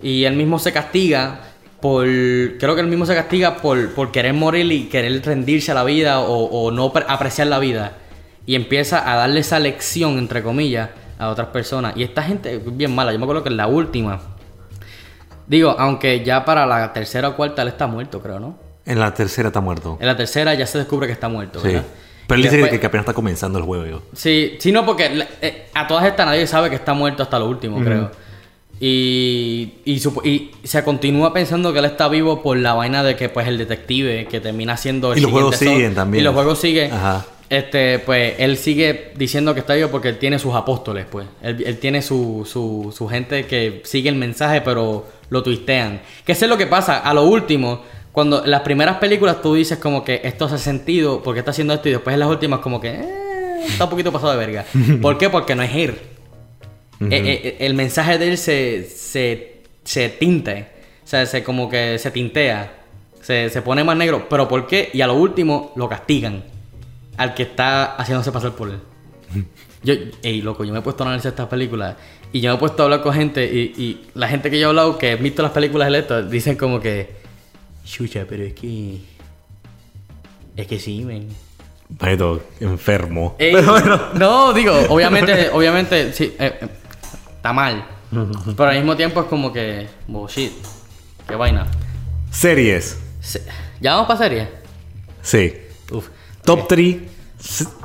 y 0.01 0.25
él 0.25 0.35
mismo 0.35 0.59
se 0.59 0.71
castiga 0.71 1.41
por. 1.81 2.05
Creo 2.05 2.75
que 2.75 2.81
él 2.81 2.87
mismo 2.87 3.05
se 3.05 3.15
castiga 3.15 3.57
por, 3.57 3.93
por 3.93 4.11
querer 4.11 4.33
morir 4.33 4.71
y 4.71 4.85
querer 4.85 5.23
rendirse 5.25 5.71
a 5.71 5.75
la 5.75 5.83
vida 5.83 6.19
o, 6.21 6.45
o 6.45 6.71
no 6.71 6.91
pre- 6.93 7.05
apreciar 7.07 7.47
la 7.47 7.59
vida. 7.59 7.93
Y 8.45 8.55
empieza 8.55 9.11
a 9.11 9.15
darle 9.17 9.41
esa 9.41 9.59
lección, 9.59 10.17
entre 10.17 10.41
comillas, 10.41 10.89
a 11.19 11.29
otras 11.29 11.47
personas. 11.49 11.97
Y 11.97 12.03
esta 12.03 12.23
gente 12.23 12.55
es 12.55 12.77
bien 12.77 12.95
mala. 12.95 13.11
Yo 13.11 13.19
me 13.19 13.25
acuerdo 13.25 13.43
que 13.43 13.49
en 13.49 13.57
la 13.57 13.67
última. 13.67 14.19
Digo, 15.47 15.75
aunque 15.77 16.23
ya 16.25 16.43
para 16.43 16.65
la 16.65 16.91
tercera 16.93 17.29
o 17.29 17.35
cuarta 17.35 17.61
él 17.61 17.69
está 17.69 17.87
muerto, 17.87 18.21
creo, 18.21 18.39
¿no? 18.39 18.57
En 18.85 18.99
la 18.99 19.13
tercera 19.13 19.47
está 19.49 19.61
muerto. 19.61 19.97
En 19.99 20.07
la 20.07 20.15
tercera 20.17 20.53
ya 20.53 20.65
se 20.65 20.77
descubre 20.77 21.07
que 21.07 21.13
está 21.13 21.29
muerto, 21.29 21.59
Sí. 21.61 21.67
¿verdad? 21.67 21.83
Pero 22.27 22.35
él 22.37 22.43
dice 22.43 22.57
después- 22.57 22.71
que, 22.71 22.79
que 22.81 22.85
apenas 22.87 23.03
está 23.03 23.13
comenzando 23.13 23.57
el 23.59 23.63
juego. 23.65 24.01
Sí, 24.13 24.57
sí, 24.59 24.71
no, 24.73 24.85
porque 24.85 25.25
eh, 25.41 25.67
a 25.73 25.87
todas 25.87 26.05
estas 26.05 26.25
nadie 26.25 26.45
sabe 26.47 26.69
que 26.69 26.75
está 26.75 26.93
muerto 26.93 27.23
hasta 27.23 27.39
lo 27.39 27.47
último, 27.47 27.81
creo. 27.81 28.11
Y, 28.79 29.73
y, 29.85 30.01
y 30.23 30.51
se 30.63 30.83
continúa 30.83 31.33
pensando 31.33 31.73
que 31.73 31.79
él 31.79 31.85
está 31.85 32.07
vivo 32.09 32.43
por 32.43 32.57
la 32.57 32.73
vaina 32.73 33.03
de 33.03 33.15
que, 33.15 33.29
pues, 33.29 33.47
el 33.47 33.57
detective 33.57 34.27
que 34.27 34.39
termina 34.39 34.77
siendo 34.77 35.13
el 35.13 35.19
Y 35.19 35.21
los 35.21 35.31
juegos 35.31 35.55
siguen 35.55 35.95
también. 35.95 36.21
Y 36.21 36.23
los 36.23 36.33
juegos 36.33 36.59
siguen. 36.59 36.91
Ajá. 36.91 37.25
Este, 37.49 37.99
pues, 37.99 38.35
él 38.39 38.57
sigue 38.57 39.13
diciendo 39.15 39.53
que 39.53 39.61
está 39.61 39.73
vivo 39.73 39.89
porque 39.89 40.09
él 40.09 40.17
tiene 40.17 40.37
sus 40.37 40.53
apóstoles, 40.53 41.05
pues. 41.09 41.25
Él, 41.41 41.63
él 41.65 41.77
tiene 41.79 42.01
su, 42.01 42.47
su, 42.49 42.93
su 42.95 43.07
gente 43.07 43.47
que 43.47 43.81
sigue 43.85 44.09
el 44.09 44.15
mensaje, 44.15 44.61
pero 44.61 45.07
lo 45.29 45.43
twistean. 45.43 46.01
Que 46.25 46.33
eso 46.33 46.45
es 46.45 46.49
lo 46.49 46.57
que 46.57 46.67
pasa. 46.67 46.99
A 46.99 47.13
lo 47.13 47.23
último, 47.23 47.81
cuando 48.11 48.43
en 48.43 48.51
las 48.51 48.61
primeras 48.61 48.97
películas 48.97 49.41
tú 49.41 49.53
dices 49.55 49.77
como 49.77 50.03
que 50.03 50.21
esto 50.23 50.45
hace 50.45 50.57
sentido, 50.57 51.21
porque 51.23 51.39
está 51.39 51.51
haciendo 51.51 51.73
esto, 51.73 51.89
y 51.89 51.93
después 51.93 52.13
en 52.13 52.19
las 52.19 52.29
últimas 52.29 52.59
como 52.59 52.81
que 52.81 52.89
eh, 52.89 53.65
está 53.67 53.85
un 53.85 53.89
poquito 53.89 54.11
pasado 54.11 54.31
de 54.31 54.37
verga. 54.37 54.65
¿Por 55.01 55.17
qué? 55.17 55.29
Porque 55.29 55.55
no 55.55 55.63
es 55.63 55.73
Eh, 56.99 57.07
eh, 57.11 57.57
el 57.59 57.73
mensaje 57.73 58.17
de 58.17 58.29
él 58.29 58.37
se, 58.37 58.83
se, 58.83 59.61
se 59.83 60.09
tinte. 60.09 60.67
O 61.03 61.07
sea, 61.07 61.25
se 61.25 61.43
como 61.43 61.69
que 61.69 61.99
se 61.99 62.11
tintea. 62.11 62.73
Se, 63.21 63.49
se 63.49 63.61
pone 63.61 63.83
más 63.83 63.97
negro. 63.97 64.27
¿Pero 64.29 64.47
por 64.47 64.67
qué? 64.67 64.89
Y 64.93 65.01
a 65.01 65.07
lo 65.07 65.15
último 65.15 65.71
lo 65.75 65.87
castigan. 65.87 66.43
Al 67.17 67.33
que 67.33 67.43
está 67.43 67.95
haciéndose 67.95 68.31
pasar 68.31 68.53
por 68.53 68.69
él. 68.69 68.79
Yo, 69.83 69.93
ey, 70.23 70.41
loco, 70.41 70.65
yo 70.65 70.73
me 70.73 70.79
he 70.79 70.81
puesto 70.81 71.03
a 71.03 71.07
analizar 71.07 71.29
estas 71.29 71.47
películas. 71.47 71.95
Y 72.33 72.41
yo 72.41 72.49
me 72.49 72.55
he 72.55 72.59
puesto 72.59 72.81
a 72.81 72.85
hablar 72.85 73.01
con 73.03 73.13
gente. 73.13 73.45
Y, 73.45 73.73
y 73.81 74.07
la 74.15 74.27
gente 74.27 74.49
que 74.49 74.59
yo 74.59 74.65
he 74.65 74.69
hablado 74.69 74.97
que 74.97 75.11
he 75.11 75.15
visto 75.15 75.43
las 75.43 75.51
películas 75.51 75.89
de 75.91 75.99
esto, 75.99 76.23
dicen 76.23 76.57
como 76.57 76.79
que. 76.79 77.15
Chucha, 77.85 78.25
pero 78.27 78.43
es 78.43 78.53
que. 78.53 78.97
Es 80.57 80.67
que 80.67 80.79
sí, 80.79 81.05
men. 81.05 81.29
Paito, 81.97 82.43
enfermo. 82.59 83.35
Ey, 83.39 83.55
No, 84.15 84.51
digo, 84.51 84.73
obviamente, 84.89 85.49
obviamente, 85.53 86.11
sí, 86.11 86.35
eh, 86.37 86.59
está 87.47 87.53
mal. 87.53 87.85
Pero 88.55 88.69
al 88.69 88.77
mismo 88.77 88.95
tiempo 88.95 89.21
es 89.21 89.27
como 89.27 89.51
que, 89.53 89.87
bullshit, 90.07 90.51
qué 91.27 91.35
vaina. 91.35 91.67
Series. 92.31 92.97
Se- 93.21 93.45
¿Ya 93.79 93.93
vamos 93.93 94.07
para 94.07 94.19
serie? 94.19 94.49
Sí. 95.21 95.53
Uf. 95.91 96.07
Top 96.43 96.67
3. 96.67 96.97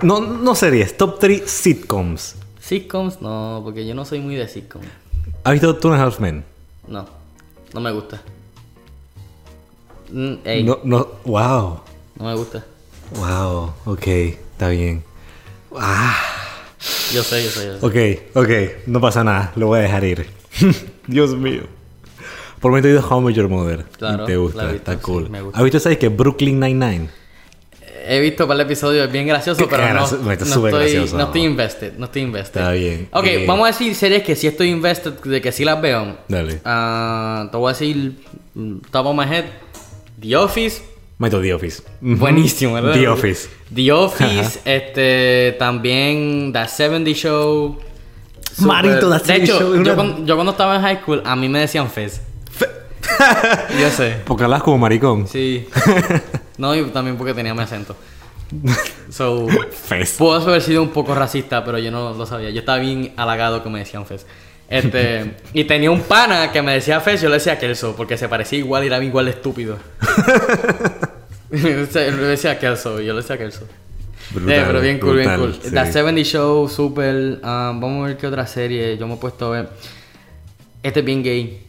No, 0.03 0.21
no 0.21 0.55
series. 0.55 0.97
Top 0.97 1.19
3 1.21 1.49
sitcoms. 1.49 2.37
Sitcoms, 2.61 3.21
no, 3.21 3.61
porque 3.65 3.87
yo 3.87 3.95
no 3.95 4.05
soy 4.05 4.21
muy 4.21 4.35
de 4.37 4.49
sitcoms. 4.49 4.87
¿Has 5.45 5.53
visto 5.53 5.77
Two 5.77 5.93
and 5.93 6.01
a 6.01 6.05
Half 6.07 6.21
Men? 6.21 6.45
No, 6.89 7.07
no 7.75 7.81
me 7.81 7.91
gusta. 7.93 8.21
Mm, 10.11 10.35
ey, 10.45 10.63
No, 10.65 10.79
no. 10.85 11.07
Wow. 11.25 11.81
no 12.17 12.25
me 12.25 12.35
gusta. 12.35 12.65
Wow. 13.17 13.73
Ok. 13.85 14.07
Está 14.07 14.69
bien. 14.69 15.03
Ah. 15.77 16.32
Yo 17.13 17.23
sé, 17.23 17.45
yo 17.45 17.51
sé, 17.51 17.67
yo 17.67 17.91
sé. 17.91 18.19
Ok, 18.35 18.37
ok. 18.45 18.87
No 18.87 19.01
pasa 19.01 19.23
nada. 19.25 19.53
Lo 19.57 19.67
voy 19.69 19.81
a 19.81 19.83
dejar 19.83 20.05
ir. 20.05 20.27
Dios 21.07 21.37
mío. 21.37 21.63
Por 22.61 22.73
mí 22.73 22.81
te 22.81 22.89
he 22.89 22.93
ido 22.93 23.21
Met 23.21 23.35
Your 23.35 23.49
Mother. 23.49 23.85
Claro, 23.99 24.25
Y 24.25 24.27
Te 24.27 24.37
gusta. 24.37 24.63
visto, 24.65 24.77
está 24.77 24.93
sí, 24.95 24.99
cool. 25.03 25.29
me 25.31 25.43
gusta. 25.43 25.59
¿Has 25.59 25.65
visto, 25.65 25.81
sabes 25.81 25.99
que 25.99 26.09
Brooklyn 26.09 26.61
Nine-Nine? 26.61 27.09
He 28.05 28.21
visto 28.21 28.49
para 28.49 28.61
el 28.61 28.67
episodio, 28.67 29.05
es 29.05 29.13
bien 29.13 29.27
gracioso, 29.29 29.69
pero 29.69 29.87
no, 29.89 29.95
no, 29.95 30.33
estoy, 30.33 30.71
gracioso. 30.73 31.17
no 31.17 31.25
estoy 31.25 31.43
invested, 31.45 31.93
no 31.99 32.07
estoy 32.07 32.23
invested. 32.23 32.61
Está 32.61 32.73
bien. 32.73 33.09
Ok, 33.13 33.27
Eh, 33.27 33.45
vamos 33.47 33.65
a 33.65 33.69
decir 33.69 33.95
series 33.95 34.25
que 34.25 34.35
sí 34.35 34.49
estoy 34.49 34.71
invested, 34.71 35.13
de 35.13 35.41
que 35.41 35.53
sí 35.53 35.65
las 35.65 35.81
veo. 35.81 36.17
Dale. 36.27 36.61
Ah, 36.65 37.49
te 37.53 37.57
voy 37.57 37.71
a 37.71 37.73
decir, 37.75 38.17
top 38.91 39.07
of 39.07 39.17
my 39.17 39.25
head, 39.25 39.45
The 40.21 40.37
Office. 40.37 40.83
Meto 41.23 41.41
The 41.41 41.55
Office. 41.55 41.83
Buenísimo, 42.01 42.75
¿verdad? 42.75 42.93
The 42.95 43.09
Office. 43.09 43.49
The 43.75 43.93
Office, 43.93 44.61
este, 44.65 45.57
también 45.59 46.53
The 46.53 46.67
70 46.69 47.11
Show. 47.13 47.79
Super- 48.51 48.67
Marito, 48.67 49.09
The 49.09 49.15
De 49.15 49.21
70 49.21 49.35
hecho, 49.45 49.59
Show 49.61 49.75
yo, 49.77 49.81
una- 49.81 49.95
cuando, 49.95 50.27
yo 50.27 50.35
cuando 50.35 50.51
estaba 50.53 50.77
en 50.77 50.83
high 50.83 50.97
school, 51.01 51.23
a 51.25 51.37
mí 51.37 51.49
me 51.49 51.61
decían 51.61 51.89
Fez. 51.89 52.21
Yo 53.81 53.91
sé. 53.91 54.17
Porque 54.25 54.45
hablas 54.45 54.63
como 54.63 54.79
maricón. 54.79 55.27
Sí. 55.29 55.67
No, 56.59 56.75
y 56.77 56.83
también 56.91 57.17
porque 57.17 57.35
tenía 57.35 57.55
mi 57.55 57.61
acento. 57.63 57.97
So, 59.11 59.47
Fez. 59.71 60.15
puedo 60.19 60.35
haber 60.41 60.61
sido 60.63 60.83
un 60.83 60.91
poco 60.91 61.15
racista, 61.15 61.65
pero 61.65 61.79
yo 61.79 61.91
no 61.91 62.13
lo 62.15 62.27
sabía. 62.27 62.51
Yo 62.51 62.61
estaba 62.61 62.79
bien 62.79 63.13
halagado 63.17 63.63
que 63.63 63.69
me 63.71 63.79
decían 63.81 64.07
Fez. 64.07 64.27
Este, 64.69 65.35
y 65.53 65.65
tenía 65.65 65.91
un 65.91 66.01
pana 66.01 66.51
que 66.53 66.63
me 66.63 66.73
decía 66.73 67.01
Fez, 67.01 67.21
yo 67.21 67.29
le 67.29 67.35
decía 67.35 67.59
Kelso, 67.59 67.95
porque 67.97 68.17
se 68.17 68.29
parecía 68.29 68.59
igual 68.59 68.85
y 68.85 68.87
era 68.87 69.03
igual 69.05 69.25
de 69.27 69.33
estúpido. 69.33 69.79
Yo 71.63 71.69
le 72.17 72.17
decía 72.27 72.59
Kelso, 72.59 73.01
yo 73.01 73.13
le 73.15 73.21
decía 73.21 73.37
Kelso. 73.39 73.67
Brutal, 74.31 74.53
Eh, 74.55 74.63
pero 74.67 74.81
bien 74.81 74.99
cool, 74.99 75.17
bien 75.19 75.37
cool. 75.37 75.55
sí. 75.55 75.71
The 75.71 75.93
70 75.93 76.23
Show, 76.25 76.69
super. 76.69 77.41
ah, 77.43 77.73
vamos 77.75 78.05
a 78.05 78.09
ver 78.09 78.17
qué 78.17 78.27
otra 78.27 78.47
serie. 78.47 78.97
Yo 78.97 79.07
me 79.07 79.15
he 79.15 79.17
puesto 79.19 79.47
a 79.47 79.51
ver. 79.51 79.69
Este 80.83 81.01
es 81.01 81.07
bien 81.07 81.23
gay. 81.23 81.61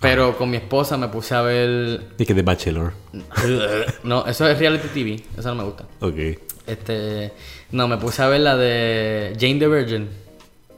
Pero 0.00 0.36
con 0.36 0.50
mi 0.50 0.56
esposa 0.56 0.96
me 0.96 1.08
puse 1.08 1.34
a 1.34 1.42
ver. 1.42 2.00
Y 2.18 2.24
que 2.26 2.34
The 2.34 2.42
Bachelor. 2.42 2.92
No, 4.04 4.26
eso 4.26 4.48
es 4.48 4.58
reality 4.58 4.88
TV. 4.88 5.22
Eso 5.36 5.48
no 5.50 5.54
me 5.56 5.64
gusta. 5.64 5.84
Ok. 6.00 6.14
Este. 6.66 7.32
No, 7.70 7.86
me 7.88 7.96
puse 7.98 8.22
a 8.22 8.28
ver 8.28 8.40
la 8.40 8.56
de 8.56 9.36
Jane 9.38 9.58
the 9.58 9.68
Virgin. 9.68 10.08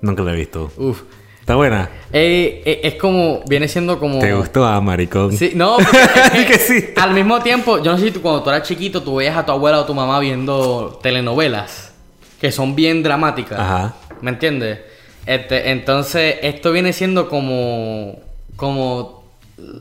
Nunca 0.02 0.22
la 0.22 0.32
he 0.32 0.36
visto. 0.36 0.70
Uf. 0.76 1.02
Está 1.50 1.56
buena. 1.56 1.90
Eh, 2.12 2.62
eh, 2.64 2.80
es 2.84 2.94
como. 2.94 3.42
Viene 3.48 3.66
siendo 3.66 3.98
como. 3.98 4.20
¿Te 4.20 4.32
gustó 4.34 4.64
a 4.64 4.80
maricón? 4.80 5.36
Sí, 5.36 5.50
no, 5.56 5.78
es 5.80 6.30
que 6.30 6.46
Que 6.46 6.58
sí. 6.60 6.84
Al 6.94 7.12
mismo 7.12 7.40
tiempo, 7.40 7.82
yo 7.82 7.90
no 7.90 7.98
sé 7.98 8.04
si 8.04 8.10
tú, 8.12 8.22
cuando 8.22 8.44
tú 8.44 8.50
eras 8.50 8.62
chiquito, 8.68 9.02
tú 9.02 9.16
veías 9.16 9.36
a 9.36 9.44
tu 9.44 9.50
abuela 9.50 9.80
o 9.80 9.84
tu 9.84 9.92
mamá 9.92 10.20
viendo 10.20 11.00
telenovelas 11.02 11.92
que 12.40 12.52
son 12.52 12.76
bien 12.76 13.02
dramáticas. 13.02 13.58
Ajá. 13.58 13.96
¿Me 14.20 14.30
entiendes? 14.30 14.78
Este, 15.26 15.72
entonces, 15.72 16.36
esto 16.42 16.70
viene 16.70 16.92
siendo 16.92 17.28
como. 17.28 18.20
como. 18.54 19.24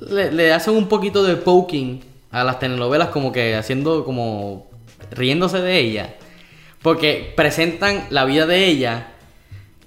Le, 0.09 0.32
le 0.32 0.51
hacen 0.51 0.74
un 0.74 0.88
poquito 0.88 1.22
de 1.22 1.36
poking 1.36 2.03
a 2.32 2.43
las 2.43 2.57
telenovelas, 2.57 3.09
como 3.09 3.32
que 3.32 3.55
haciendo 3.55 4.05
como. 4.05 4.72
riéndose 5.11 5.61
de 5.61 5.78
ella. 5.78 6.15
Porque 6.82 7.32
presentan 7.36 8.07
la 8.09 8.26
vida 8.26 8.47
de 8.47 8.65
ella 8.65 9.09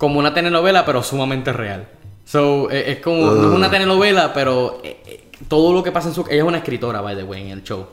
como 0.03 0.18
una 0.18 0.34
telenovela, 0.34 0.84
pero 0.84 1.00
sumamente 1.00 1.53
real. 1.53 1.86
So, 2.24 2.68
eh, 2.72 2.90
es 2.90 2.98
como. 2.98 3.24
No 3.24 3.50
es 3.53 3.57
una 3.57 3.70
telenovela, 3.70 4.32
pero 4.32 4.80
eh, 4.82 4.96
eh, 5.07 5.28
todo 5.46 5.72
lo 5.72 5.80
que 5.80 5.92
pasa 5.92 6.09
en 6.09 6.14
su. 6.14 6.22
Ella 6.22 6.38
es 6.38 6.42
una 6.42 6.59
escritora, 6.59 7.00
by 7.00 7.14
the 7.14 7.22
way, 7.22 7.42
en 7.42 7.50
el 7.50 7.62
show. 7.62 7.86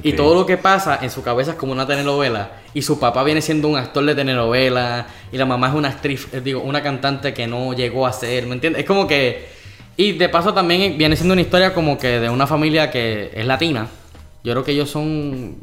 Y 0.00 0.12
todo 0.12 0.36
lo 0.36 0.46
que 0.46 0.58
pasa 0.58 1.00
en 1.02 1.10
su 1.10 1.24
cabeza 1.24 1.52
es 1.52 1.56
como 1.56 1.72
una 1.72 1.84
telenovela. 1.84 2.52
Y 2.72 2.82
su 2.82 3.00
papá 3.00 3.24
viene 3.24 3.42
siendo 3.42 3.66
un 3.66 3.76
actor 3.76 4.04
de 4.04 4.14
telenovela. 4.14 5.08
Y 5.32 5.38
la 5.38 5.44
mamá 5.44 5.70
es 5.70 5.74
una 5.74 5.88
actriz, 5.88 6.28
eh, 6.32 6.40
digo, 6.40 6.60
una 6.60 6.84
cantante 6.84 7.34
que 7.34 7.48
no 7.48 7.72
llegó 7.72 8.06
a 8.06 8.12
ser. 8.12 8.46
¿Me 8.46 8.54
entiendes? 8.54 8.82
Es 8.82 8.86
como 8.86 9.08
que. 9.08 9.48
Y 9.96 10.12
de 10.12 10.28
paso 10.28 10.54
también 10.54 10.96
viene 10.96 11.16
siendo 11.16 11.32
una 11.32 11.42
historia 11.42 11.74
como 11.74 11.98
que 11.98 12.20
de 12.20 12.30
una 12.30 12.46
familia 12.46 12.92
que 12.92 13.32
es 13.34 13.44
latina. 13.44 13.88
Yo 14.44 14.52
creo 14.52 14.62
que 14.62 14.70
ellos 14.70 14.88
son 14.88 15.56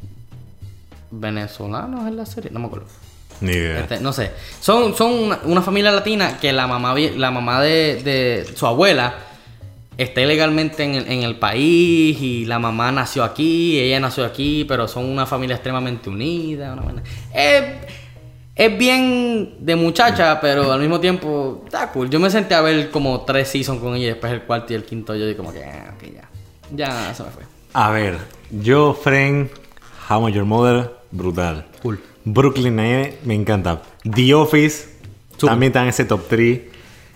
venezolanos 1.11 2.05
en 2.09 2.17
la 2.17 2.25
serie, 2.25 2.51
no 2.51 2.59
me 2.59 2.65
acuerdo. 2.65 3.02
Ni 3.41 3.51
idea. 3.51 3.81
Este, 3.81 3.99
no 3.99 4.13
sé. 4.13 4.31
Son, 4.59 4.95
son 4.95 5.11
una, 5.11 5.39
una 5.43 5.61
familia 5.61 5.91
latina 5.91 6.37
que 6.39 6.53
la 6.53 6.67
mamá, 6.67 6.95
la 6.95 7.31
mamá 7.31 7.61
de, 7.61 8.01
de 8.03 8.45
su 8.55 8.65
abuela 8.65 9.15
está 9.97 10.21
ilegalmente 10.21 10.83
en 10.83 10.95
el, 10.95 11.11
en 11.11 11.23
el 11.23 11.35
país 11.37 12.19
y 12.19 12.45
la 12.45 12.59
mamá 12.59 12.91
nació 12.91 13.23
aquí, 13.23 13.79
ella 13.79 13.99
nació 13.99 14.25
aquí, 14.25 14.65
pero 14.67 14.87
son 14.87 15.05
una 15.05 15.25
familia 15.25 15.55
extremadamente 15.55 16.09
unida. 16.09 16.73
una. 16.73 17.03
Es, 17.33 17.63
es 18.55 18.77
bien 18.77 19.55
de 19.59 19.75
muchacha, 19.75 20.39
pero 20.39 20.71
al 20.71 20.79
mismo 20.79 20.99
tiempo 20.99 21.63
está 21.65 21.91
cool. 21.91 22.09
Yo 22.09 22.19
me 22.19 22.29
senté 22.29 22.55
a 22.55 22.61
ver 22.61 22.91
como 22.91 23.21
tres 23.21 23.49
seasons 23.49 23.81
con 23.81 23.95
ella 23.95 24.05
y 24.05 24.09
después 24.09 24.31
el 24.31 24.43
cuarto 24.43 24.73
y 24.73 24.75
el 24.75 24.83
quinto 24.83 25.15
yo 25.15 25.25
dije 25.25 25.37
como 25.37 25.51
que, 25.51 25.63
ah, 25.63 25.93
ya. 26.01 26.29
Ya 26.75 27.13
se 27.13 27.23
me 27.23 27.29
fue. 27.29 27.43
A 27.73 27.89
ver, 27.89 28.17
yo, 28.51 28.93
Friend, 28.93 29.49
How 30.09 30.29
Your 30.29 30.45
Mother, 30.45 30.91
brutal. 31.11 31.65
Cool. 31.81 31.99
Brooklyn 32.25 32.75
Nine, 32.75 33.17
me 33.25 33.33
encanta. 33.35 33.81
The 34.03 34.33
Office, 34.33 34.87
Súper. 35.37 35.49
también 35.49 35.69
está 35.71 35.83
en 35.83 35.89
ese 35.89 36.05
top 36.05 36.27
3. 36.29 36.59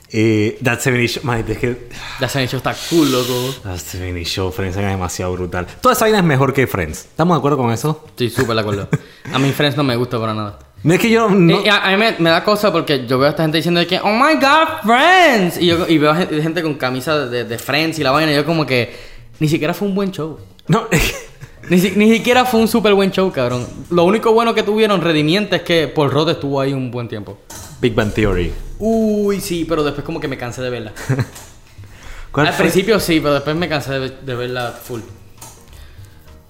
Eh, 0.09 0.57
That 0.63 0.79
70 0.79 1.07
Show, 1.07 1.23
man, 1.25 1.43
es 1.45 1.57
que 1.57 1.89
se 2.29 2.37
han 2.37 2.43
hecho 2.45 2.57
está 2.57 2.73
cool, 2.89 3.11
loco. 3.11 3.53
That 3.63 3.77
70 3.77 4.23
Show, 4.29 4.51
Friends, 4.51 4.77
es 4.77 4.83
demasiado 4.85 5.33
brutal. 5.33 5.67
Toda 5.81 5.93
esa 5.93 6.05
vaina 6.05 6.19
es 6.19 6.23
mejor 6.23 6.53
que 6.53 6.65
Friends. 6.65 6.99
¿Estamos 7.05 7.35
de 7.35 7.39
acuerdo 7.39 7.57
con 7.57 7.71
eso? 7.71 8.05
Estoy 8.07 8.29
súper 8.29 8.55
de 8.55 8.61
acuerdo. 8.61 8.89
A 9.33 9.37
mí 9.39 9.51
Friends 9.51 9.75
no 9.75 9.83
me 9.83 9.95
gusta 9.97 10.17
para 10.19 10.33
nada. 10.33 10.59
No 10.83 10.93
es 10.93 10.99
que 11.01 11.09
yo 11.09 11.27
no... 11.29 11.61
Y 11.61 11.67
a, 11.67 11.77
a 11.85 11.91
mí 11.91 11.97
me, 11.97 12.15
me 12.19 12.29
da 12.29 12.43
cosa 12.43 12.71
porque 12.71 13.05
yo 13.05 13.17
veo 13.17 13.27
a 13.27 13.31
esta 13.31 13.43
gente 13.43 13.57
diciendo 13.57 13.85
que, 13.85 13.99
oh 13.99 14.13
my 14.13 14.35
god, 14.35 14.83
Friends. 14.85 15.57
Y, 15.59 15.65
yo, 15.65 15.85
y 15.87 15.97
veo 15.97 16.15
gente, 16.15 16.41
gente 16.41 16.61
con 16.63 16.75
camisa 16.75 17.25
de, 17.27 17.43
de 17.43 17.57
Friends 17.59 17.99
y 17.99 18.03
la 18.03 18.11
vaina. 18.11 18.31
Y 18.31 18.35
yo, 18.35 18.45
como 18.45 18.65
que 18.65 18.95
ni 19.39 19.49
siquiera 19.49 19.73
fue 19.73 19.87
un 19.89 19.95
buen 19.95 20.11
show. 20.11 20.39
No, 20.67 20.87
es 20.91 21.01
que- 21.01 21.26
Ni, 21.69 21.79
si- 21.79 21.91
ni 21.95 22.11
siquiera 22.11 22.45
fue 22.45 22.59
un 22.61 22.67
súper 22.67 22.93
buen 22.93 23.11
show, 23.11 23.31
cabrón. 23.31 23.67
Lo 23.89 24.03
único 24.05 24.31
bueno 24.33 24.53
que 24.53 24.63
tuvieron 24.63 25.01
redimiente 25.01 25.57
es 25.57 25.61
que 25.63 25.87
Paul 25.87 26.11
Rudd 26.11 26.29
estuvo 26.29 26.61
ahí 26.61 26.73
un 26.73 26.89
buen 26.91 27.07
tiempo. 27.07 27.37
Big 27.81 27.93
Bang 27.93 28.11
Theory. 28.13 28.51
Uy, 28.79 29.41
sí, 29.41 29.65
pero 29.67 29.83
después 29.83 30.05
como 30.05 30.19
que 30.19 30.27
me 30.27 30.37
cansé 30.37 30.61
de 30.61 30.69
verla. 30.69 30.93
¿Cuál 32.31 32.47
Al 32.47 32.53
fue? 32.53 32.63
principio 32.65 32.99
sí, 32.99 33.19
pero 33.19 33.33
después 33.33 33.55
me 33.55 33.67
cansé 33.67 33.99
de, 33.99 34.09
de 34.09 34.35
verla 34.35 34.71
full. 34.71 35.01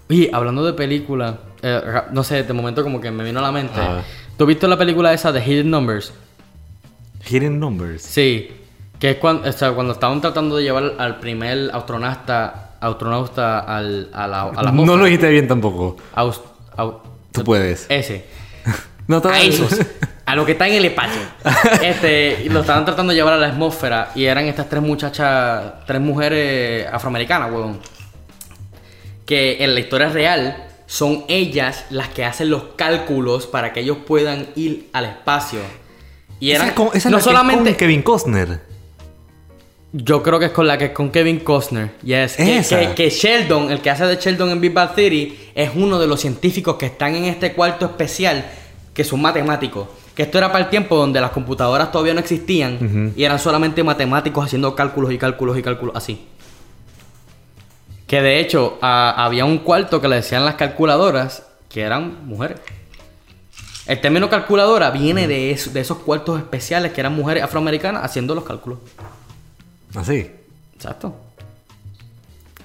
Oye, 0.09 0.29
hablando 0.31 0.63
de 0.65 0.73
película, 0.73 1.39
eh, 1.61 1.81
no 2.11 2.23
sé, 2.23 2.43
de 2.43 2.53
momento 2.53 2.83
como 2.83 3.01
que 3.01 3.11
me 3.11 3.23
vino 3.23 3.39
a 3.39 3.41
la 3.41 3.51
mente. 3.51 3.73
Ah. 3.79 4.03
¿Tú 4.37 4.43
has 4.43 4.47
visto 4.47 4.67
la 4.67 4.77
película 4.77 5.13
esa 5.13 5.31
de 5.31 5.41
Hidden 5.43 5.69
Numbers? 5.69 6.13
Hidden 7.29 7.59
Numbers. 7.59 8.03
Sí, 8.03 8.49
que 8.99 9.11
es 9.11 9.17
cuando, 9.17 9.49
o 9.49 9.51
sea, 9.51 9.71
cuando 9.73 9.93
estaban 9.93 10.21
tratando 10.21 10.55
de 10.57 10.63
llevar 10.63 10.93
al 10.97 11.19
primer 11.19 11.71
astronauta, 11.73 12.66
astronauta 12.81 13.59
al, 13.59 14.09
a 14.13 14.27
la, 14.27 14.41
a 14.43 14.63
la 14.63 14.71
no 14.71 14.97
lo 14.97 15.05
dijiste 15.05 15.29
bien 15.29 15.47
tampoco. 15.47 15.97
Aus- 16.15 16.41
au- 16.75 16.99
Tú 17.31 17.43
puedes. 17.43 17.85
ese. 17.89 18.25
No 19.07 19.21
A 19.23 19.39
esos. 19.41 19.73
A 20.25 20.35
lo 20.35 20.45
que 20.45 20.51
está 20.51 20.67
en 20.67 20.73
el 20.73 20.83
espacio. 20.85 21.21
Este, 21.81 22.45
lo 22.49 22.59
estaban 22.59 22.83
tratando 22.83 23.11
de 23.11 23.15
llevar 23.17 23.33
a 23.33 23.37
la 23.37 23.47
atmósfera 23.47 24.11
y 24.15 24.25
eran 24.25 24.45
estas 24.45 24.67
tres 24.67 24.81
muchachas, 24.83 25.85
tres 25.85 26.01
mujeres 26.01 26.85
afroamericanas, 26.91 27.49
weón. 27.51 27.79
Que 29.25 29.63
en 29.63 29.73
la 29.73 29.79
historia 29.79 30.09
real 30.09 30.65
son 30.87 31.23
ellas 31.29 31.85
las 31.89 32.09
que 32.09 32.25
hacen 32.25 32.49
los 32.49 32.63
cálculos 32.75 33.47
para 33.47 33.71
que 33.73 33.79
ellos 33.81 33.97
puedan 34.05 34.47
ir 34.55 34.89
al 34.93 35.05
espacio. 35.05 35.59
Y 36.41 36.51
eran 36.51 36.67
Esa 36.67 36.69
es 36.71 36.73
con- 36.75 36.89
esa 36.97 37.09
no 37.09 37.17
la 37.17 37.23
que 37.23 37.29
es 37.29 37.35
solamente 37.35 37.69
con 37.71 37.77
Kevin 37.77 38.01
Costner. 38.01 38.61
Yo 39.93 40.21
creo 40.21 40.37
que 40.39 40.45
es 40.47 40.51
con 40.51 40.67
la 40.67 40.77
que 40.77 40.85
es 40.85 40.91
con 40.91 41.09
Kevin 41.11 41.39
Costner. 41.39 41.91
Yes. 42.03 42.35
Que, 42.35 42.43
que- 42.87 42.95
que 42.95 43.09
Sheldon, 43.09 43.71
el 43.71 43.81
que 43.81 43.89
hace 43.89 44.05
de 44.05 44.17
Sheldon 44.17 44.49
en 44.51 44.61
Big 44.61 44.73
Bang 44.73 44.93
Theory, 44.93 45.51
es 45.55 45.71
uno 45.75 45.97
de 45.99 46.07
los 46.07 46.19
científicos 46.19 46.75
que 46.75 46.87
están 46.87 47.15
en 47.15 47.25
este 47.25 47.53
cuarto 47.53 47.85
especial, 47.85 48.45
que 48.93 49.03
son 49.03 49.21
matemáticos. 49.21 49.87
Que 50.13 50.23
esto 50.23 50.37
era 50.39 50.51
para 50.51 50.65
el 50.65 50.69
tiempo 50.69 50.95
donde 50.97 51.21
las 51.21 51.31
computadoras 51.31 51.91
todavía 51.91 52.13
no 52.15 52.19
existían 52.19 53.13
y 53.15 53.23
eran 53.23 53.37
solamente 53.39 53.83
matemáticos 53.83 54.45
haciendo 54.45 54.75
cálculos 54.75 55.11
y 55.13 55.17
cálculos 55.17 55.57
y 55.57 55.61
cálculos 55.61 55.95
así. 55.95 56.25
Que 58.07 58.21
de 58.21 58.39
hecho 58.39 58.77
a- 58.81 59.23
había 59.25 59.45
un 59.45 59.59
cuarto 59.59 60.01
que 60.01 60.07
le 60.07 60.15
decían 60.17 60.43
las 60.45 60.55
calculadoras 60.55 61.43
que 61.69 61.81
eran 61.81 62.25
mujeres. 62.25 62.57
El 63.85 64.01
término 64.01 64.29
calculadora 64.29 64.89
viene 64.91 65.27
de, 65.27 65.51
eso- 65.51 65.69
de 65.71 65.81
esos 65.81 65.99
cuartos 65.99 66.39
especiales 66.39 66.91
que 66.93 66.99
eran 67.01 67.15
mujeres 67.15 67.43
afroamericanas 67.43 68.03
haciendo 68.03 68.33
los 68.33 68.43
cálculos. 68.43 68.79
Así. 69.97 70.29
Exacto. 70.75 71.15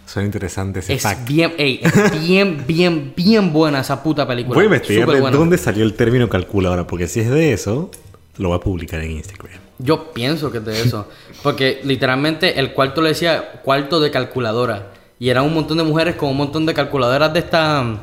Suena 0.07 0.27
interesante 0.27 0.81
ese 0.81 0.93
Es 0.93 1.03
fact. 1.03 1.27
bien, 1.27 1.55
ey, 1.57 1.81
es 1.83 2.27
bien, 2.27 2.65
bien, 2.67 3.15
bien 3.17 3.53
buena 3.53 3.81
esa 3.81 4.03
puta 4.03 4.27
película. 4.27 4.55
Voy 4.55 4.65
a 4.65 4.67
investigar 4.67 5.09
de 5.09 5.21
dónde 5.31 5.57
salió 5.57 5.85
el 5.85 5.95
término 5.95 6.29
calculadora, 6.29 6.87
porque 6.87 7.09
si 7.09 7.21
es 7.21 7.31
de 7.31 7.55
eso, 7.55 7.91
lo 8.37 8.51
voy 8.51 8.59
a 8.59 8.61
publicar 8.61 9.01
en 9.01 9.13
Instagram. 9.13 9.59
Yo 9.79 10.13
pienso 10.13 10.53
que 10.53 10.59
es 10.59 10.65
de 10.67 10.83
eso. 10.83 11.09
Porque 11.43 11.81
literalmente 11.85 12.61
el 12.61 12.75
cuarto 12.75 13.01
le 13.01 13.09
decía 13.11 13.63
cuarto 13.65 14.01
de 14.01 14.11
calculadora. 14.11 14.89
Y 15.19 15.31
eran 15.31 15.45
un 15.45 15.55
montón 15.55 15.79
de 15.79 15.85
mujeres 15.85 16.17
con 16.17 16.29
un 16.29 16.37
montón 16.37 16.67
de 16.67 16.75
calculadoras 16.75 17.33
de 17.33 17.39
esta. 17.39 17.81
O 17.81 17.99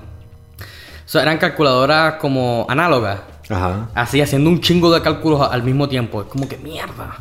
sea, 1.06 1.22
eran 1.22 1.38
calculadoras 1.38 2.16
como 2.16 2.66
análogas. 2.68 3.22
Ajá. 3.50 3.90
Así, 3.94 4.20
haciendo 4.20 4.50
un 4.50 4.62
chingo 4.62 4.92
de 4.92 5.02
cálculos 5.02 5.48
al 5.50 5.62
mismo 5.62 5.88
tiempo. 5.88 6.22
Es 6.22 6.28
como 6.28 6.50
que 6.50 6.58
mierda. 6.58 7.18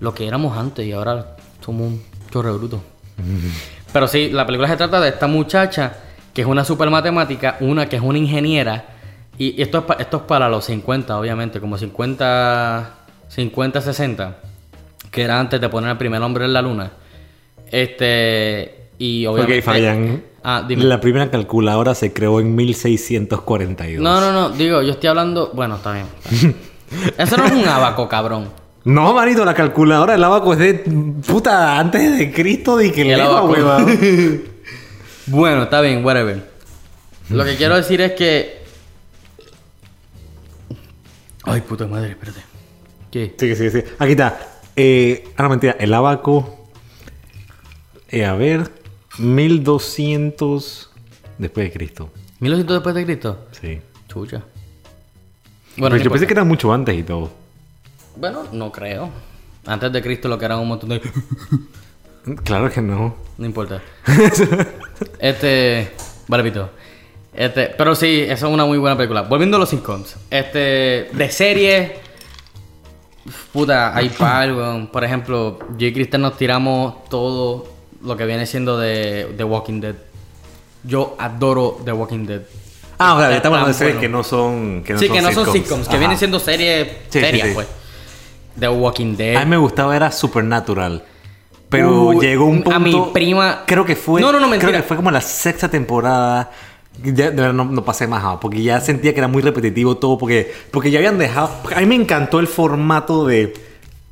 Lo 0.00 0.12
que 0.12 0.26
éramos 0.26 0.58
antes 0.58 0.84
y 0.86 0.92
ahora 0.92 1.33
somos 1.64 1.82
un 1.88 2.02
chorre 2.30 2.52
bruto. 2.52 2.82
Pero 3.92 4.08
sí, 4.08 4.30
la 4.30 4.44
película 4.44 4.68
se 4.68 4.76
trata 4.76 5.00
de 5.00 5.08
esta 5.10 5.26
muchacha 5.26 5.92
que 6.32 6.42
es 6.42 6.46
una 6.48 6.64
super 6.64 6.90
matemática, 6.90 7.56
una 7.60 7.88
que 7.88 7.96
es 7.96 8.02
una 8.02 8.18
ingeniera. 8.18 8.86
Y 9.38 9.60
esto 9.62 9.78
es, 9.78 9.84
pa- 9.84 9.94
esto 10.00 10.16
es 10.18 10.22
para 10.24 10.48
los 10.48 10.64
50, 10.64 11.16
obviamente, 11.18 11.60
como 11.60 11.78
50, 11.78 12.90
50, 13.28 13.80
60, 13.80 14.36
que 15.10 15.22
era 15.22 15.38
antes 15.40 15.60
de 15.60 15.68
poner 15.68 15.90
al 15.90 15.98
primer 15.98 16.20
hombre 16.22 16.44
en 16.44 16.52
la 16.52 16.62
luna. 16.62 16.90
Este, 17.70 18.88
y 18.98 19.26
obviamente. 19.26 19.58
Ok, 19.58 19.64
Fabián. 19.64 20.22
Ah, 20.42 20.64
dime. 20.66 20.84
La 20.84 21.00
primera 21.00 21.30
calculadora 21.30 21.94
se 21.94 22.12
creó 22.12 22.38
en 22.40 22.54
1642. 22.54 24.02
No, 24.02 24.20
no, 24.20 24.32
no, 24.32 24.50
digo, 24.50 24.82
yo 24.82 24.92
estoy 24.92 25.08
hablando. 25.08 25.50
Bueno, 25.54 25.76
está 25.76 25.92
bien. 25.92 26.06
está 26.22 26.30
bien. 26.46 26.56
Eso 27.18 27.36
no 27.36 27.44
es 27.46 27.52
un 27.52 27.66
abaco, 27.66 28.08
cabrón. 28.08 28.50
No, 28.84 29.14
manito, 29.14 29.44
la 29.44 29.54
calculadora 29.54 30.12
del 30.12 30.24
abaco 30.24 30.52
es 30.52 30.58
de 30.58 30.74
puta 31.26 31.78
antes 31.78 32.18
de 32.18 32.30
Cristo 32.32 32.80
y 32.82 32.90
que 32.92 33.02
El 33.02 33.08
le 33.08 33.22
abaco. 33.22 33.46
huevón. 33.48 34.42
Bueno, 35.26 35.62
está 35.62 35.80
bien, 35.80 36.04
whatever. 36.04 36.50
Lo 37.30 37.44
que 37.46 37.56
quiero 37.56 37.76
decir 37.76 37.98
es 38.02 38.12
que. 38.12 38.62
Ay, 41.44 41.62
puta 41.62 41.86
madre, 41.86 42.10
espérate. 42.10 42.40
¿Qué? 43.10 43.34
Sí, 43.38 43.56
sí, 43.56 43.70
sí. 43.70 43.82
Aquí 43.98 44.12
está. 44.12 44.38
Eh, 44.76 45.28
ah, 45.38 45.44
no, 45.44 45.48
mentira. 45.48 45.76
El 45.80 45.94
abaco. 45.94 46.66
eh, 48.10 48.26
a 48.26 48.34
ver. 48.34 48.70
1200 49.18 50.90
después 51.38 51.66
de 51.68 51.72
Cristo. 51.72 52.10
¿1200 52.40 52.64
después 52.66 52.94
de 52.94 53.04
Cristo? 53.06 53.46
Sí. 53.58 53.80
Chucha. 54.08 54.42
Pero 55.76 55.88
no 55.88 55.96
yo 55.96 56.10
pensé 56.10 56.26
que 56.26 56.34
era 56.34 56.44
mucho 56.44 56.70
antes 56.72 56.98
y 56.98 57.02
todo. 57.02 57.30
Bueno, 58.16 58.44
no 58.52 58.70
creo. 58.72 59.10
Antes 59.66 59.92
de 59.92 60.02
Cristo 60.02 60.28
lo 60.28 60.38
que 60.38 60.44
eran 60.44 60.58
un 60.58 60.68
montón 60.68 60.90
de. 60.90 61.00
Claro 62.42 62.70
que 62.70 62.80
no. 62.80 63.14
No 63.36 63.44
importa. 63.44 63.82
este. 65.18 65.90
Vale, 66.26 66.42
pito. 66.42 66.70
Este, 67.34 67.66
pero 67.76 67.94
sí, 67.94 68.22
esa 68.22 68.46
es 68.46 68.52
una 68.52 68.64
muy 68.64 68.78
buena 68.78 68.96
película. 68.96 69.22
Volviendo 69.22 69.58
a 69.58 69.60
los 69.60 69.68
sitcoms. 69.68 70.16
Este, 70.30 71.10
de 71.12 71.28
serie. 71.30 71.96
Puta, 73.52 73.94
hay 73.94 74.08
par, 74.18 74.52
weón. 74.54 74.86
Por 74.86 75.04
ejemplo, 75.04 75.58
yo 75.76 75.86
y 75.86 75.92
Cristian 75.92 76.22
nos 76.22 76.38
tiramos 76.38 77.04
todo 77.10 77.66
lo 78.02 78.16
que 78.16 78.24
viene 78.24 78.46
siendo 78.46 78.78
de 78.78 79.34
The 79.36 79.44
Walking 79.44 79.80
Dead. 79.80 79.96
Yo 80.82 81.16
adoro 81.18 81.78
The 81.84 81.92
Walking 81.92 82.24
Dead. 82.26 82.40
Ah, 82.96 83.16
o 83.16 83.18
sea, 83.18 83.36
estamos 83.36 83.56
hablando 83.58 83.68
de 83.68 83.74
series 83.74 83.96
bueno. 83.96 84.00
que 84.00 84.08
no 84.08 84.22
son. 84.24 84.82
Que 84.82 84.92
no 84.94 84.98
sí, 84.98 85.06
son 85.08 85.16
que 85.16 85.22
no 85.22 85.32
son 85.32 85.44
sitcoms. 85.44 85.58
sitcoms, 85.62 85.84
que 85.88 85.90
Ajá. 85.90 85.98
vienen 85.98 86.16
siendo 86.18 86.38
series 86.38 86.88
Sí, 87.10 87.20
sí, 87.20 87.40
sí. 87.40 87.50
pues. 87.52 87.66
The 88.58 88.68
Walking 88.68 89.16
Dead. 89.16 89.36
A 89.36 89.44
mí 89.44 89.50
me 89.50 89.56
gustaba, 89.56 89.94
era 89.96 90.10
Supernatural. 90.10 91.02
Pero 91.68 92.04
Uy, 92.08 92.20
llegó 92.24 92.44
un 92.44 92.62
punto. 92.62 92.76
a 92.76 92.78
mi 92.78 92.94
prima- 93.12 93.62
Creo 93.66 93.84
que 93.84 93.96
fue. 93.96 94.20
No, 94.20 94.28
no, 94.28 94.34
no, 94.34 94.46
Creo 94.46 94.50
mentira. 94.60 94.78
que 94.78 94.82
fue 94.86 94.96
como 94.96 95.10
la 95.10 95.20
sexta 95.20 95.68
temporada. 95.68 96.50
Ya, 97.02 97.30
de 97.30 97.36
verdad 97.36 97.52
no, 97.52 97.64
no 97.64 97.84
pasé 97.84 98.06
más, 98.06 98.22
ah, 98.24 98.38
porque 98.40 98.62
ya 98.62 98.80
sentía 98.80 99.12
que 99.12 99.18
era 99.18 99.26
muy 99.26 99.42
repetitivo 99.42 99.96
todo, 99.96 100.16
porque, 100.16 100.52
porque 100.70 100.92
ya 100.92 101.00
habían 101.00 101.18
dejado. 101.18 101.50
A 101.74 101.80
mí 101.80 101.86
me 101.86 101.96
encantó 101.96 102.38
el 102.38 102.46
formato 102.46 103.26
de 103.26 103.52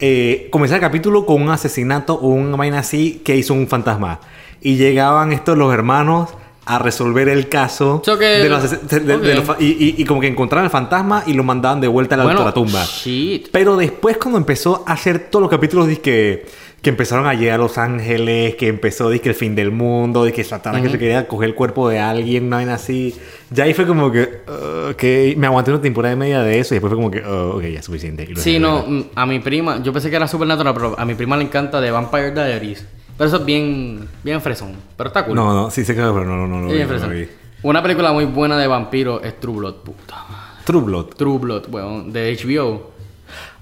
eh, 0.01 0.49
comenzar 0.51 0.77
el 0.77 0.81
capítulo 0.81 1.25
con 1.25 1.41
un 1.41 1.51
asesinato 1.51 2.15
o 2.15 2.27
una 2.27 2.57
vaina 2.57 2.81
así 2.81 3.23
que 3.25 3.37
hizo 3.37 3.55
un 3.55 3.69
fantasma. 3.69 4.19
Y 4.61 4.75
llegaban 4.77 5.33
estos 5.33 5.57
los 5.57 5.73
hermanos 5.73 6.31
a 6.65 6.79
resolver 6.79 7.29
el 7.29 7.49
caso 7.49 8.03
So 8.05 8.19
que- 8.19 8.25
de 8.25 8.49
los, 8.49 8.71
de- 8.89 9.01
de- 9.01 9.19
de 9.19 9.35
los 9.35 9.45
y, 9.61 9.65
y- 9.67 9.95
y 9.99 10.05
como 10.05 10.21
que 10.21 10.29
encontraron 10.29 10.65
el 10.65 10.71
fantasma 10.71 11.25
y 11.27 11.33
lo 11.33 11.43
mandaban 11.43 11.81
de 11.81 11.89
vuelta 11.89 12.15
a 12.15 12.19
la 12.19 12.25
bueno, 12.25 12.53
tumba. 12.53 12.85
shit. 12.85 13.49
Pero 13.51 13.77
después 13.77 14.17
cuando 14.19 14.39
empezó 14.39 14.85
a 14.87 14.93
hacer 14.93 15.29
todos 15.31 15.41
los 15.43 15.51
capítulos 15.51 15.89
que, 15.99 16.47
que 16.81 16.91
empezaron 16.91 17.27
a 17.27 17.35
llegar 17.35 17.57
a 17.57 17.63
Los 17.63 17.79
Ángeles, 17.79 18.55
que 18.57 18.69
empezó 18.69 19.09
que 19.11 19.29
el 19.29 19.35
fin 19.35 19.55
del 19.55 19.71
mundo, 19.73 20.25
de 20.25 20.33
que 20.33 20.43
Satanás 20.45 20.83
que 20.83 20.89
se 20.89 20.99
quería 20.99 21.27
coger 21.29 21.49
el 21.51 21.55
cuerpo 21.55 21.89
de 21.89 21.99
alguien, 22.01 22.45
una 22.47 22.57
vaina 22.57 22.75
así. 22.75 23.15
Ya 23.51 23.65
ahí 23.65 23.75
fue 23.75 23.87
como 23.87 24.11
que, 24.11 24.23
uh, 24.49 24.91
ok, 24.91 25.37
me 25.37 25.47
aguanté 25.47 25.71
una 25.73 25.81
temporada 25.81 26.15
y 26.15 26.17
media 26.17 26.43
de 26.43 26.59
eso 26.61 26.75
y 26.75 26.77
después 26.77 26.91
fue 26.91 26.97
como 26.97 27.11
que, 27.11 27.23
oh, 27.25 27.57
ok, 27.57 27.63
ya 27.65 27.79
es 27.81 27.85
suficiente. 27.85 28.29
Sí, 28.37 28.59
no, 28.59 28.85
mm, 28.87 29.03
a 29.15 29.27
mi 29.27 29.39
prima, 29.41 29.81
yo 29.83 29.93
pensé 29.93 30.11
que 30.11 30.17
era 30.17 30.27
Supernatural, 30.29 30.75
pero 30.75 30.95
a 30.99 31.05
mi 31.05 31.15
prima 31.15 31.37
le 31.37 31.45
encanta 31.45 31.81
The 31.81 31.91
Vampire 31.91 32.31
Diaries. 32.33 32.85
Pero 33.23 33.29
eso 33.29 33.37
es 33.37 33.45
bien, 33.45 34.09
bien 34.25 34.43
fresón. 34.43 34.75
Pero 34.97 35.07
está 35.07 35.25
cool. 35.25 35.37
No, 35.37 35.55
no, 35.55 35.71
sí 35.71 35.85
sé 35.85 35.95
que 35.95 36.01
pero 36.01 36.25
no, 36.25 36.37
no, 36.37 36.49
no, 36.49 36.59
no, 36.59 36.73
no 36.73 36.73
lo 36.73 37.09
vi. 37.09 37.29
Una 37.63 37.81
película 37.81 38.13
muy 38.13 38.25
buena 38.25 38.59
de 38.59 38.67
vampiro 38.67 39.23
es 39.23 39.39
True 39.39 39.59
Blood, 39.59 39.75
puta 39.75 40.17
madre. 40.29 40.65
True 40.65 40.81
Blood. 40.81 41.07
True 41.15 41.39
Blood, 41.39 41.69
weón, 41.69 42.13
de 42.13 42.37
HBO. 42.37 42.91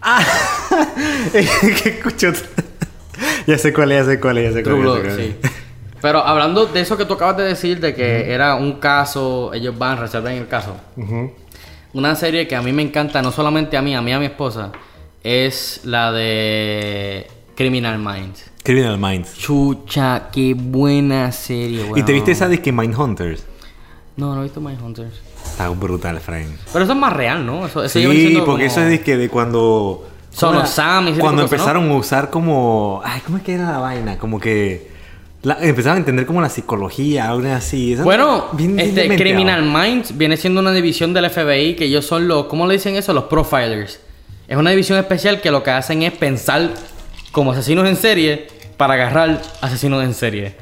Ah, 0.01 0.25
¿qué 1.33 1.91
escucho? 1.91 2.33
ya 3.47 3.59
sé 3.59 3.75
cuál 3.75 3.93
es, 3.93 4.07
ya 4.07 4.13
sé 4.13 4.19
cuál 4.19 4.39
es, 4.39 4.45
ya 4.45 4.53
sé 4.57 4.63
cuál 4.63 4.77
True 4.77 4.97
es. 4.97 5.05
ya 5.05 5.15
Blood, 5.15 5.27
sí. 5.27 5.37
Pero 6.01 6.27
hablando 6.27 6.65
de 6.65 6.81
eso 6.81 6.97
que 6.97 7.05
tú 7.05 7.13
acabas 7.13 7.37
de 7.37 7.43
decir, 7.43 7.81
de 7.81 7.95
que 7.95 8.33
era 8.33 8.55
un 8.55 8.81
caso, 8.81 9.53
ellos 9.53 9.77
van, 9.77 9.99
resuelven 9.99 10.39
el 10.39 10.49
caso. 10.49 10.75
Una 11.93 12.15
serie 12.15 12.49
que 12.49 12.57
a 12.57 12.63
mí 12.63 12.73
me 12.73 12.81
encanta, 12.81 13.21
no 13.21 13.31
solamente 13.31 13.77
a 13.77 13.83
mí, 13.83 13.95
a 13.95 14.01
mí 14.01 14.11
a 14.11 14.19
mi 14.19 14.25
esposa, 14.25 14.73
es 15.23 15.83
la 15.85 16.13
de 16.13 17.27
Criminal 17.55 17.99
Minds. 17.99 18.50
Criminal 18.63 18.99
Minds. 18.99 19.37
Chucha, 19.39 20.29
qué 20.33 20.55
buena 20.55 21.33
serie, 21.33 21.85
weón. 21.85 21.99
¿Y 21.99 22.03
te 22.03 22.13
viste 22.13 22.33
esa 22.33 22.49
de 22.49 22.61
que 22.61 22.73
Mindhunters? 22.73 23.43
No, 24.17 24.35
no 24.35 24.41
he 24.41 24.45
visto 24.45 24.61
Mindhunters. 24.61 25.15
Está 25.45 25.69
brutal, 25.71 26.21
Frank. 26.21 26.47
Pero 26.73 26.85
eso 26.85 26.93
es 26.93 26.99
más 26.99 27.13
real, 27.13 27.45
¿no? 27.47 27.67
Eso, 27.67 27.83
eso 27.83 27.99
Sí, 27.99 28.07
porque 28.07 28.45
como- 28.45 28.59
eso 28.59 28.81
es 28.83 28.89
de 28.91 29.01
que 29.01 29.17
de 29.17 29.29
cuando. 29.29 30.07
Sam 30.33 31.09
y 31.09 31.13
cuando 31.15 31.43
empezaron 31.43 31.91
a 31.91 31.95
usar 31.95 32.31
como 32.31 33.01
ay 33.05 33.21
cómo 33.27 33.39
es 33.39 33.43
que 33.43 33.55
era 33.55 33.69
la 33.73 33.79
vaina 33.79 34.17
como 34.17 34.39
que 34.39 34.89
la- 35.43 35.59
empezaron 35.61 35.97
a 35.97 35.99
entender 35.99 36.25
como 36.25 36.41
la 36.41 36.49
psicología 36.49 37.29
algo 37.31 37.49
así 37.53 37.97
Bueno, 37.97 38.45
bien- 38.53 38.77
bien 38.77 38.89
este. 38.97 39.17
Criminal 39.17 39.65
Minds 39.65 40.17
viene 40.17 40.37
siendo 40.37 40.61
una 40.61 40.71
división 40.73 41.13
del 41.13 41.25
FBI 41.31 41.75
que 41.75 41.87
ellos 41.87 42.07
son 42.07 42.29
los, 42.29 42.47
¿cómo 42.47 42.67
le 42.69 42.75
dicen 42.75 42.95
eso? 42.95 43.13
Los 43.13 43.25
profilers. 43.25 43.99
Es 44.47 44.57
una 44.57 44.71
división 44.71 44.99
especial 45.01 45.41
que 45.41 45.51
lo 45.51 45.65
que 45.65 45.73
hacen 45.73 46.03
es 46.03 46.13
pensar 46.13 46.71
como 47.33 47.53
asesinos 47.53 47.89
en 47.89 47.97
serie 47.97 48.49
para 48.77 48.95
agarrar 48.95 49.41
asesinos 49.61 50.03
en 50.05 50.15
serie. 50.15 50.55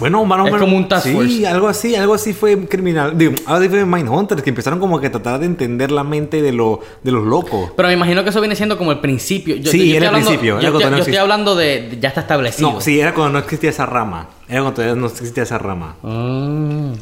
bueno 0.00 0.24
más 0.24 0.38
o 0.40 0.46
Es 0.46 0.52
menos- 0.52 0.60
como 0.60 0.76
un 0.76 0.88
task 0.88 1.06
sí 1.06 1.12
force. 1.14 1.46
algo 1.46 1.68
así 1.68 1.94
algo 1.94 2.14
así 2.14 2.32
fue 2.32 2.66
criminal 2.66 3.16
digo 3.16 3.34
algo 3.46 3.58
así 3.60 3.68
fue 3.68 3.84
Mindhunters 3.84 4.42
que 4.42 4.48
empezaron 4.50 4.80
como 4.80 4.98
que 4.98 5.08
a 5.08 5.10
tratar 5.12 5.38
de 5.38 5.46
entender 5.46 5.90
la 5.92 6.02
mente 6.02 6.40
de 6.40 6.50
lo 6.52 6.80
de 7.02 7.12
los 7.12 7.24
locos 7.24 7.70
Pero 7.76 7.88
me 7.88 7.94
imagino 7.94 8.24
que 8.24 8.30
eso 8.30 8.40
viene 8.40 8.56
siendo 8.56 8.78
como 8.78 8.90
el 8.90 9.00
principio. 9.00 9.54
Yo, 9.56 9.70
Sí, 9.70 9.90
yo 9.90 9.96
era 9.96 10.04
el 10.06 10.08
hablando- 10.08 10.28
principio, 10.28 10.58
era 10.58 10.70
Yo, 10.70 10.72
no 10.90 10.96
yo 10.96 11.02
estoy 11.02 11.16
hablando 11.16 11.54
de, 11.54 11.88
de- 11.90 12.00
ya 12.00 12.08
está 12.08 12.22
establecido. 12.22 12.72
no 12.72 12.80
sí 12.80 12.98
era 13.00 13.12
cuando 13.12 13.34
no 13.34 13.38
existía 13.40 13.68
esa 13.70 13.84
rama 13.86 14.28
era 14.48 14.60
cuando 14.62 14.72
todavía 14.76 14.94
no 15.00 15.06
existía 15.08 15.42
esa 15.42 15.58
rama 15.58 15.94
Mm. 16.02 16.92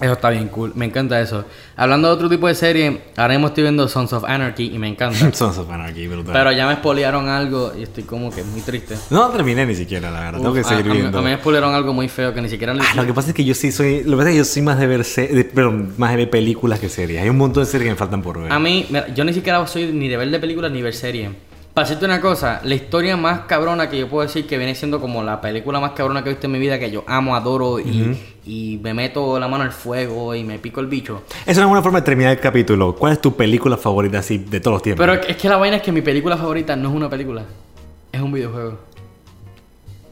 Eso 0.00 0.12
está 0.14 0.30
bien 0.30 0.48
cool, 0.48 0.72
me 0.76 0.86
encanta 0.86 1.20
eso. 1.20 1.44
Hablando 1.76 2.08
de 2.08 2.14
otro 2.14 2.28
tipo 2.30 2.46
de 2.48 2.54
serie, 2.54 3.02
ahora 3.16 3.34
mismo 3.34 3.48
estoy 3.48 3.64
viendo 3.64 3.86
Sons 3.86 4.12
of 4.14 4.24
Anarchy 4.24 4.70
y 4.74 4.78
me 4.78 4.88
encanta. 4.88 5.18
Sons 5.34 5.58
of 5.58 5.70
Anarchy 5.70 6.06
brutal 6.08 6.32
Pero 6.32 6.52
ya 6.52 6.66
me 6.66 6.74
spoilearon 6.76 7.28
algo 7.28 7.72
y 7.78 7.82
estoy 7.82 8.04
como 8.04 8.30
que 8.30 8.42
muy 8.42 8.62
triste. 8.62 8.96
no 9.10 9.28
terminé 9.28 9.66
ni 9.66 9.74
siquiera 9.74 10.10
la 10.10 10.20
verdad 10.20 10.40
tengo 10.40 10.54
que 10.54 10.64
seguir 10.64 10.90
a, 10.90 10.94
viendo 10.94 11.18
a 11.18 11.22
mí 11.22 11.28
me 11.28 11.36
spoilearon 11.36 11.74
algo 11.74 11.92
muy 11.92 12.08
feo 12.08 12.32
que 12.32 12.40
ni 12.40 12.48
siquiera 12.48 12.72
le 12.72 12.80
Ah, 12.82 12.94
lo 12.96 13.04
que 13.04 13.12
pasa 13.12 13.28
es 13.28 13.34
que 13.34 13.44
yo 13.44 13.54
sí 13.54 13.70
soy. 13.72 14.02
Lo 14.04 14.12
que 14.12 14.16
pasa 14.16 14.28
es 14.30 14.34
que 14.34 14.38
yo 14.38 14.44
soy 14.44 14.62
más 14.62 14.78
de 14.78 14.86
ver. 14.86 15.04
se- 15.04 15.28
de- 15.28 15.50
más 15.98 16.10
de 16.12 16.16
ver 16.16 16.30
películas 16.30 16.78
que 16.80 16.88
series. 16.88 17.20
Hay 17.22 17.28
un 17.28 17.36
montón 17.36 17.62
de 17.64 17.70
series 17.70 17.84
que 17.88 17.90
me 17.90 17.96
faltan 17.96 18.22
por 18.22 18.40
ver. 18.42 18.50
A 18.52 18.58
mí, 18.58 18.86
yo 19.14 19.24
ni 19.24 19.34
siquiera 19.34 19.66
soy 19.66 19.86
ni 19.92 20.08
de 20.08 20.16
ver 20.16 20.30
de 20.30 20.38
películas 20.40 20.72
ni 20.72 20.80
ver 20.82 20.94
series. 20.94 21.30
Para 21.74 21.86
decirte 21.86 22.04
una 22.04 22.20
cosa, 22.20 22.60
la 22.64 22.74
historia 22.74 23.16
más 23.16 23.42
cabrona 23.42 23.88
que 23.88 23.96
yo 23.96 24.08
puedo 24.08 24.26
decir 24.26 24.46
que 24.46 24.58
viene 24.58 24.74
siendo 24.74 25.00
como 25.00 25.22
la 25.22 25.40
película 25.40 25.78
más 25.78 25.92
cabrona 25.92 26.24
que 26.24 26.30
he 26.30 26.32
visto 26.32 26.46
en 26.46 26.52
mi 26.52 26.58
vida, 26.58 26.80
que 26.80 26.90
yo 26.90 27.04
amo, 27.06 27.36
adoro 27.36 27.78
y, 27.78 28.18
y 28.44 28.80
me 28.82 28.92
meto 28.92 29.38
la 29.38 29.46
mano 29.46 29.62
al 29.62 29.70
fuego 29.70 30.34
y 30.34 30.42
me 30.42 30.58
pico 30.58 30.80
el 30.80 30.88
bicho. 30.88 31.22
Es 31.46 31.56
una 31.58 31.66
buena 31.66 31.80
forma 31.80 32.00
de 32.00 32.04
terminar 32.06 32.32
el 32.32 32.40
capítulo. 32.40 32.96
¿Cuál 32.96 33.12
es 33.12 33.20
tu 33.20 33.36
película 33.36 33.76
favorita 33.76 34.18
así 34.18 34.38
de 34.38 34.58
todos 34.58 34.74
los 34.74 34.82
tiempos? 34.82 35.06
Pero 35.06 35.22
es 35.22 35.36
que 35.36 35.48
la 35.48 35.58
vaina 35.58 35.76
es 35.76 35.82
que 35.82 35.92
mi 35.92 36.02
película 36.02 36.36
favorita 36.36 36.74
no 36.74 36.88
es 36.88 36.94
una 36.94 37.08
película, 37.08 37.44
es 38.10 38.20
un 38.20 38.32
videojuego. 38.32 38.78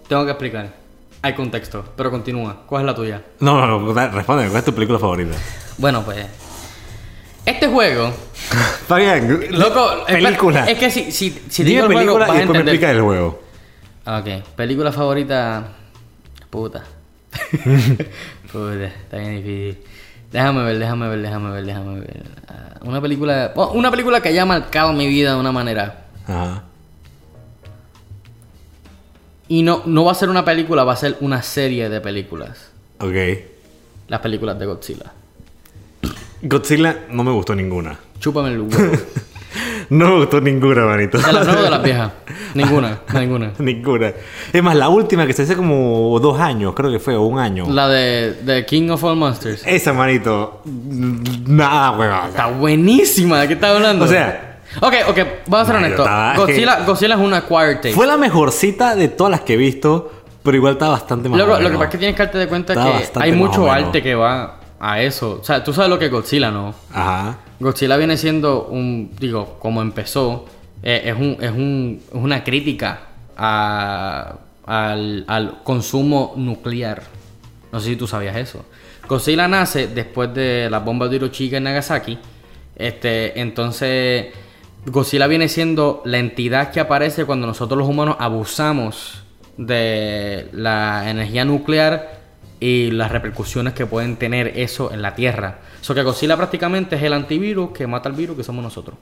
Tengo 0.09 0.25
que 0.25 0.31
explicar. 0.31 0.73
Hay 1.21 1.35
contexto, 1.35 1.85
pero 1.97 2.13
continúa. 2.13 2.63
¿Cuál 2.67 2.83
es 2.83 2.87
la 2.87 2.95
tuya? 2.95 3.23
No, 3.41 3.67
no, 3.67 3.81
no. 3.81 3.93
Responde. 3.93 4.47
¿Cuál 4.47 4.59
es 4.59 4.65
tu 4.65 4.73
película 4.73 5.01
favorita? 5.01 5.35
Bueno, 5.77 6.03
pues. 6.03 6.25
Este 7.49 7.67
juego. 7.67 8.13
Fabián. 8.87 9.41
Loco, 9.53 10.01
espera, 10.07 10.29
Película. 10.29 10.65
Es 10.67 10.79
que 10.79 10.91
si, 10.91 11.11
si, 11.11 11.31
si 11.49 11.65
Dime 11.65 11.77
digo 11.83 11.87
el 11.87 11.93
juego, 11.93 12.19
película 12.19 12.27
vas 12.27 12.37
y 12.37 12.39
después 12.41 12.65
me 12.65 12.71
explica 12.71 12.91
el 12.91 13.01
juego. 13.01 13.43
Ok, 14.05 14.45
película 14.55 14.93
favorita. 14.93 15.69
Puta. 16.51 16.85
Puta, 18.53 18.85
está 18.85 19.17
bien 19.17 19.37
difícil. 19.37 19.79
Déjame 20.31 20.63
ver, 20.63 20.79
déjame 20.79 21.09
ver, 21.09 21.23
déjame 21.23 21.51
ver, 21.51 21.65
déjame 21.65 22.01
ver. 22.01 22.23
Ah, 22.49 22.81
una 22.83 23.01
película. 23.01 23.53
oh, 23.57 23.73
una 23.73 23.91
película 23.91 24.21
que 24.21 24.29
haya 24.29 24.45
marcado 24.45 24.93
mi 24.93 25.09
vida 25.09 25.33
de 25.33 25.41
una 25.41 25.53
manera. 25.53 26.05
Ajá. 26.27 26.65
Y 29.49 29.63
no, 29.63 29.85
no 29.87 30.05
va 30.05 30.13
a 30.13 30.15
ser 30.15 30.29
una 30.29 30.45
película, 30.45 30.85
va 30.85 30.93
a 30.93 30.97
ser 30.97 31.17
una 31.21 31.41
serie 31.41 31.89
de 31.89 32.03
películas. 32.03 32.73
Ok. 33.01 33.15
Las 34.09 34.21
películas 34.21 34.59
de 34.59 34.67
Godzilla. 34.67 35.13
Godzilla 36.43 37.07
no 37.11 37.25
me 37.25 37.33
gustó 37.33 37.55
ninguna. 37.55 37.99
Chúpame 38.21 38.51
el 38.51 38.61
huevo. 38.61 38.93
No 39.91 40.07
me 40.07 40.17
gustó 40.19 40.41
ninguna, 40.43 40.85
manito. 40.85 41.17
¿De 41.17 41.33
las 41.33 41.47
nuevas 41.47 41.63
o 41.63 41.65
de 41.65 41.71
las 41.71 41.83
viejas? 41.83 42.13
Ninguna, 42.55 43.01
ninguna. 43.15 43.53
ninguna. 43.59 44.13
Es 44.53 44.63
más, 44.63 44.77
la 44.77 44.91
última 44.91 45.27
que 45.27 45.33
se 45.33 45.43
hace 45.43 45.57
como 45.57 46.19
dos 46.21 46.39
años, 46.39 46.75
creo 46.75 46.91
que 46.91 46.99
fue, 46.99 47.17
o 47.17 47.23
un 47.23 47.39
año. 47.39 47.65
La 47.71 47.89
de, 47.89 48.35
de 48.35 48.67
King 48.67 48.91
of 48.91 49.03
All 49.03 49.17
Monsters. 49.17 49.63
Esa, 49.67 49.95
manito. 49.95 50.61
Nada, 51.47 51.93
huevón. 51.93 52.29
Está 52.29 52.49
buenísima, 52.49 53.41
¿de 53.41 53.49
qué 53.49 53.55
estás 53.55 53.77
hablando? 53.77 54.05
O 54.05 54.09
sea, 54.09 54.61
Ok, 54.81 54.95
ok, 55.09 55.19
vamos 55.47 55.69
a 55.69 55.73
ser 55.73 55.77
honestos. 55.77 56.09
Godzilla, 56.37 56.81
Godzilla 56.85 57.15
es 57.15 57.21
una 57.21 57.39
acquired 57.39 57.77
taste. 57.77 57.93
Fue 57.95 58.07
la 58.07 58.19
mejorcita 58.19 58.95
de 58.95 59.09
todas 59.09 59.31
las 59.31 59.41
que 59.41 59.55
he 59.55 59.57
visto, 59.57 60.13
pero 60.43 60.57
igual 60.57 60.75
está 60.75 60.89
bastante 60.89 61.29
más 61.29 61.39
Luego, 61.39 61.59
lo 61.59 61.71
que 61.71 61.75
pasa 61.75 61.85
es 61.85 61.91
que 61.91 61.99
tienes 61.99 62.17
que 62.17 62.23
darte 62.23 62.39
de 62.39 62.49
cuenta 62.49 62.73
Está 63.01 63.21
que 63.21 63.27
hay 63.27 63.33
mucho 63.33 63.71
arte 63.71 64.03
que 64.03 64.15
va 64.15 64.58
a 64.81 65.01
eso. 65.03 65.39
O 65.41 65.45
sea, 65.45 65.63
tú 65.65 65.73
sabes 65.73 65.91
lo 65.91 65.99
que 65.99 66.07
es 66.07 66.11
Godzilla, 66.11 66.51
¿no? 66.51 66.75
Ajá. 66.93 67.39
Godzilla 67.61 67.97
viene 67.97 68.17
siendo 68.17 68.65
un, 68.67 69.11
digo, 69.19 69.59
como 69.59 69.83
empezó, 69.83 70.47
eh, 70.83 71.03
es, 71.07 71.15
un, 71.17 71.37
es, 71.41 71.51
un, 71.51 72.01
es 72.09 72.15
una 72.15 72.45
crítica 72.45 73.01
a- 73.37 74.37
al, 74.67 75.25
al 75.27 75.63
consumo 75.65 76.35
nuclear. 76.37 77.03
No 77.73 77.81
sé 77.81 77.89
si 77.91 77.97
tú 77.97 78.07
sabías 78.07 78.37
eso. 78.37 78.65
Godzilla 79.09 79.49
nace 79.49 79.89
después 79.89 80.33
de 80.35 80.69
las 80.71 80.85
bombas 80.85 81.11
de 81.11 81.17
Hiroshima 81.17 81.57
y 81.57 81.61
Nagasaki. 81.61 82.19
Este, 82.77 83.41
entonces, 83.41 84.27
Godzilla 84.87 85.27
viene 85.27 85.49
siendo 85.49 86.03
la 86.05 86.19
entidad 86.19 86.71
que 86.71 86.81
aparece 86.81 87.25
cuando 87.25 87.47
nosotros 87.47 87.79
los 87.79 87.89
humanos 87.89 88.17
abusamos 88.21 89.23
de 89.57 90.49
la 90.53 91.11
energía 91.11 91.45
nuclear 91.45 92.18
y 92.61 92.91
las 92.91 93.11
repercusiones 93.13 93.73
que 93.75 93.87
pueden 93.87 94.17
tener 94.17 94.53
eso 94.59 94.93
en 94.93 95.01
la 95.03 95.15
Tierra. 95.15 95.59
So 95.81 95.95
que 95.95 96.03
Godzilla 96.03 96.37
prácticamente 96.37 96.97
es 96.97 97.03
el 97.03 97.13
antivirus 97.13 97.71
que 97.71 97.87
mata 97.87 98.09
al 98.09 98.15
virus 98.17 98.37
que 98.37 98.43
somos 98.45 98.63
nosotros. 98.65 98.97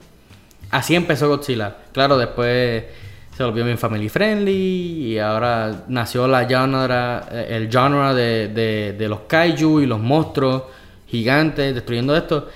Así 0.71 0.95
empezó 0.95 1.27
Godzilla. 1.29 1.75
Claro, 1.91 2.17
después 2.17 2.83
se 3.35 3.43
volvió 3.43 3.63
bien 3.65 3.77
family 3.77 4.09
friendly 4.09 5.13
y 5.13 5.19
ahora 5.19 5.85
nació 5.87 6.27
la 6.27 6.45
genre, 6.47 7.19
eh, 7.31 7.47
el 7.57 7.69
genre 7.71 8.13
de, 8.13 8.47
de- 8.49 8.93
de 8.93 9.07
los 9.09 9.21
kaiju 9.27 9.79
y 9.81 9.85
los 9.85 9.99
monstruos 9.99 10.63
gigantes 11.07 11.73
destruyendo 11.73 12.15
esto. 12.15 12.47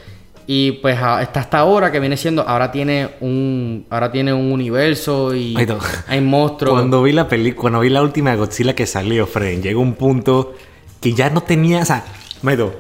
Y 0.48 0.74
pues 0.74 0.96
está 1.22 1.40
hasta 1.42 1.60
ahora 1.60 1.92
que 1.92 2.00
viene 2.00 2.18
siendo, 2.18 2.42
ahora 2.42 2.72
tiene 2.72 3.12
un, 3.22 3.86
ahora 3.90 4.12
tiene 4.12 4.34
un 4.34 4.52
universo 4.52 5.34
y 5.34 5.56
hay 6.08 6.20
monstruos. 6.20 6.74
Cuando 6.74 7.02
vi 7.04 7.12
la 7.14 7.28
película, 7.28 7.62
cuando 7.62 7.80
vi 7.82 7.90
la 7.90 8.02
última 8.02 8.36
Godzilla 8.36 8.74
que 8.76 8.86
salió, 8.86 9.28
Fred, 9.28 9.62
llegó 9.62 9.80
un 9.82 9.94
punto 9.94 10.54
que 11.02 11.14
ya 11.14 11.30
no 11.30 11.42
tenía, 11.42 11.82
o 11.82 11.86
sea, 11.86 12.06
Maido, 12.42 12.74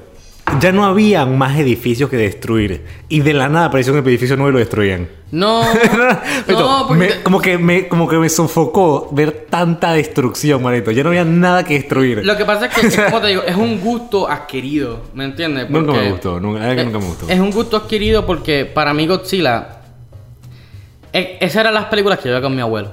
ya 0.59 0.72
no 0.72 0.86
había 0.86 1.26
más 1.26 1.57
edificios 1.57 2.09
que 2.09 2.17
destruir. 2.17 2.86
Y 3.09 3.22
de 3.22 3.34
la 3.34 3.49
nada 3.49 3.65
apareció 3.67 3.93
un 3.93 3.99
edificio 3.99 4.36
nuevo 4.38 4.49
y 4.49 4.53
lo 4.53 4.59
destruían. 4.59 5.09
No, 5.32 5.63
no, 6.47 6.86
porque 6.88 7.07
me- 7.07 7.22
como, 7.24 7.39
que 7.41 7.57
me, 7.57 7.88
como 7.88 8.07
que 8.07 8.17
me 8.17 8.28
sofocó 8.28 9.07
ver 9.11 9.47
tanta 9.49 9.93
destrucción, 9.93 10.61
manito. 10.61 10.91
Ya 10.91 11.03
no 11.03 11.09
había 11.09 11.24
nada 11.24 11.63
que 11.63 11.76
destruir. 11.76 12.26
lo 12.26 12.36
que 12.36 12.43
pasa 12.45 12.65
es 12.65 12.74
que, 12.76 12.88
es 12.88 12.97
como 12.99 13.22
te 13.22 13.28
digo, 13.28 13.43
es 13.43 13.55
un 13.55 13.80
gusto 13.80 14.30
adquirido, 14.30 15.01
¿me 15.13 15.24
entiendes? 15.26 15.69
Nunca 15.69 15.93
me 15.93 16.11
gustó, 16.11 16.39
nunca, 16.39 16.59
nunca 16.76 16.99
me 16.99 17.05
gustó. 17.05 17.30
Es 17.30 17.39
un 17.39 17.51
gusto 17.51 17.78
adquirido 17.78 18.26
porque 18.26 18.65
para 18.65 18.93
mí 18.93 19.07
Godzilla. 19.07 19.78
e- 21.13 21.38
esas 21.39 21.61
eran 21.61 21.74
las 21.76 21.86
películas 21.86 22.19
que 22.19 22.26
yo 22.26 22.32
veía 22.34 22.41
con 22.41 22.53
mi 22.55 22.61
abuelo. 22.61 22.91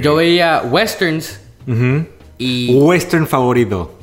Yo 0.00 0.16
veía 0.16 0.62
westerns 0.64 1.40
y. 2.38 2.74
Western 2.74 3.26
favorito. 3.26 3.97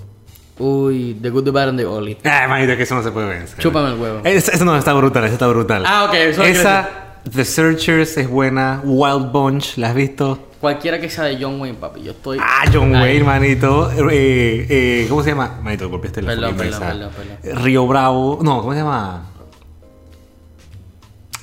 Uy, 0.57 1.17
The 1.21 1.29
Good, 1.29 1.43
The 1.43 1.51
Bad 1.51 1.69
and 1.69 1.79
The 1.79 1.85
Ugly. 1.85 2.17
Ay, 2.23 2.47
manito, 2.47 2.77
que 2.77 2.83
eso 2.83 2.95
no 2.95 3.03
se 3.03 3.11
puede 3.11 3.27
vencer. 3.27 3.59
Chúpame 3.59 3.89
el 3.93 3.99
huevo. 3.99 4.21
Esa, 4.23 4.51
esa 4.53 4.63
no 4.65 4.75
está 4.77 4.93
brutal, 4.93 5.25
esa 5.25 5.33
está 5.33 5.47
brutal. 5.47 5.83
Ah, 5.85 6.05
ok, 6.05 6.13
eso 6.13 6.43
Esa, 6.43 6.89
The 7.29 7.43
Searchers 7.43 8.17
es 8.17 8.29
buena. 8.29 8.81
Wild 8.83 9.31
Bunch, 9.31 9.77
¿la 9.77 9.89
has 9.89 9.95
visto? 9.95 10.49
Cualquiera 10.61 10.99
que 10.99 11.09
sea 11.09 11.25
de 11.25 11.37
John 11.41 11.59
Wayne, 11.59 11.77
papi. 11.77 12.03
Yo 12.03 12.11
estoy. 12.11 12.39
Ah, 12.41 12.63
John 12.73 12.95
Ahí. 12.95 13.03
Wayne, 13.17 13.23
manito. 13.25 13.91
Eh, 13.91 14.65
eh, 14.69 15.05
¿Cómo 15.09 15.21
se 15.21 15.31
llama? 15.31 15.59
Manito, 15.61 15.89
golpeaste 15.89 16.21
la 16.21 16.29
Perdón, 16.29 16.55
perdón, 16.55 16.79
perdón, 16.79 17.11
perdón. 17.41 17.63
Río 17.63 17.85
Bravo. 17.85 18.39
No, 18.41 18.61
¿cómo 18.61 18.71
se 18.73 18.79
llama? 18.79 19.25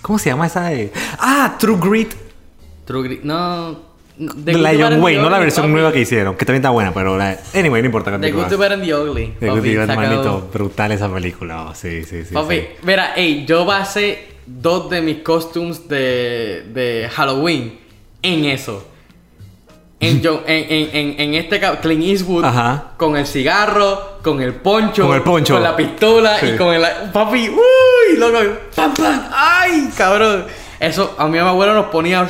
¿Cómo 0.01 0.19
se 0.19 0.31
llama 0.31 0.47
esa 0.47 0.63
de.? 0.65 0.93
Ah, 1.19 1.55
True 1.59 1.79
Grit. 1.81 2.15
True 2.85 3.03
Grit. 3.05 3.23
No. 3.23 3.92
The 4.19 4.53
The 4.53 4.79
John 4.79 5.01
Wayne, 5.03 5.19
The 5.19 5.23
no 5.23 5.31
la 5.31 5.39
versión 5.39 5.65
papi. 5.65 5.73
nueva 5.73 5.93
que 5.93 6.01
hicieron, 6.01 6.37
que 6.37 6.45
también 6.45 6.61
está 6.61 6.71
buena, 6.71 6.93
pero 6.93 7.17
la... 7.17 7.39
Anyway, 7.55 7.81
no 7.83 7.87
importa. 7.87 8.21
The. 8.21 8.31
Good, 8.31 8.47
The 8.47 8.57
Bad 8.57 8.73
and 8.73 8.85
The 8.85 8.95
Ugly. 8.95 9.35
The 9.41 9.49
Good, 9.49 9.87
Bad, 9.87 9.97
manito, 9.97 10.51
brutal 10.53 10.93
esa 10.93 11.13
película. 11.13 11.63
oh, 11.71 11.75
sí, 11.75 12.05
sí, 12.05 12.25
sí. 12.25 12.35
Papi, 12.35 12.57
sí. 12.57 12.67
mira, 12.83 13.15
ey, 13.17 13.45
yo 13.47 13.65
basé 13.65 14.29
dos 14.47 14.91
de 14.91 15.01
mis 15.01 15.19
costumes 15.19 15.89
de, 15.89 16.65
de 16.73 17.09
Halloween 17.15 17.79
en 18.23 18.45
eso. 18.45 18.87
En, 19.99 20.21
yo- 20.21 20.43
en, 20.47 20.89
en, 20.97 21.21
en, 21.21 21.35
este 21.35 21.61
Clint 21.81 22.05
Eastwood 22.05 22.45
Ajá. 22.45 22.93
con 22.97 23.17
el 23.17 23.27
cigarro, 23.27 24.19
con 24.23 24.43
el 24.43 24.55
poncho, 24.55 25.07
Con 25.07 25.17
el 25.17 25.23
poncho. 25.23 25.55
con 25.55 25.63
la 25.63 25.75
pistola 25.77 26.39
Sí. 26.39 26.47
y 26.55 26.57
con 26.57 26.75
el 26.75 26.83
papi, 27.13 27.49
uy, 27.49 28.19
loco, 28.19 28.39
pam 28.75 28.93
pam, 28.95 29.29
ay, 29.33 29.89
cabrón. 29.97 30.45
Eso 30.81 31.15
a 31.17 31.27
mi 31.29 31.39
abuelo 31.39 31.73
nos 31.75 31.87
ponía 31.87 32.29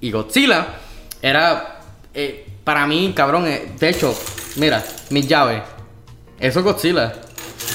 y 0.00 0.10
Godzilla 0.10 0.66
era 1.22 1.80
eh, 2.14 2.46
para 2.64 2.86
mí, 2.86 3.12
cabrón, 3.14 3.46
eh, 3.46 3.72
de 3.78 3.88
hecho, 3.88 4.14
mira, 4.56 4.82
mis 5.10 5.26
llaves. 5.28 5.62
Eso 6.38 6.60
es 6.60 6.64
Godzilla. 6.64 7.12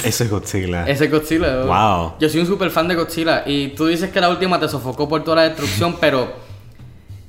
Eso 0.04 0.24
es 0.24 0.30
Godzilla. 0.30 0.86
Ese 0.88 1.06
es 1.06 1.12
Godzilla. 1.12 1.64
bro. 1.64 1.68
Wow. 1.68 2.14
Yo 2.20 2.30
soy 2.30 2.42
un 2.42 2.48
super 2.48 2.70
fan 2.72 2.88
de 2.88 2.96
Godzilla. 2.96 3.44
Y 3.46 3.70
tú 3.70 3.86
dices 3.88 4.10
que 4.12 4.20
la 4.20 4.30
última 4.30 4.60
te 4.60 4.68
sofocó 4.68 5.08
por 5.08 5.24
toda 5.24 5.38
la 5.38 5.44
destrucción, 5.44 5.98
pero. 6.00 6.44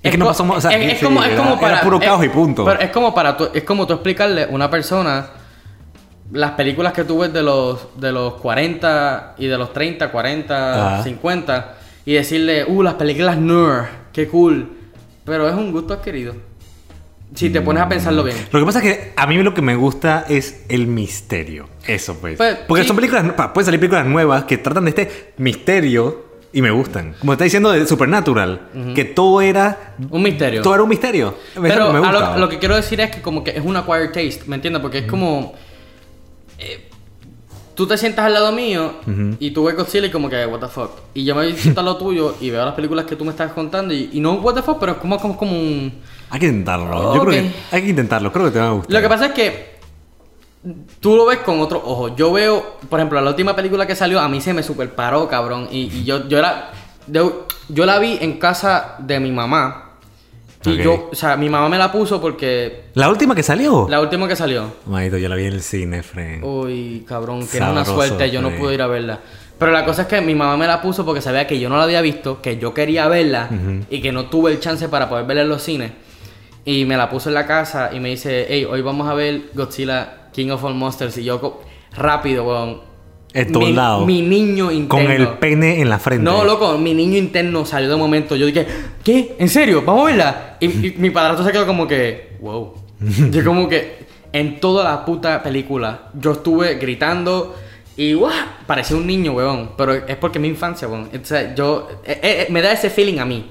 Es 0.02 0.10
que 0.12 0.18
no 0.18 0.26
pasó 0.26 0.44
o 0.44 0.60
sea, 0.60 0.70
es, 0.70 1.02
como, 1.02 1.20
es 1.22 1.28
era- 1.30 1.36
como 1.36 1.50
era 1.52 1.60
para. 1.60 1.80
puro 1.82 1.98
caos 2.00 2.20
es- 2.22 2.26
y 2.26 2.28
punto. 2.30 2.64
Pero 2.64 2.80
es 2.80 2.90
como 2.90 3.14
para 3.14 3.36
tú, 3.36 3.48
es 3.52 3.64
como 3.64 3.86
tú 3.86 3.94
explicarle 3.94 4.44
a 4.44 4.48
una 4.50 4.70
persona 4.70 5.30
las 6.32 6.52
películas 6.52 6.92
que 6.92 7.04
tú 7.04 7.18
ves 7.18 7.32
de 7.32 7.42
los, 7.42 8.00
de 8.00 8.12
los 8.12 8.34
40 8.34 9.34
y 9.38 9.46
de 9.46 9.58
los 9.58 9.72
30, 9.72 10.10
40, 10.10 10.94
Ajá. 10.96 11.02
50 11.04 11.74
y 12.04 12.14
decirle, 12.14 12.64
uh, 12.66 12.82
las 12.82 12.94
películas 12.94 13.36
nerd, 13.36 13.84
qué 14.12 14.28
cool. 14.28 14.70
Pero 15.26 15.48
es 15.48 15.54
un 15.54 15.72
gusto 15.72 15.92
adquirido. 15.92 16.34
Si 17.34 17.50
te 17.50 17.60
pones 17.60 17.82
a 17.82 17.88
pensarlo 17.88 18.22
bien. 18.22 18.36
Lo 18.52 18.60
que 18.60 18.64
pasa 18.64 18.78
es 18.78 18.84
que 18.84 19.12
a 19.16 19.26
mí 19.26 19.36
lo 19.42 19.52
que 19.52 19.60
me 19.60 19.74
gusta 19.74 20.24
es 20.28 20.64
el 20.68 20.86
misterio. 20.86 21.68
Eso, 21.86 22.16
pues. 22.18 22.38
Pues, 22.38 22.56
Porque 22.68 22.82
sí. 22.84 22.86
son 22.88 22.96
películas, 22.96 23.24
pueden 23.52 23.64
salir 23.64 23.80
películas 23.80 24.06
nuevas 24.06 24.44
que 24.44 24.56
tratan 24.58 24.84
de 24.84 24.90
este 24.90 25.32
misterio 25.36 26.24
y 26.52 26.62
me 26.62 26.70
gustan. 26.70 27.14
Como 27.18 27.32
está 27.32 27.44
diciendo 27.44 27.72
de 27.72 27.84
Supernatural, 27.86 28.68
que 28.94 29.04
todo 29.04 29.40
era. 29.42 29.96
Un 30.08 30.22
misterio. 30.22 30.62
Todo 30.62 30.74
era 30.74 30.82
un 30.84 30.88
misterio. 30.88 31.36
Pero 31.60 31.92
me 31.92 32.06
a 32.06 32.38
lo 32.38 32.48
que 32.48 32.58
quiero 32.60 32.76
decir 32.76 33.00
es 33.00 33.10
que 33.10 33.20
como 33.20 33.42
que 33.42 33.50
es 33.50 33.62
un 33.64 33.76
acquired 33.76 34.12
taste, 34.12 34.42
¿me 34.46 34.54
entiendes? 34.54 34.80
Porque 34.80 34.98
es 34.98 35.06
como... 35.06 35.52
eh, 36.58 36.85
tú 37.76 37.86
te 37.86 37.96
sientas 37.96 38.24
al 38.24 38.32
lado 38.32 38.50
mío 38.50 38.94
y 39.38 39.50
tú 39.52 39.64
ves 39.64 39.76
Godzilla 39.76 40.06
y 40.06 40.10
como 40.10 40.28
que, 40.28 40.44
what 40.46 40.58
the 40.58 40.66
fuck. 40.66 40.90
Y 41.14 41.24
yo 41.24 41.34
me 41.36 41.52
siento 41.54 41.80
al 41.80 41.86
lado 41.86 41.98
tuyo 41.98 42.34
y 42.40 42.50
veo 42.50 42.64
las 42.64 42.74
películas 42.74 43.04
que 43.04 43.14
tú 43.14 43.24
me 43.24 43.30
estás 43.30 43.52
contando 43.52 43.94
y, 43.94 44.10
y 44.12 44.20
no 44.20 44.32
what 44.34 44.54
the 44.54 44.62
fuck, 44.62 44.78
pero 44.80 44.92
es 44.92 44.98
como, 44.98 45.18
como, 45.18 45.36
como 45.36 45.52
un... 45.52 46.00
Hay 46.30 46.40
que 46.40 46.46
intentarlo. 46.46 47.14
Yo 47.14 47.20
creo 47.20 47.32
que 47.32 47.50
hay 47.70 47.82
que 47.82 47.88
intentarlo. 47.88 48.32
Creo 48.32 48.46
que 48.46 48.50
te 48.50 48.58
va 48.58 48.68
a 48.68 48.72
gustar. 48.72 48.92
Lo 48.94 49.00
que 49.00 49.08
pasa 49.08 49.26
es 49.26 49.32
que 49.32 49.76
tú 50.98 51.14
lo 51.14 51.26
ves 51.26 51.38
con 51.38 51.60
otro 51.60 51.80
ojo. 51.84 52.16
Yo 52.16 52.32
veo, 52.32 52.78
por 52.88 52.98
ejemplo, 52.98 53.20
la 53.20 53.30
última 53.30 53.54
película 53.54 53.86
que 53.86 53.94
salió, 53.94 54.20
a 54.20 54.28
mí 54.28 54.40
se 54.40 54.52
me 54.52 54.62
super 54.62 54.92
paró, 54.94 55.28
cabrón. 55.28 55.68
Y, 55.70 55.82
y 55.82 56.04
yo, 56.04 56.26
yo 56.28 56.38
era. 56.38 56.72
Yo, 57.06 57.46
yo 57.68 57.86
la 57.86 58.00
vi 58.00 58.18
en 58.20 58.38
casa 58.38 58.96
de 58.98 59.20
mi 59.20 59.30
mamá. 59.30 59.85
Y 60.64 60.76
yo, 60.78 61.08
o 61.12 61.14
sea, 61.14 61.36
mi 61.36 61.48
mamá 61.48 61.68
me 61.68 61.78
la 61.78 61.92
puso 61.92 62.20
porque 62.20 62.84
La 62.94 63.08
última 63.08 63.34
que 63.34 63.42
salió. 63.42 63.86
la 63.88 64.00
última 64.00 64.26
que 64.26 64.34
salió. 64.34 64.72
Manito, 64.86 65.16
yo 65.16 65.28
la 65.28 65.36
vi 65.36 65.44
en 65.46 65.52
el 65.52 65.62
cine, 65.62 66.02
friend. 66.02 66.42
Uy, 66.44 67.04
cabrón, 67.06 67.46
tiene 67.46 67.70
una 67.70 67.84
Sabroso, 67.84 68.08
suerte, 68.08 68.30
yo 68.30 68.40
no 68.42 68.50
pude 68.50 68.74
ir 68.74 68.82
a 68.82 68.86
verla. 68.88 69.20
Pero 69.58 69.70
la 69.72 69.84
cosa 69.84 70.02
es 70.02 70.08
que 70.08 70.20
mi 70.20 70.34
mamá 70.34 70.56
me 70.56 70.66
la 70.66 70.82
puso 70.82 71.04
porque 71.04 71.22
sabía 71.22 71.46
que 71.46 71.58
yo 71.60 71.68
no 71.68 71.76
la 71.76 71.84
había 71.84 72.00
visto, 72.02 72.42
que 72.42 72.58
yo 72.58 72.74
quería 72.74 73.06
verla 73.08 73.48
y 73.88 74.00
que 74.00 74.12
no 74.12 74.26
tuve 74.26 74.50
el 74.52 74.60
chance 74.60 74.88
para 74.88 75.08
poder 75.08 75.24
verla 75.24 75.42
en 75.42 75.48
los 75.48 75.62
cines. 75.62 75.92
Y 76.64 76.84
me 76.84 76.96
la 76.96 77.08
puso 77.08 77.28
en 77.30 77.34
la 77.34 77.46
casa 77.46 77.90
y 77.92 78.00
me 78.00 78.08
dice, 78.08 78.46
hey, 78.48 78.64
hoy 78.68 78.82
vamos 78.82 79.08
a 79.08 79.14
ver 79.14 79.50
Godzilla 79.54 80.30
King 80.32 80.50
of 80.50 80.64
All 80.64 80.74
Monsters. 80.74 81.16
Y 81.18 81.24
yo, 81.24 81.60
rápido, 81.96 82.44
weón. 82.44 82.80
Mi, 83.58 83.72
lados. 83.72 84.06
mi 84.06 84.22
niño 84.22 84.72
interno. 84.72 84.88
Con 84.88 85.10
el 85.12 85.28
pene 85.38 85.80
en 85.80 85.88
la 85.88 85.98
frente. 85.98 86.24
No, 86.24 86.44
loco, 86.44 86.78
mi 86.78 86.94
niño 86.94 87.18
interno 87.18 87.66
salió 87.66 87.90
de 87.90 87.96
momento. 87.96 88.34
Yo 88.36 88.46
dije, 88.46 88.66
¿qué? 89.04 89.36
¿En 89.38 89.48
serio? 89.48 89.82
¿Vamos 89.84 90.02
a 90.02 90.06
verla? 90.06 90.56
Y, 90.60 90.66
y 90.66 90.94
mi 90.98 91.10
padrastro 91.10 91.44
se 91.44 91.52
quedó 91.52 91.66
como 91.66 91.86
que, 91.86 92.36
wow. 92.40 92.74
Yo 93.30 93.44
como 93.44 93.68
que 93.68 94.06
en 94.32 94.60
toda 94.60 94.84
la 94.84 95.04
puta 95.04 95.42
película 95.42 96.10
yo 96.14 96.32
estuve 96.32 96.74
gritando 96.74 97.54
y 97.96 98.12
¡guau! 98.14 98.32
Parecía 98.66 98.96
un 98.96 99.06
niño, 99.06 99.32
weón. 99.32 99.70
Pero 99.76 99.94
es 99.94 100.16
porque 100.16 100.38
es 100.38 100.42
mi 100.42 100.48
infancia, 100.48 100.88
weón. 100.88 101.08
O 101.12 101.24
sea, 101.24 101.54
yo... 101.54 101.88
eh, 102.04 102.20
eh, 102.22 102.46
me 102.50 102.60
da 102.60 102.72
ese 102.72 102.90
feeling 102.90 103.18
a 103.18 103.24
mí. 103.24 103.46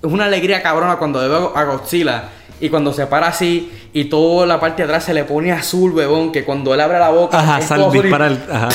Es 0.00 0.12
una 0.12 0.26
alegría 0.26 0.62
cabrona 0.62 0.96
cuando 0.96 1.18
veo 1.20 1.52
a 1.56 1.64
Godzilla 1.64 2.28
y 2.60 2.68
cuando 2.68 2.92
se 2.92 3.06
para 3.06 3.28
así 3.28 3.70
y 3.92 4.04
toda 4.06 4.46
la 4.46 4.58
parte 4.60 4.82
de 4.82 4.88
atrás 4.88 5.04
se 5.04 5.14
le 5.14 5.24
pone 5.24 5.52
azul, 5.52 5.92
weón. 5.94 6.32
Que 6.32 6.44
cuando 6.44 6.74
él 6.74 6.80
abre 6.80 6.98
la 6.98 7.10
boca... 7.10 7.38
Ajá, 7.38 7.60
sal, 7.62 7.86
y- 7.92 7.98
dispara 8.00 8.26
el. 8.28 8.38
Ajá. 8.50 8.68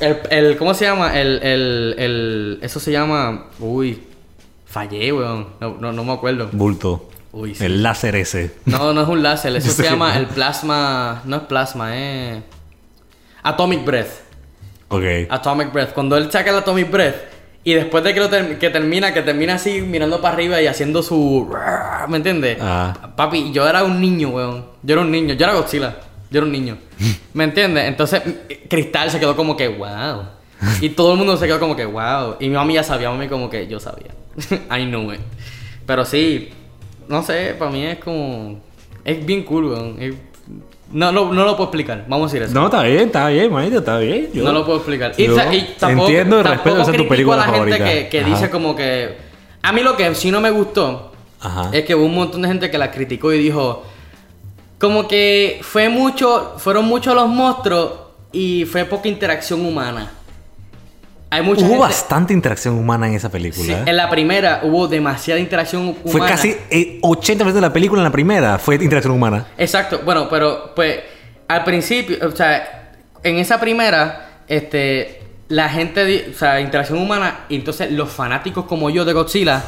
el, 0.00 0.18
el- 0.30 0.56
¿Cómo 0.56 0.74
se 0.74 0.84
llama? 0.84 1.18
El, 1.18 1.42
el, 1.42 1.94
el, 1.98 2.58
eso 2.62 2.80
se 2.80 2.92
llama. 2.92 3.46
Uy, 3.60 4.02
fallé, 4.66 5.12
weón. 5.12 5.48
No, 5.60 5.76
no, 5.80 5.92
no 5.92 6.04
me 6.04 6.12
acuerdo. 6.12 6.48
Bulto. 6.52 7.08
Uy, 7.32 7.54
sí. 7.54 7.64
El 7.64 7.82
láser 7.82 8.16
ese. 8.16 8.54
No, 8.64 8.92
no 8.92 9.02
es 9.02 9.08
un 9.08 9.22
láser. 9.22 9.54
Eso 9.54 9.70
se 9.72 9.82
llama 9.84 10.16
el 10.16 10.26
plasma. 10.26 11.22
No 11.24 11.36
es 11.36 11.42
plasma, 11.42 11.96
es. 11.96 12.42
Atomic 13.42 13.84
Breath. 13.84 14.10
Ok. 14.88 15.02
Atomic 15.30 15.72
Breath. 15.72 15.92
Cuando 15.92 16.16
él 16.16 16.30
saca 16.32 16.50
el 16.50 16.56
Atomic 16.56 16.90
Breath 16.90 17.14
y 17.70 17.74
después 17.74 18.02
de 18.04 18.14
que, 18.14 18.20
lo 18.20 18.28
ter- 18.30 18.58
que 18.58 18.70
termina, 18.70 19.12
que 19.12 19.22
termina 19.22 19.54
así 19.56 19.80
mirando 19.82 20.20
para 20.22 20.34
arriba 20.34 20.62
y 20.62 20.66
haciendo 20.66 21.02
su. 21.02 21.48
¿Me 22.08 22.16
entiendes? 22.16 22.58
Ah. 22.60 23.12
Papi, 23.16 23.52
yo 23.52 23.68
era 23.68 23.84
un 23.84 24.00
niño, 24.00 24.30
weón. 24.30 24.64
Yo 24.82 24.94
era 24.94 25.02
un 25.02 25.10
niño. 25.10 25.34
Yo 25.34 25.44
era 25.44 25.54
Godzilla. 25.54 25.96
Yo 26.30 26.38
era 26.38 26.46
un 26.46 26.52
niño. 26.52 26.78
¿Me 27.34 27.44
entiendes? 27.44 27.84
Entonces, 27.86 28.22
Cristal 28.70 29.10
se 29.10 29.18
quedó 29.20 29.34
como 29.36 29.56
que, 29.56 29.68
wow. 29.68 30.22
Y 30.80 30.88
todo 30.90 31.12
el 31.12 31.18
mundo 31.18 31.36
se 31.36 31.46
quedó 31.46 31.60
como 31.60 31.76
que, 31.76 31.84
wow. 31.84 32.36
Y 32.40 32.48
mi 32.48 32.54
mami 32.54 32.74
ya 32.74 32.82
sabía, 32.82 33.10
mami 33.10 33.28
como 33.28 33.50
que 33.50 33.66
yo 33.66 33.78
sabía. 33.80 34.12
I 34.76 34.84
know 34.86 35.12
it. 35.12 35.20
Pero 35.86 36.04
sí, 36.04 36.50
no 37.08 37.22
sé, 37.22 37.54
para 37.58 37.70
mí 37.70 37.84
es 37.84 37.98
como. 37.98 38.60
Es 39.04 39.24
bien 39.24 39.42
cool, 39.44 39.66
weón. 39.66 39.96
Es- 40.00 40.14
No, 40.90 41.12
no, 41.12 41.32
no 41.32 41.44
lo 41.44 41.52
puedo 41.56 41.64
explicar. 41.64 42.04
Vamos 42.08 42.30
a 42.30 42.34
decir 42.34 42.48
eso. 42.48 42.58
No, 42.58 42.66
está 42.66 42.82
bien, 42.82 43.00
está 43.08 43.28
bien, 43.28 43.52
manito, 43.52 43.78
está 43.78 43.98
bien. 43.98 44.30
Yo- 44.32 44.44
No 44.44 44.52
lo 44.52 44.64
puedo 44.64 44.78
explicar. 44.78 45.12
Y, 45.18 45.26
tampoco, 45.78 46.06
entiendo 46.08 46.40
y 46.40 46.42
respeto 46.42 46.92
tu 46.92 47.08
película 47.08 47.36
a 47.42 47.46
la 47.46 47.52
favorita. 47.52 47.76
gente 47.76 48.08
que, 48.08 48.08
que 48.08 48.24
dice 48.24 48.50
como 48.50 48.74
que... 48.74 49.16
A 49.62 49.72
mí 49.72 49.82
lo 49.82 49.96
que 49.96 50.14
sí 50.14 50.30
no 50.30 50.40
me 50.40 50.50
gustó 50.50 51.12
Ajá. 51.40 51.70
es 51.72 51.84
que 51.84 51.94
hubo 51.94 52.04
un 52.06 52.14
montón 52.14 52.42
de 52.42 52.48
gente 52.48 52.70
que 52.70 52.78
la 52.78 52.90
criticó 52.90 53.32
y 53.32 53.38
dijo... 53.38 53.84
Como 54.78 55.06
que 55.08 55.58
fue 55.62 55.88
mucho... 55.88 56.54
Fueron 56.58 56.86
muchos 56.86 57.14
los 57.14 57.28
monstruos 57.28 57.92
y 58.32 58.64
fue 58.64 58.84
poca 58.84 59.08
interacción 59.08 59.64
humana. 59.66 60.12
Hay 61.30 61.42
mucha 61.42 61.60
Hubo 61.60 61.68
gente... 61.70 61.80
bastante 61.82 62.32
interacción 62.32 62.78
humana 62.78 63.06
en 63.08 63.14
esa 63.14 63.28
Sí, 63.28 63.32
película. 63.32 63.82
en 63.84 63.96
la 63.96 64.08
primera 64.08 64.60
hubo 64.64 64.88
demasiada 64.88 65.38
interacción 65.40 65.82
humana. 65.82 66.00
Fue 66.06 66.20
casi 66.26 66.56
eh, 66.70 66.98
80% 67.02 67.52
de 67.52 67.60
la 67.60 67.72
película 67.72 68.00
en 68.00 68.04
la 68.04 68.12
primera 68.12 68.58
fue 68.58 68.76
interacción 68.76 69.12
humana. 69.14 69.46
Exacto, 69.58 70.00
bueno, 70.04 70.28
pero 70.30 70.72
pues 70.74 71.00
al 71.46 71.64
principio, 71.64 72.16
o 72.26 72.30
sea, 72.34 72.92
en 73.22 73.36
esa 73.36 73.60
primera, 73.60 74.42
este, 74.48 75.22
la 75.48 75.68
gente, 75.68 76.30
o 76.34 76.38
sea, 76.38 76.60
interacción 76.60 76.98
humana, 76.98 77.40
y 77.48 77.56
entonces 77.56 77.90
los 77.92 78.08
fanáticos 78.10 78.64
como 78.64 78.88
yo 78.90 79.04
de 79.04 79.12
Godzilla 79.12 79.62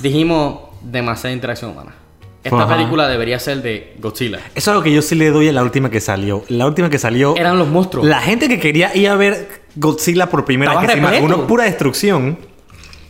dijimos 0.00 0.60
demasiada 0.82 1.34
interacción 1.34 1.72
humana. 1.72 1.94
Esta 2.42 2.62
Ajá. 2.62 2.74
película 2.76 3.06
debería 3.06 3.38
ser 3.38 3.60
de 3.60 3.94
Godzilla. 3.98 4.38
Eso 4.38 4.52
es 4.54 4.68
algo 4.68 4.82
que 4.82 4.92
yo 4.92 5.02
sí 5.02 5.14
le 5.14 5.30
doy 5.30 5.48
a 5.48 5.52
la 5.52 5.62
última 5.62 5.90
que 5.90 6.00
salió. 6.00 6.42
La 6.48 6.66
última 6.66 6.88
que 6.88 6.98
salió. 6.98 7.36
Eran 7.36 7.58
los 7.58 7.68
monstruos. 7.68 8.06
La 8.06 8.20
gente 8.20 8.48
que 8.48 8.58
quería 8.58 8.96
ir 8.96 9.08
a 9.10 9.16
ver 9.16 9.59
Godzilla 9.76 10.28
por 10.28 10.44
primera 10.44 10.72
Estaba 10.72 10.86
vez, 10.86 10.94
que 10.94 11.00
imaginó 11.00 11.46
pura 11.46 11.64
destrucción. 11.64 12.38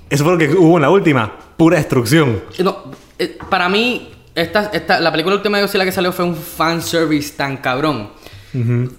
Eso 0.08 0.24
fue 0.24 0.32
lo 0.32 0.38
que 0.38 0.48
hubo 0.54 0.76
en 0.76 0.82
la 0.82 0.90
última. 0.90 1.32
Pura 1.56 1.76
destrucción. 1.76 2.42
No, 2.58 2.84
eh, 3.18 3.38
para 3.48 3.68
mí, 3.68 4.10
esta, 4.34 4.70
esta, 4.72 5.00
la 5.00 5.10
película 5.10 5.36
última 5.36 5.58
de 5.58 5.64
Godzilla 5.64 5.84
que 5.84 5.92
salió 5.92 6.12
fue 6.12 6.24
un 6.24 6.36
fanservice 6.36 7.34
tan 7.36 7.58
cabrón. 7.58 8.10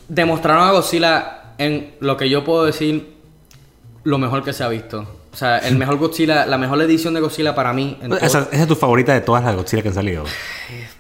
Demostraron 0.08 0.64
a 0.68 0.72
Godzilla 0.72 1.54
en 1.58 1.96
lo 2.00 2.16
que 2.16 2.30
yo 2.30 2.44
puedo 2.44 2.66
decir 2.66 3.16
lo 4.04 4.18
mejor 4.18 4.44
que 4.44 4.54
se 4.54 4.64
ha 4.64 4.70
visto. 4.70 5.06
O 5.34 5.36
sea, 5.36 5.60
el 5.60 5.78
mejor 5.78 5.98
Godzilla, 5.98 6.46
la 6.46 6.58
mejor 6.58 6.82
edición 6.82 7.14
de 7.14 7.22
Godzilla 7.22 7.56
para 7.56 7.74
mí. 7.74 7.98
en 8.02 8.14
Esa, 8.14 8.26
esa 8.26 8.50
es 8.52 8.68
tu 8.68 8.76
favorita 8.76 9.14
de 9.14 9.22
todas 9.22 9.44
las 9.44 9.56
Godzilla 9.56 9.82
que 9.82 9.90
han 9.90 9.94
salido. 9.94 10.24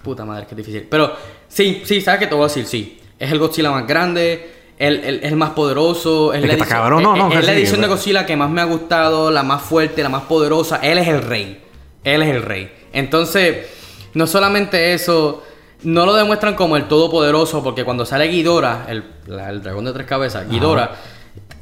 Puta 0.03 0.25
madre, 0.25 0.47
que 0.47 0.55
difícil. 0.55 0.87
Pero 0.89 1.13
sí, 1.47 1.81
sí, 1.85 2.01
¿sabes 2.01 2.21
qué 2.21 2.27
te 2.27 2.35
voy 2.35 2.45
a 2.45 2.47
decir? 2.47 2.65
Sí. 2.65 2.99
Es 3.19 3.31
el 3.31 3.39
Godzilla 3.39 3.71
más 3.71 3.85
grande, 3.85 4.60
el, 4.87 5.03
el- 5.03 5.19
el 5.23 5.35
más 5.35 5.51
poderoso. 5.51 6.33
Es 6.33 6.41
El 6.41 6.47
la 6.49 6.55
que 6.55 6.61
está 6.61 6.65
edición, 6.65 6.81
cabrón, 6.81 7.03
no, 7.03 7.15
no, 7.15 7.29
es 7.29 7.45
la 7.45 7.53
sí, 7.53 7.59
edición 7.59 7.81
de 7.81 7.87
Godzilla 7.87 8.25
que 8.25 8.35
más 8.35 8.49
me 8.49 8.61
ha 8.61 8.65
gustado, 8.65 9.31
la 9.31 9.43
más 9.43 9.61
fuerte, 9.61 10.01
la 10.03 10.09
más 10.09 10.23
poderosa. 10.23 10.77
Él 10.83 10.97
es 10.97 11.07
el 11.07 11.21
rey. 11.21 11.61
Él 12.03 12.21
es 12.23 12.29
el 12.29 12.41
rey. 12.41 12.71
Entonces, 12.93 13.67
no 14.13 14.27
solamente 14.27 14.93
eso, 14.93 15.43
no 15.83 16.05
lo 16.05 16.13
demuestran 16.13 16.55
como 16.55 16.75
el 16.77 16.85
todopoderoso, 16.87 17.63
porque 17.63 17.83
cuando 17.83 18.05
sale 18.05 18.27
Ghidorah, 18.27 18.85
el, 18.89 19.03
la- 19.27 19.49
el 19.49 19.61
dragón 19.61 19.85
de 19.85 19.93
tres 19.93 20.07
cabezas, 20.07 20.49
Ghidorah, 20.49 20.91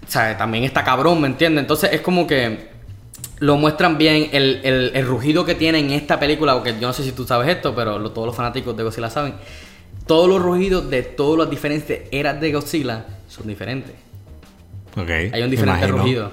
o 0.08 0.12
sea, 0.12 0.38
también 0.38 0.64
está 0.64 0.84
cabrón, 0.84 1.22
¿me 1.22 1.28
entiendes? 1.28 1.62
Entonces 1.62 1.92
es 1.94 2.02
como 2.02 2.26
que 2.26 2.70
lo 3.40 3.56
muestran 3.58 3.98
bien 3.98 4.30
el, 4.34 4.60
el- 4.64 4.92
el 4.96 5.06
rugido 5.06 5.46
que 5.46 5.56
tiene 5.56 5.80
en 5.80 5.92
esta 5.92 6.20
película, 6.20 6.56
porque 6.56 6.74
yo 6.80 6.88
no 6.88 6.94
sé 6.94 7.04
si 7.04 7.12
tú 7.12 7.26
sabes 7.28 7.48
esto, 7.50 7.76
pero 7.76 8.00
lo- 8.00 8.12
todos 8.12 8.28
los 8.28 8.36
fanáticos 8.36 8.76
de 8.76 8.84
Godzilla 8.84 9.10
saben. 9.10 9.36
Todos 10.10 10.28
los 10.28 10.42
rugidos 10.42 10.90
de 10.90 11.04
todas 11.04 11.38
las 11.38 11.52
diferentes 11.52 12.08
eras 12.10 12.42
de 12.42 12.52
Godzilla 12.52 13.06
son 13.28 13.46
diferentes. 13.46 13.94
Ok. 14.98 15.08
Hay 15.08 15.44
un 15.44 15.52
diferente 15.52 15.86
imagino. 15.86 15.98
rugido. 16.00 16.32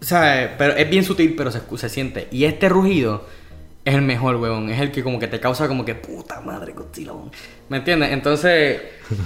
O 0.00 0.04
sea, 0.04 0.54
pero 0.56 0.76
es 0.76 0.88
bien 0.88 1.02
sutil, 1.02 1.34
pero 1.34 1.50
se, 1.50 1.62
se 1.78 1.88
siente. 1.88 2.28
Y 2.30 2.44
este 2.44 2.68
rugido 2.68 3.26
es 3.84 3.96
el 3.96 4.02
mejor, 4.02 4.36
weón. 4.36 4.70
Es 4.70 4.80
el 4.80 4.92
que 4.92 5.02
como 5.02 5.18
que 5.18 5.26
te 5.26 5.40
causa 5.40 5.66
como 5.66 5.84
que 5.84 5.96
puta 5.96 6.42
madre 6.42 6.74
Godzilla, 6.74 7.12
weón. 7.12 7.32
¿Me 7.68 7.78
entiendes? 7.78 8.12
Entonces, 8.12 8.80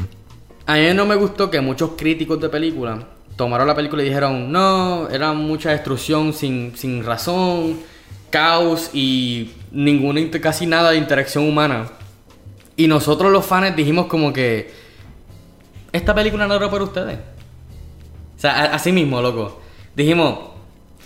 a 0.67 0.77
mí 0.77 0.95
no 0.95 1.05
me 1.05 1.17
gustó 1.17 1.51
que 1.51 1.61
muchos 1.61 1.91
críticos 1.99 2.41
de 2.41 2.49
película 2.49 3.07
tomaron 3.37 3.67
la 3.67 3.75
película 3.75 4.03
y 4.03 4.07
dijeron, 4.07 4.51
no, 4.51 5.11
era 5.11 5.35
mucha 5.35 5.73
destrucción 5.73 6.33
sin, 6.33 6.75
sin 6.79 7.05
razón, 7.05 7.79
caos 8.31 8.89
y 8.95 9.51
ninguna, 9.71 10.23
casi 10.41 10.65
nada 10.65 10.93
de 10.93 10.97
interacción 10.97 11.47
humana. 11.47 11.91
Y 12.77 12.87
nosotros 12.89 13.33
los 13.33 13.45
fans 13.45 13.75
dijimos 13.75 14.07
como 14.07 14.33
que, 14.33 14.71
esta 15.93 16.15
película 16.15 16.47
no 16.47 16.55
era 16.55 16.71
para 16.71 16.85
ustedes. 16.85 17.19
O 18.37 18.39
sea, 18.39 18.75
así 18.75 18.93
mismo, 18.93 19.21
loco. 19.23 19.61
Dijimos, 19.95 20.39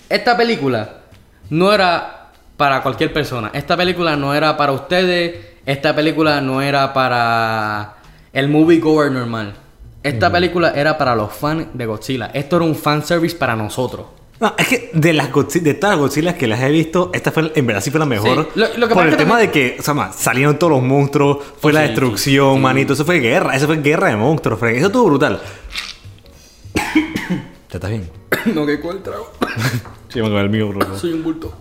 esta 0.09 0.37
película 0.37 1.03
no 1.49 1.73
era 1.73 2.33
para 2.57 2.83
cualquier 2.83 3.13
persona. 3.13 3.51
Esta 3.55 3.77
película 3.77 4.17
no 4.17 4.35
era 4.35 4.57
para 4.57 4.73
ustedes. 4.73 5.47
Esta 5.65 5.95
película 5.95 6.41
no 6.41 6.61
era 6.61 6.93
para 6.93 7.97
el 8.33 8.49
moviegoer 8.49 9.13
normal. 9.13 9.55
Esta 10.03 10.33
película 10.33 10.73
era 10.75 10.99
para 10.99 11.15
los 11.15 11.33
fans 11.33 11.69
de 11.75 11.87
Godzilla. 11.87 12.31
Esto 12.35 12.57
era 12.57 12.65
un 12.65 12.75
fanservice 12.75 13.37
para 13.37 13.55
nosotros. 13.55 14.07
No, 14.41 14.55
es 14.57 14.69
que 14.69 14.91
de 14.95 15.13
las 15.13 15.31
Godzi- 15.31 15.61
de 15.61 15.75
todas 15.75 15.97
las 15.97 16.01
Godzillas 16.01 16.35
que 16.35 16.47
las 16.47 16.61
he 16.63 16.71
visto, 16.71 17.11
esta 17.13 17.31
fue 17.31 17.53
en 17.55 17.67
verdad 17.67 17.83
sí 17.83 17.91
fue 17.91 18.01
la 18.01 18.07
mejor. 18.07 18.49
Sí, 18.55 18.59
lo- 18.61 18.69
lo 18.79 18.89
que 18.89 18.95
por 18.95 19.05
el 19.05 19.11
que 19.11 19.17
tema 19.17 19.39
también- 19.39 19.53
de 19.53 19.75
que, 19.75 19.77
o 19.79 19.83
sea, 19.83 19.93
ma, 19.95 20.13
salieron 20.15 20.59
todos 20.59 20.73
los 20.73 20.83
monstruos, 20.83 21.39
fue 21.61 21.73
Oh, 21.73 21.75
la 21.75 21.83
sí, 21.83 21.87
destrucción, 21.89 22.55
sí, 22.57 22.61
manito, 22.61 22.95
eso 22.95 23.05
fue 23.05 23.21
guerra, 23.21 23.55
eso 23.55 23.67
fue 23.67 23.77
guerra 23.83 24.09
de 24.09 24.17
monstruos, 24.17 24.59
Frank. 24.59 24.77
Eso 24.77 24.87
estuvo 24.87 25.05
brutal. 25.05 25.41
¿Ya 26.75 27.75
estás 27.75 27.91
bien? 27.91 28.11
no, 28.55 28.67
que 28.67 28.81
cuál 28.81 29.03
trago. 29.03 29.31
Sí, 30.13 30.21
me 30.21 30.41
el 30.41 30.51
mío, 30.51 30.69
bro. 30.71 30.99
Soy 30.99 31.13
un 31.13 31.23
bulto. 31.23 31.55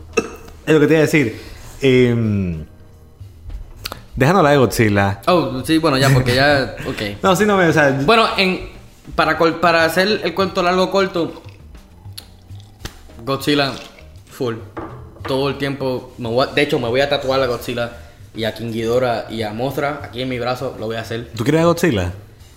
Es 0.65 0.73
lo 0.73 0.79
que 0.79 0.87
te 0.87 0.93
iba 0.93 0.99
a 0.99 1.05
decir. 1.05 1.39
Eh, 1.83 2.55
dejando 4.15 4.41
la 4.41 4.49
de 4.49 4.57
Godzilla. 4.57 5.21
Oh, 5.27 5.61
sí, 5.63 5.77
bueno, 5.77 5.97
ya, 5.99 6.09
porque 6.09 6.33
ya. 6.33 6.75
Ok. 6.87 7.21
No, 7.21 7.35
sí, 7.35 7.45
no 7.45 7.57
me. 7.57 7.67
O 7.67 7.73
sea, 7.73 7.91
Bueno, 8.05 8.25
en, 8.37 8.69
para, 9.13 9.37
para 9.37 9.85
hacer 9.85 10.21
el 10.23 10.33
cuento 10.33 10.63
largo 10.63 10.89
corto, 10.89 11.43
Godzilla 13.23 13.73
full. 14.31 14.55
Todo 15.27 15.49
el 15.49 15.57
tiempo, 15.57 16.13
me 16.17 16.29
voy 16.29 16.47
a- 16.47 16.53
de 16.53 16.61
hecho 16.61 16.79
me 16.79 16.87
voy 16.87 17.01
a 17.01 17.09
tatuar 17.09 17.41
a 17.41 17.45
Godzilla 17.45 17.91
y 18.33 18.43
a 18.45 18.53
King 18.53 18.71
Ghidorah 18.71 19.25
y 19.29 19.41
a 19.43 19.53
Mothra 19.53 20.01
aquí 20.03 20.21
en 20.21 20.29
mi 20.29 20.39
brazo, 20.39 20.75
lo 20.79 20.85
voy 20.85 20.95
a 20.95 21.01
hacer. 21.01 21.29
¿tú 21.35 21.43
quieres 21.43 21.61
a 21.61 21.65
Godzilla? 21.65 22.11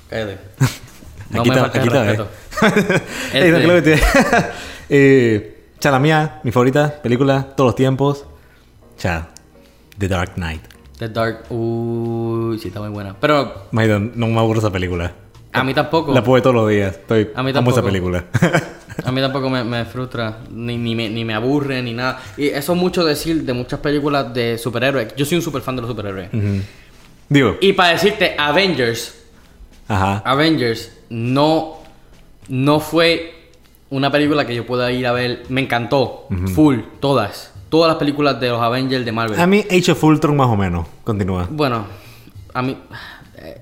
Cállate. 0.09 0.39
No 1.31 1.41
aquí 1.41 1.49
me 1.49 1.57
está, 1.57 1.67
aquí 1.69 1.89
está, 1.89 2.05
respeto. 2.05 2.29
eh. 3.33 3.79
Este- 3.79 4.01
eh, 4.91 5.65
cha, 5.81 5.91
la 5.91 5.99
mía, 5.99 6.41
mi 6.45 6.53
favorita 6.53 7.01
película, 7.03 7.55
todos 7.57 7.69
los 7.69 7.75
tiempos. 7.75 8.27
Cha, 8.99 9.29
The 9.99 10.09
Dark 10.09 10.35
Knight. 10.35 10.61
The 10.99 11.09
Dark, 11.09 11.47
uy, 11.51 12.59
sí 12.59 12.69
está 12.69 12.81
muy 12.81 12.91
buena. 12.91 13.17
Pero 13.19 13.67
Maida, 13.71 13.99
no 13.99 14.27
me 14.27 14.39
aburro 14.39 14.59
esa 14.61 14.71
película. 14.71 15.13
A 15.53 15.65
mí 15.65 15.75
tampoco. 15.75 16.13
La 16.15 16.23
puedo 16.23 16.35
ver 16.35 16.43
todos 16.43 16.57
los 16.57 16.69
días. 16.71 16.93
Estoy, 16.97 17.29
A 17.35 17.43
mí 17.43 17.51
amo 17.51 17.71
esa 17.71 17.83
tampoco. 17.83 17.87
película. 17.87 18.25
A 19.05 19.11
mí 19.11 19.21
tampoco 19.23 19.49
me, 19.49 19.65
me 19.65 19.85
frustra, 19.87 20.39
ni, 20.51 20.77
ni, 20.77 20.95
me, 20.95 21.09
ni 21.09 21.25
me 21.25 21.35
aburre, 21.35 21.83
ni 21.83 21.95
nada. 21.95 22.21
Y 22.37 22.49
eso 22.49 22.75
es 22.75 22.79
mucho 22.79 23.03
decir 23.05 23.43
de 23.45 23.53
muchas 23.55 23.81
películas 23.81 24.33
de 24.35 24.59
superhéroes. 24.59 25.15
Yo 25.17 25.25
soy 25.25 25.37
un 25.39 25.43
super 25.43 25.63
fan 25.63 25.77
de 25.77 25.83
los 25.83 25.91
superhéroes. 25.91 26.29
Digo, 27.29 27.57
Y 27.61 27.73
para 27.73 27.93
decirte, 27.95 28.35
Avengers, 28.39 29.15
ajá. 29.89 30.19
Avengers 30.27 30.93
no, 31.09 31.79
no 32.49 32.81
fue 32.81 33.35
una 33.89 34.11
película 34.13 34.47
que 34.47 34.55
yo 34.55 34.67
pueda 34.67 34.93
ir 34.93 35.07
a 35.07 35.13
ver. 35.13 35.45
Me 35.49 35.63
encantó, 35.63 36.29
full, 36.55 36.81
todas. 37.01 37.53
Todas 37.71 37.89
las 37.89 37.97
películas 37.97 38.39
de 38.39 38.51
los 38.51 38.61
Avengers 38.61 39.05
de 39.07 39.13
Marvel. 39.13 39.41
A 39.41 39.47
mí, 39.47 39.65
Age 39.71 39.93
of 39.93 40.05
Ultron 40.05 40.37
más 40.37 40.49
o 40.49 40.57
menos. 40.57 40.87
Continúa. 41.03 41.49
Bueno, 41.51 41.87
a 42.53 42.61
mí 42.63 42.77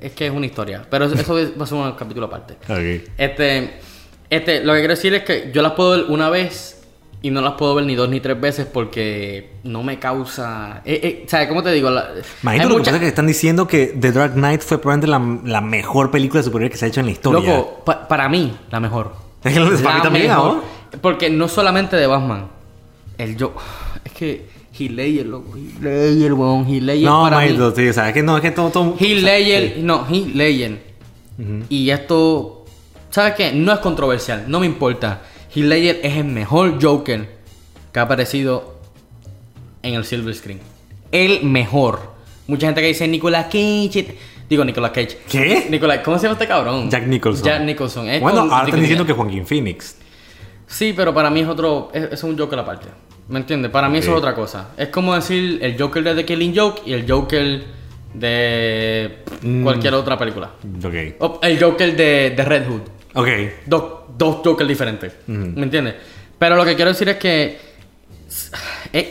es 0.00 0.12
que 0.12 0.26
es 0.26 0.32
una 0.32 0.46
historia, 0.46 0.84
pero 0.90 1.06
eso 1.06 1.34
va 1.58 1.64
a 1.64 1.66
ser 1.66 1.78
un 1.78 1.92
capítulo 1.92 2.26
aparte. 2.26 2.54
Ok. 2.68 3.10
Este, 3.18 3.80
este, 4.28 4.64
lo 4.64 4.72
que 4.74 4.78
quiero 4.80 4.94
decir 4.94 5.14
es 5.14 5.22
que 5.24 5.50
yo 5.52 5.62
las 5.62 5.72
puedo 5.72 5.90
ver 5.90 6.04
una 6.08 6.30
vez 6.30 6.76
y 7.22 7.30
no 7.30 7.40
las 7.42 7.52
puedo 7.54 7.74
ver 7.74 7.84
ni 7.84 7.94
dos 7.96 8.08
ni 8.08 8.20
tres 8.20 8.40
veces 8.40 8.66
porque 8.66 9.50
no 9.64 9.82
me 9.82 9.98
causa. 9.98 10.80
Eh, 10.84 11.00
eh, 11.02 11.24
¿Sabes 11.28 11.48
cómo 11.48 11.62
te 11.62 11.70
digo? 11.72 11.90
La- 11.90 12.10
hay 12.44 12.58
lo 12.60 12.76
que 12.76 12.78
pasa 12.84 12.96
es 12.96 13.00
que 13.00 13.08
están 13.08 13.26
diciendo 13.26 13.66
que 13.66 13.88
The 13.88 14.12
Dark 14.12 14.32
Knight 14.34 14.62
fue 14.62 14.78
probablemente 14.80 15.08
la, 15.46 15.52
la 15.52 15.60
mejor 15.60 16.10
película 16.10 16.40
de 16.40 16.44
superhéroes 16.44 16.72
que 16.72 16.78
se 16.78 16.84
ha 16.86 16.88
hecho 16.88 17.00
en 17.00 17.06
la 17.06 17.12
historia. 17.12 17.56
Loco, 17.56 17.82
pa- 17.84 18.08
para 18.08 18.28
mí, 18.28 18.56
la 18.70 18.80
mejor. 18.80 19.12
Es 19.44 19.52
que 19.54 19.60
para 19.82 19.96
mí 19.96 20.02
también, 20.02 20.28
¿no? 20.28 20.62
Porque 21.02 21.28
no 21.30 21.48
solamente 21.48 21.96
de 21.96 22.06
Batman. 22.06 22.48
El 23.18 23.36
yo. 23.36 23.54
Es 24.04 24.12
que 24.12 24.46
Heath 24.80 24.90
Ledger, 24.92 25.26
loco. 25.26 25.56
Heath 25.56 25.80
Ledger, 25.82 26.32
weón. 26.32 26.66
Heath 26.66 26.82
Ledger 26.82 27.04
No, 27.08 27.22
para 27.22 27.40
mí. 27.40 27.48
sí, 27.76 27.88
o 27.88 27.92
sea, 27.92 28.08
es 28.08 28.14
que 28.14 28.22
no, 28.22 28.36
es 28.36 28.42
que 28.42 28.50
todo... 28.50 28.70
todo 28.70 28.96
Heath 28.98 29.22
Ledger, 29.22 29.78
no, 29.82 30.06
Heath 30.08 30.34
Ledger. 30.34 30.90
Y 31.68 31.90
esto, 31.90 32.64
¿sabes 33.10 33.34
qué? 33.34 33.52
No 33.52 33.72
es 33.72 33.78
controversial, 33.80 34.44
no 34.48 34.60
me 34.60 34.66
importa. 34.66 35.22
Heath 35.54 35.64
Ledger 35.64 36.00
es 36.02 36.16
el 36.16 36.24
mejor 36.24 36.82
Joker 36.82 37.28
que 37.92 37.98
ha 37.98 38.02
aparecido 38.02 38.78
en 39.82 39.94
el 39.94 40.04
Silver 40.04 40.34
Screen. 40.34 40.60
El 41.12 41.42
mejor. 41.44 42.12
Mucha 42.46 42.66
gente 42.66 42.80
que 42.80 42.88
dice 42.88 43.08
Nicolas 43.08 43.46
Cage. 43.46 44.16
Digo 44.48 44.64
Nicolas 44.64 44.90
Cage. 44.90 45.18
¿Qué? 45.28 45.66
Nicolas, 45.70 46.00
¿cómo 46.04 46.18
se 46.18 46.24
llama 46.24 46.34
este 46.34 46.46
cabrón? 46.48 46.90
Jack 46.90 47.06
Nicholson. 47.06 47.44
Jack 47.44 47.62
Nicholson. 47.62 48.08
Es 48.08 48.20
Bueno, 48.20 48.40
ahora 48.40 48.64
están 48.64 48.80
diciendo 48.80 49.06
que 49.06 49.12
Joaquín 49.12 49.46
Phoenix. 49.46 49.96
Sí, 50.66 50.92
pero 50.96 51.14
para 51.14 51.30
mí 51.30 51.40
es 51.40 51.48
otro. 51.48 51.90
Es, 51.92 52.12
es 52.12 52.22
un 52.24 52.36
Joker 52.38 52.58
aparte. 52.58 52.88
¿Me 53.28 53.38
entiendes? 53.38 53.70
Para 53.70 53.88
mí 53.88 53.98
eso 53.98 54.10
es 54.12 54.18
otra 54.18 54.34
cosa. 54.34 54.70
Es 54.76 54.88
como 54.88 55.14
decir 55.14 55.58
el 55.62 55.78
Joker 55.80 56.02
de 56.02 56.14
The 56.14 56.24
Killing 56.24 56.56
Joke 56.56 56.82
y 56.86 56.92
el 56.92 57.10
Joker 57.10 57.64
de 58.14 59.18
Mm. 59.42 59.62
cualquier 59.62 59.94
otra 59.94 60.18
película. 60.18 60.50
Ok. 60.84 60.94
O 61.20 61.38
el 61.42 61.62
Joker 61.62 61.96
de, 61.96 62.30
de 62.36 62.44
Red 62.44 62.66
Hood. 62.68 62.80
Ok. 63.14 63.28
Dos, 63.66 63.84
dos 64.18 64.36
Jokers 64.44 64.68
diferentes. 64.68 65.12
¿Me 65.26 65.62
entiendes? 65.62 65.94
Pero 66.38 66.56
lo 66.56 66.64
que 66.64 66.74
quiero 66.74 66.90
decir 66.90 67.08
es 67.08 67.16
que. 67.16 67.58
Es, 68.92 69.06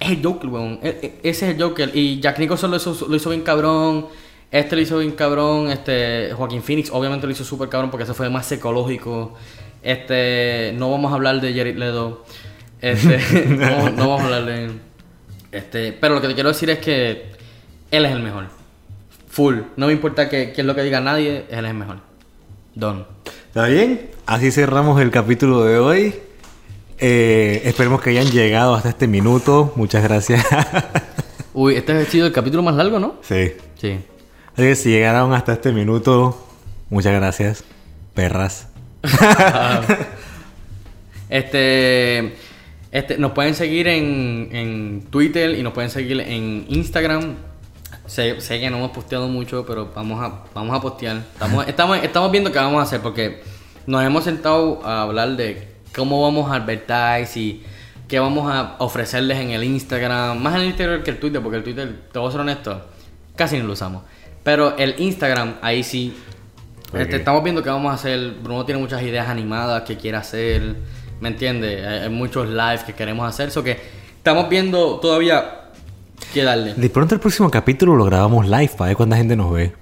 es 0.00 0.10
el 0.10 0.22
Joker, 0.24 0.48
weón. 0.50 0.80
E- 0.82 0.98
e- 1.22 1.28
Ese 1.28 1.48
es 1.50 1.54
el 1.56 1.62
Joker. 1.62 1.90
Y 1.94 2.20
Jack 2.20 2.38
Nicholson 2.38 2.70
lo 2.70 2.76
hizo, 2.78 3.06
lo 3.08 3.16
hizo 3.16 3.30
bien 3.30 3.42
cabrón. 3.42 4.06
Este 4.50 4.76
lo 4.76 4.82
hizo 4.82 4.98
bien 4.98 5.12
cabrón. 5.12 5.70
Este. 5.70 6.32
Joaquín 6.32 6.62
Phoenix, 6.62 6.90
obviamente 6.90 7.26
lo 7.26 7.32
hizo 7.32 7.44
súper 7.44 7.68
cabrón 7.68 7.90
porque 7.90 8.04
ese 8.04 8.14
fue 8.14 8.30
más 8.30 8.46
psicológico. 8.46 9.34
Este. 9.82 10.72
No 10.76 10.90
vamos 10.90 11.12
a 11.12 11.16
hablar 11.16 11.40
de 11.40 11.52
Jared 11.54 11.76
Leto. 11.76 12.24
Este. 12.80 13.46
no, 13.48 13.90
no 13.90 14.08
vamos 14.08 14.22
a 14.22 14.24
hablar 14.24 14.44
de. 14.44 14.70
Este. 15.52 15.92
Pero 15.92 16.14
lo 16.14 16.20
que 16.20 16.28
te 16.28 16.34
quiero 16.34 16.50
decir 16.50 16.70
es 16.70 16.78
que. 16.78 17.32
Él 17.90 18.04
es 18.04 18.12
el 18.12 18.20
mejor. 18.20 18.46
Full. 19.28 19.56
No 19.76 19.86
me 19.86 19.92
importa 19.92 20.28
qué 20.28 20.52
qué 20.52 20.60
es 20.60 20.66
lo 20.66 20.74
que 20.74 20.82
diga 20.82 21.00
nadie. 21.00 21.46
Él 21.50 21.64
es 21.64 21.70
el 21.70 21.76
mejor. 21.76 21.98
Don. 22.74 23.06
¿Está 23.48 23.66
bien? 23.66 24.10
Así 24.26 24.50
cerramos 24.50 25.00
el 25.00 25.10
capítulo 25.10 25.64
de 25.64 25.78
hoy. 25.78 26.14
Eh, 26.98 27.62
esperemos 27.64 28.00
que 28.02 28.10
hayan 28.10 28.30
llegado 28.30 28.74
hasta 28.74 28.90
este 28.90 29.06
minuto. 29.06 29.72
Muchas 29.76 30.02
gracias. 30.02 30.44
Uy, 31.54 31.76
este 31.76 31.92
ha 31.92 32.04
sido 32.04 32.26
el 32.26 32.32
capítulo 32.32 32.62
más 32.62 32.74
largo, 32.74 32.98
¿no? 32.98 33.16
sí. 33.22 33.52
Sí. 33.80 33.98
Así 34.54 34.62
que 34.62 34.74
si 34.74 34.90
llegaron 34.90 35.32
hasta 35.32 35.52
este 35.52 35.70
minuto, 35.70 36.36
muchas 36.90 37.14
gracias, 37.14 37.64
perras. 38.14 38.68
Este, 41.30 42.34
este, 42.90 43.18
nos 43.18 43.32
pueden 43.32 43.54
seguir 43.54 43.88
en, 43.88 44.48
en 44.52 45.02
Twitter 45.10 45.58
y 45.58 45.62
nos 45.62 45.72
pueden 45.72 45.90
seguir 45.90 46.20
en 46.20 46.64
Instagram. 46.68 47.36
Sé, 48.06 48.40
sé 48.40 48.60
que 48.60 48.70
no 48.70 48.78
hemos 48.78 48.92
posteado 48.92 49.28
mucho, 49.28 49.66
pero 49.66 49.90
vamos 49.94 50.22
a, 50.22 50.44
vamos 50.54 50.76
a 50.76 50.80
postear. 50.80 51.18
Estamos, 51.32 51.68
estamos, 51.68 51.98
estamos 52.02 52.30
viendo 52.30 52.50
qué 52.50 52.58
vamos 52.58 52.80
a 52.80 52.82
hacer 52.82 53.00
porque 53.00 53.42
nos 53.86 54.02
hemos 54.04 54.24
sentado 54.24 54.84
a 54.84 55.02
hablar 55.02 55.36
de 55.36 55.68
cómo 55.94 56.22
vamos 56.22 56.50
a 56.50 56.56
advertise 56.56 57.38
y 57.38 57.62
qué 58.06 58.18
vamos 58.18 58.50
a 58.50 58.76
ofrecerles 58.78 59.38
en 59.38 59.50
el 59.50 59.64
Instagram. 59.64 60.38
Más 60.40 60.54
en 60.54 60.62
el 60.62 60.66
Instagram 60.68 61.02
que 61.02 61.10
el 61.10 61.20
Twitter, 61.20 61.42
porque 61.42 61.58
el 61.58 61.64
Twitter, 61.64 62.02
te 62.10 62.18
voy 62.18 62.28
a 62.28 62.32
ser 62.32 62.40
honesto, 62.40 62.86
casi 63.36 63.58
no 63.58 63.66
lo 63.66 63.74
usamos. 63.74 64.02
Pero 64.42 64.76
el 64.78 64.94
Instagram, 64.98 65.56
ahí 65.60 65.82
sí. 65.82 66.16
Este, 66.94 67.16
estamos 67.16 67.44
viendo 67.44 67.62
qué 67.62 67.68
vamos 67.68 67.90
a 67.92 67.94
hacer. 67.96 68.36
Bruno 68.42 68.64
tiene 68.64 68.80
muchas 68.80 69.02
ideas 69.02 69.28
animadas 69.28 69.82
que 69.82 69.98
quiere 69.98 70.16
hacer. 70.16 70.76
¿Me 71.20 71.28
entiendes? 71.28 71.86
Hay, 71.86 71.98
hay 72.00 72.08
muchos 72.08 72.48
lives 72.48 72.82
que 72.84 72.94
queremos 72.94 73.28
hacer. 73.28 73.48
Eso 73.48 73.62
que 73.62 73.78
estamos 74.16 74.48
viendo 74.48 74.98
todavía 75.00 75.70
qué 76.32 76.42
darle. 76.42 76.74
De 76.74 76.90
pronto 76.90 77.14
el 77.14 77.20
próximo 77.20 77.50
capítulo 77.50 77.96
lo 77.96 78.04
grabamos 78.04 78.46
live 78.46 78.70
para 78.76 78.88
ver 78.88 78.96
cuánta 78.96 79.16
gente 79.16 79.36
nos 79.36 79.52
ve. 79.52 79.72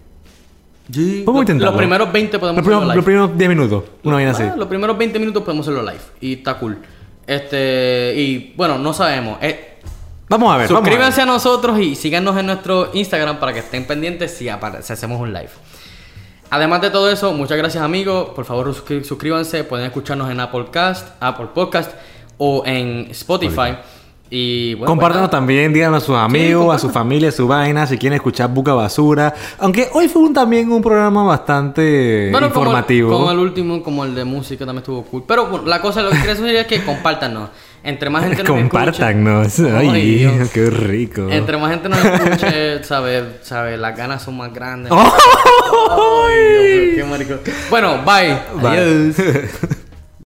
Sí. 0.92 1.24
Vamos 1.26 1.40
a 1.40 1.42
intentarlo. 1.42 1.72
Los 1.72 1.78
primeros 1.78 2.12
20 2.12 2.38
podemos 2.38 2.64
Los 2.64 2.66
hacerlo 2.66 2.86
los 2.86 2.94
live. 2.94 3.04
primeros 3.04 3.38
10 3.38 3.48
minutos, 3.48 3.84
una 4.04 4.14
vaina 4.16 4.30
así. 4.30 4.42
Ah, 4.44 4.54
los 4.56 4.68
primeros 4.68 4.96
20 4.96 5.18
minutos 5.18 5.42
podemos 5.42 5.66
hacerlo 5.66 5.82
live. 5.82 6.02
Y 6.20 6.34
está 6.34 6.54
cool. 6.58 6.78
Este. 7.26 8.14
Y 8.16 8.54
bueno, 8.56 8.78
no 8.78 8.92
sabemos. 8.92 9.38
Eh, 9.42 9.72
Vamos 10.28 10.52
a 10.52 10.56
ver, 10.56 10.66
vamos 10.68 10.80
a 10.82 10.84
ver. 10.84 10.98
Suscríbanse 10.98 11.22
a, 11.22 11.26
nosotros 11.26 11.78
y 11.78 11.94
síganos 11.94 12.36
en 12.36 12.46
nuestro 12.46 12.90
Instagram 12.94 13.38
para 13.38 13.52
que 13.52 13.60
estén 13.60 13.84
pendientes 13.84 14.32
si, 14.32 14.48
si 14.82 14.92
hacemos 14.92 15.20
un 15.20 15.32
live. 15.32 15.50
Además 16.56 16.80
de 16.80 16.88
todo 16.88 17.10
eso, 17.10 17.34
muchas 17.34 17.58
gracias 17.58 17.84
amigos. 17.84 18.30
Por 18.34 18.46
favor, 18.46 18.72
suscríbanse. 19.04 19.62
Pueden 19.64 19.84
escucharnos 19.84 20.30
en 20.30 20.40
Apple 20.40 20.68
Cast, 20.70 21.08
Apple 21.20 21.48
Podcast 21.54 21.90
o 22.38 22.62
en 22.64 23.08
Spotify. 23.10 23.76
Y 24.30 24.72
bueno, 24.74 24.86
Compártanos 24.86 25.28
pues, 25.28 25.38
también, 25.38 25.72
díganos 25.74 26.02
a 26.02 26.06
sus 26.06 26.16
amigos, 26.16 26.74
a 26.74 26.78
su 26.78 26.88
familia, 26.88 27.28
a 27.28 27.32
su 27.32 27.46
vaina, 27.46 27.86
si 27.86 27.98
quieren 27.98 28.16
escuchar 28.16 28.48
Buca 28.48 28.72
Basura. 28.72 29.34
Aunque 29.58 29.88
hoy 29.92 30.08
fue 30.08 30.22
un- 30.22 30.32
también 30.32 30.72
un 30.72 30.80
programa 30.82 31.24
bastante 31.24 32.30
Bueno, 32.32 32.48
como 32.48 32.62
el- 32.62 32.68
informativo. 32.68 33.10
Como 33.12 33.30
el, 33.30 33.38
último, 33.38 33.82
como 33.82 34.04
el 34.06 34.14
de 34.14 34.24
música 34.24 34.64
también 34.64 34.78
estuvo 34.82 35.02
cool. 35.04 35.24
Pero 35.28 35.46
bueno, 35.48 35.66
la 35.66 35.82
cosa, 35.82 36.00
lo 36.02 36.08
que 36.10 36.16
quería 36.16 36.34
decir 36.34 36.56
es 36.56 36.66
que 36.66 36.82
compártanos. 36.84 37.50
Entre 37.86 38.10
más 38.10 38.24
gente 38.24 38.42
nos 38.42 38.50
Compártanos. 38.52 39.58
escuche- 39.58 39.76
Ay, 39.78 40.48
qué 40.52 40.70
rico. 40.70 41.28
Entre 41.30 41.56
más 41.56 41.70
gente 41.70 41.88
nos 41.88 42.04
escuche, 42.04 42.82
¿sabes? 42.84 43.24
¿Sabe? 43.42 43.76
Las 43.76 43.96
ganas 43.96 44.22
son 44.22 44.36
más 44.36 44.52
grandes. 44.52 44.92
¡Ay! 44.92 44.98
Ay, 45.90 46.90
Dios 46.90 46.96
qué 46.96 47.04
marico. 47.04 47.34
Bueno, 47.70 48.02
bye. 48.04 48.36
Bye. 48.60 48.78
Adiós. 48.78 49.16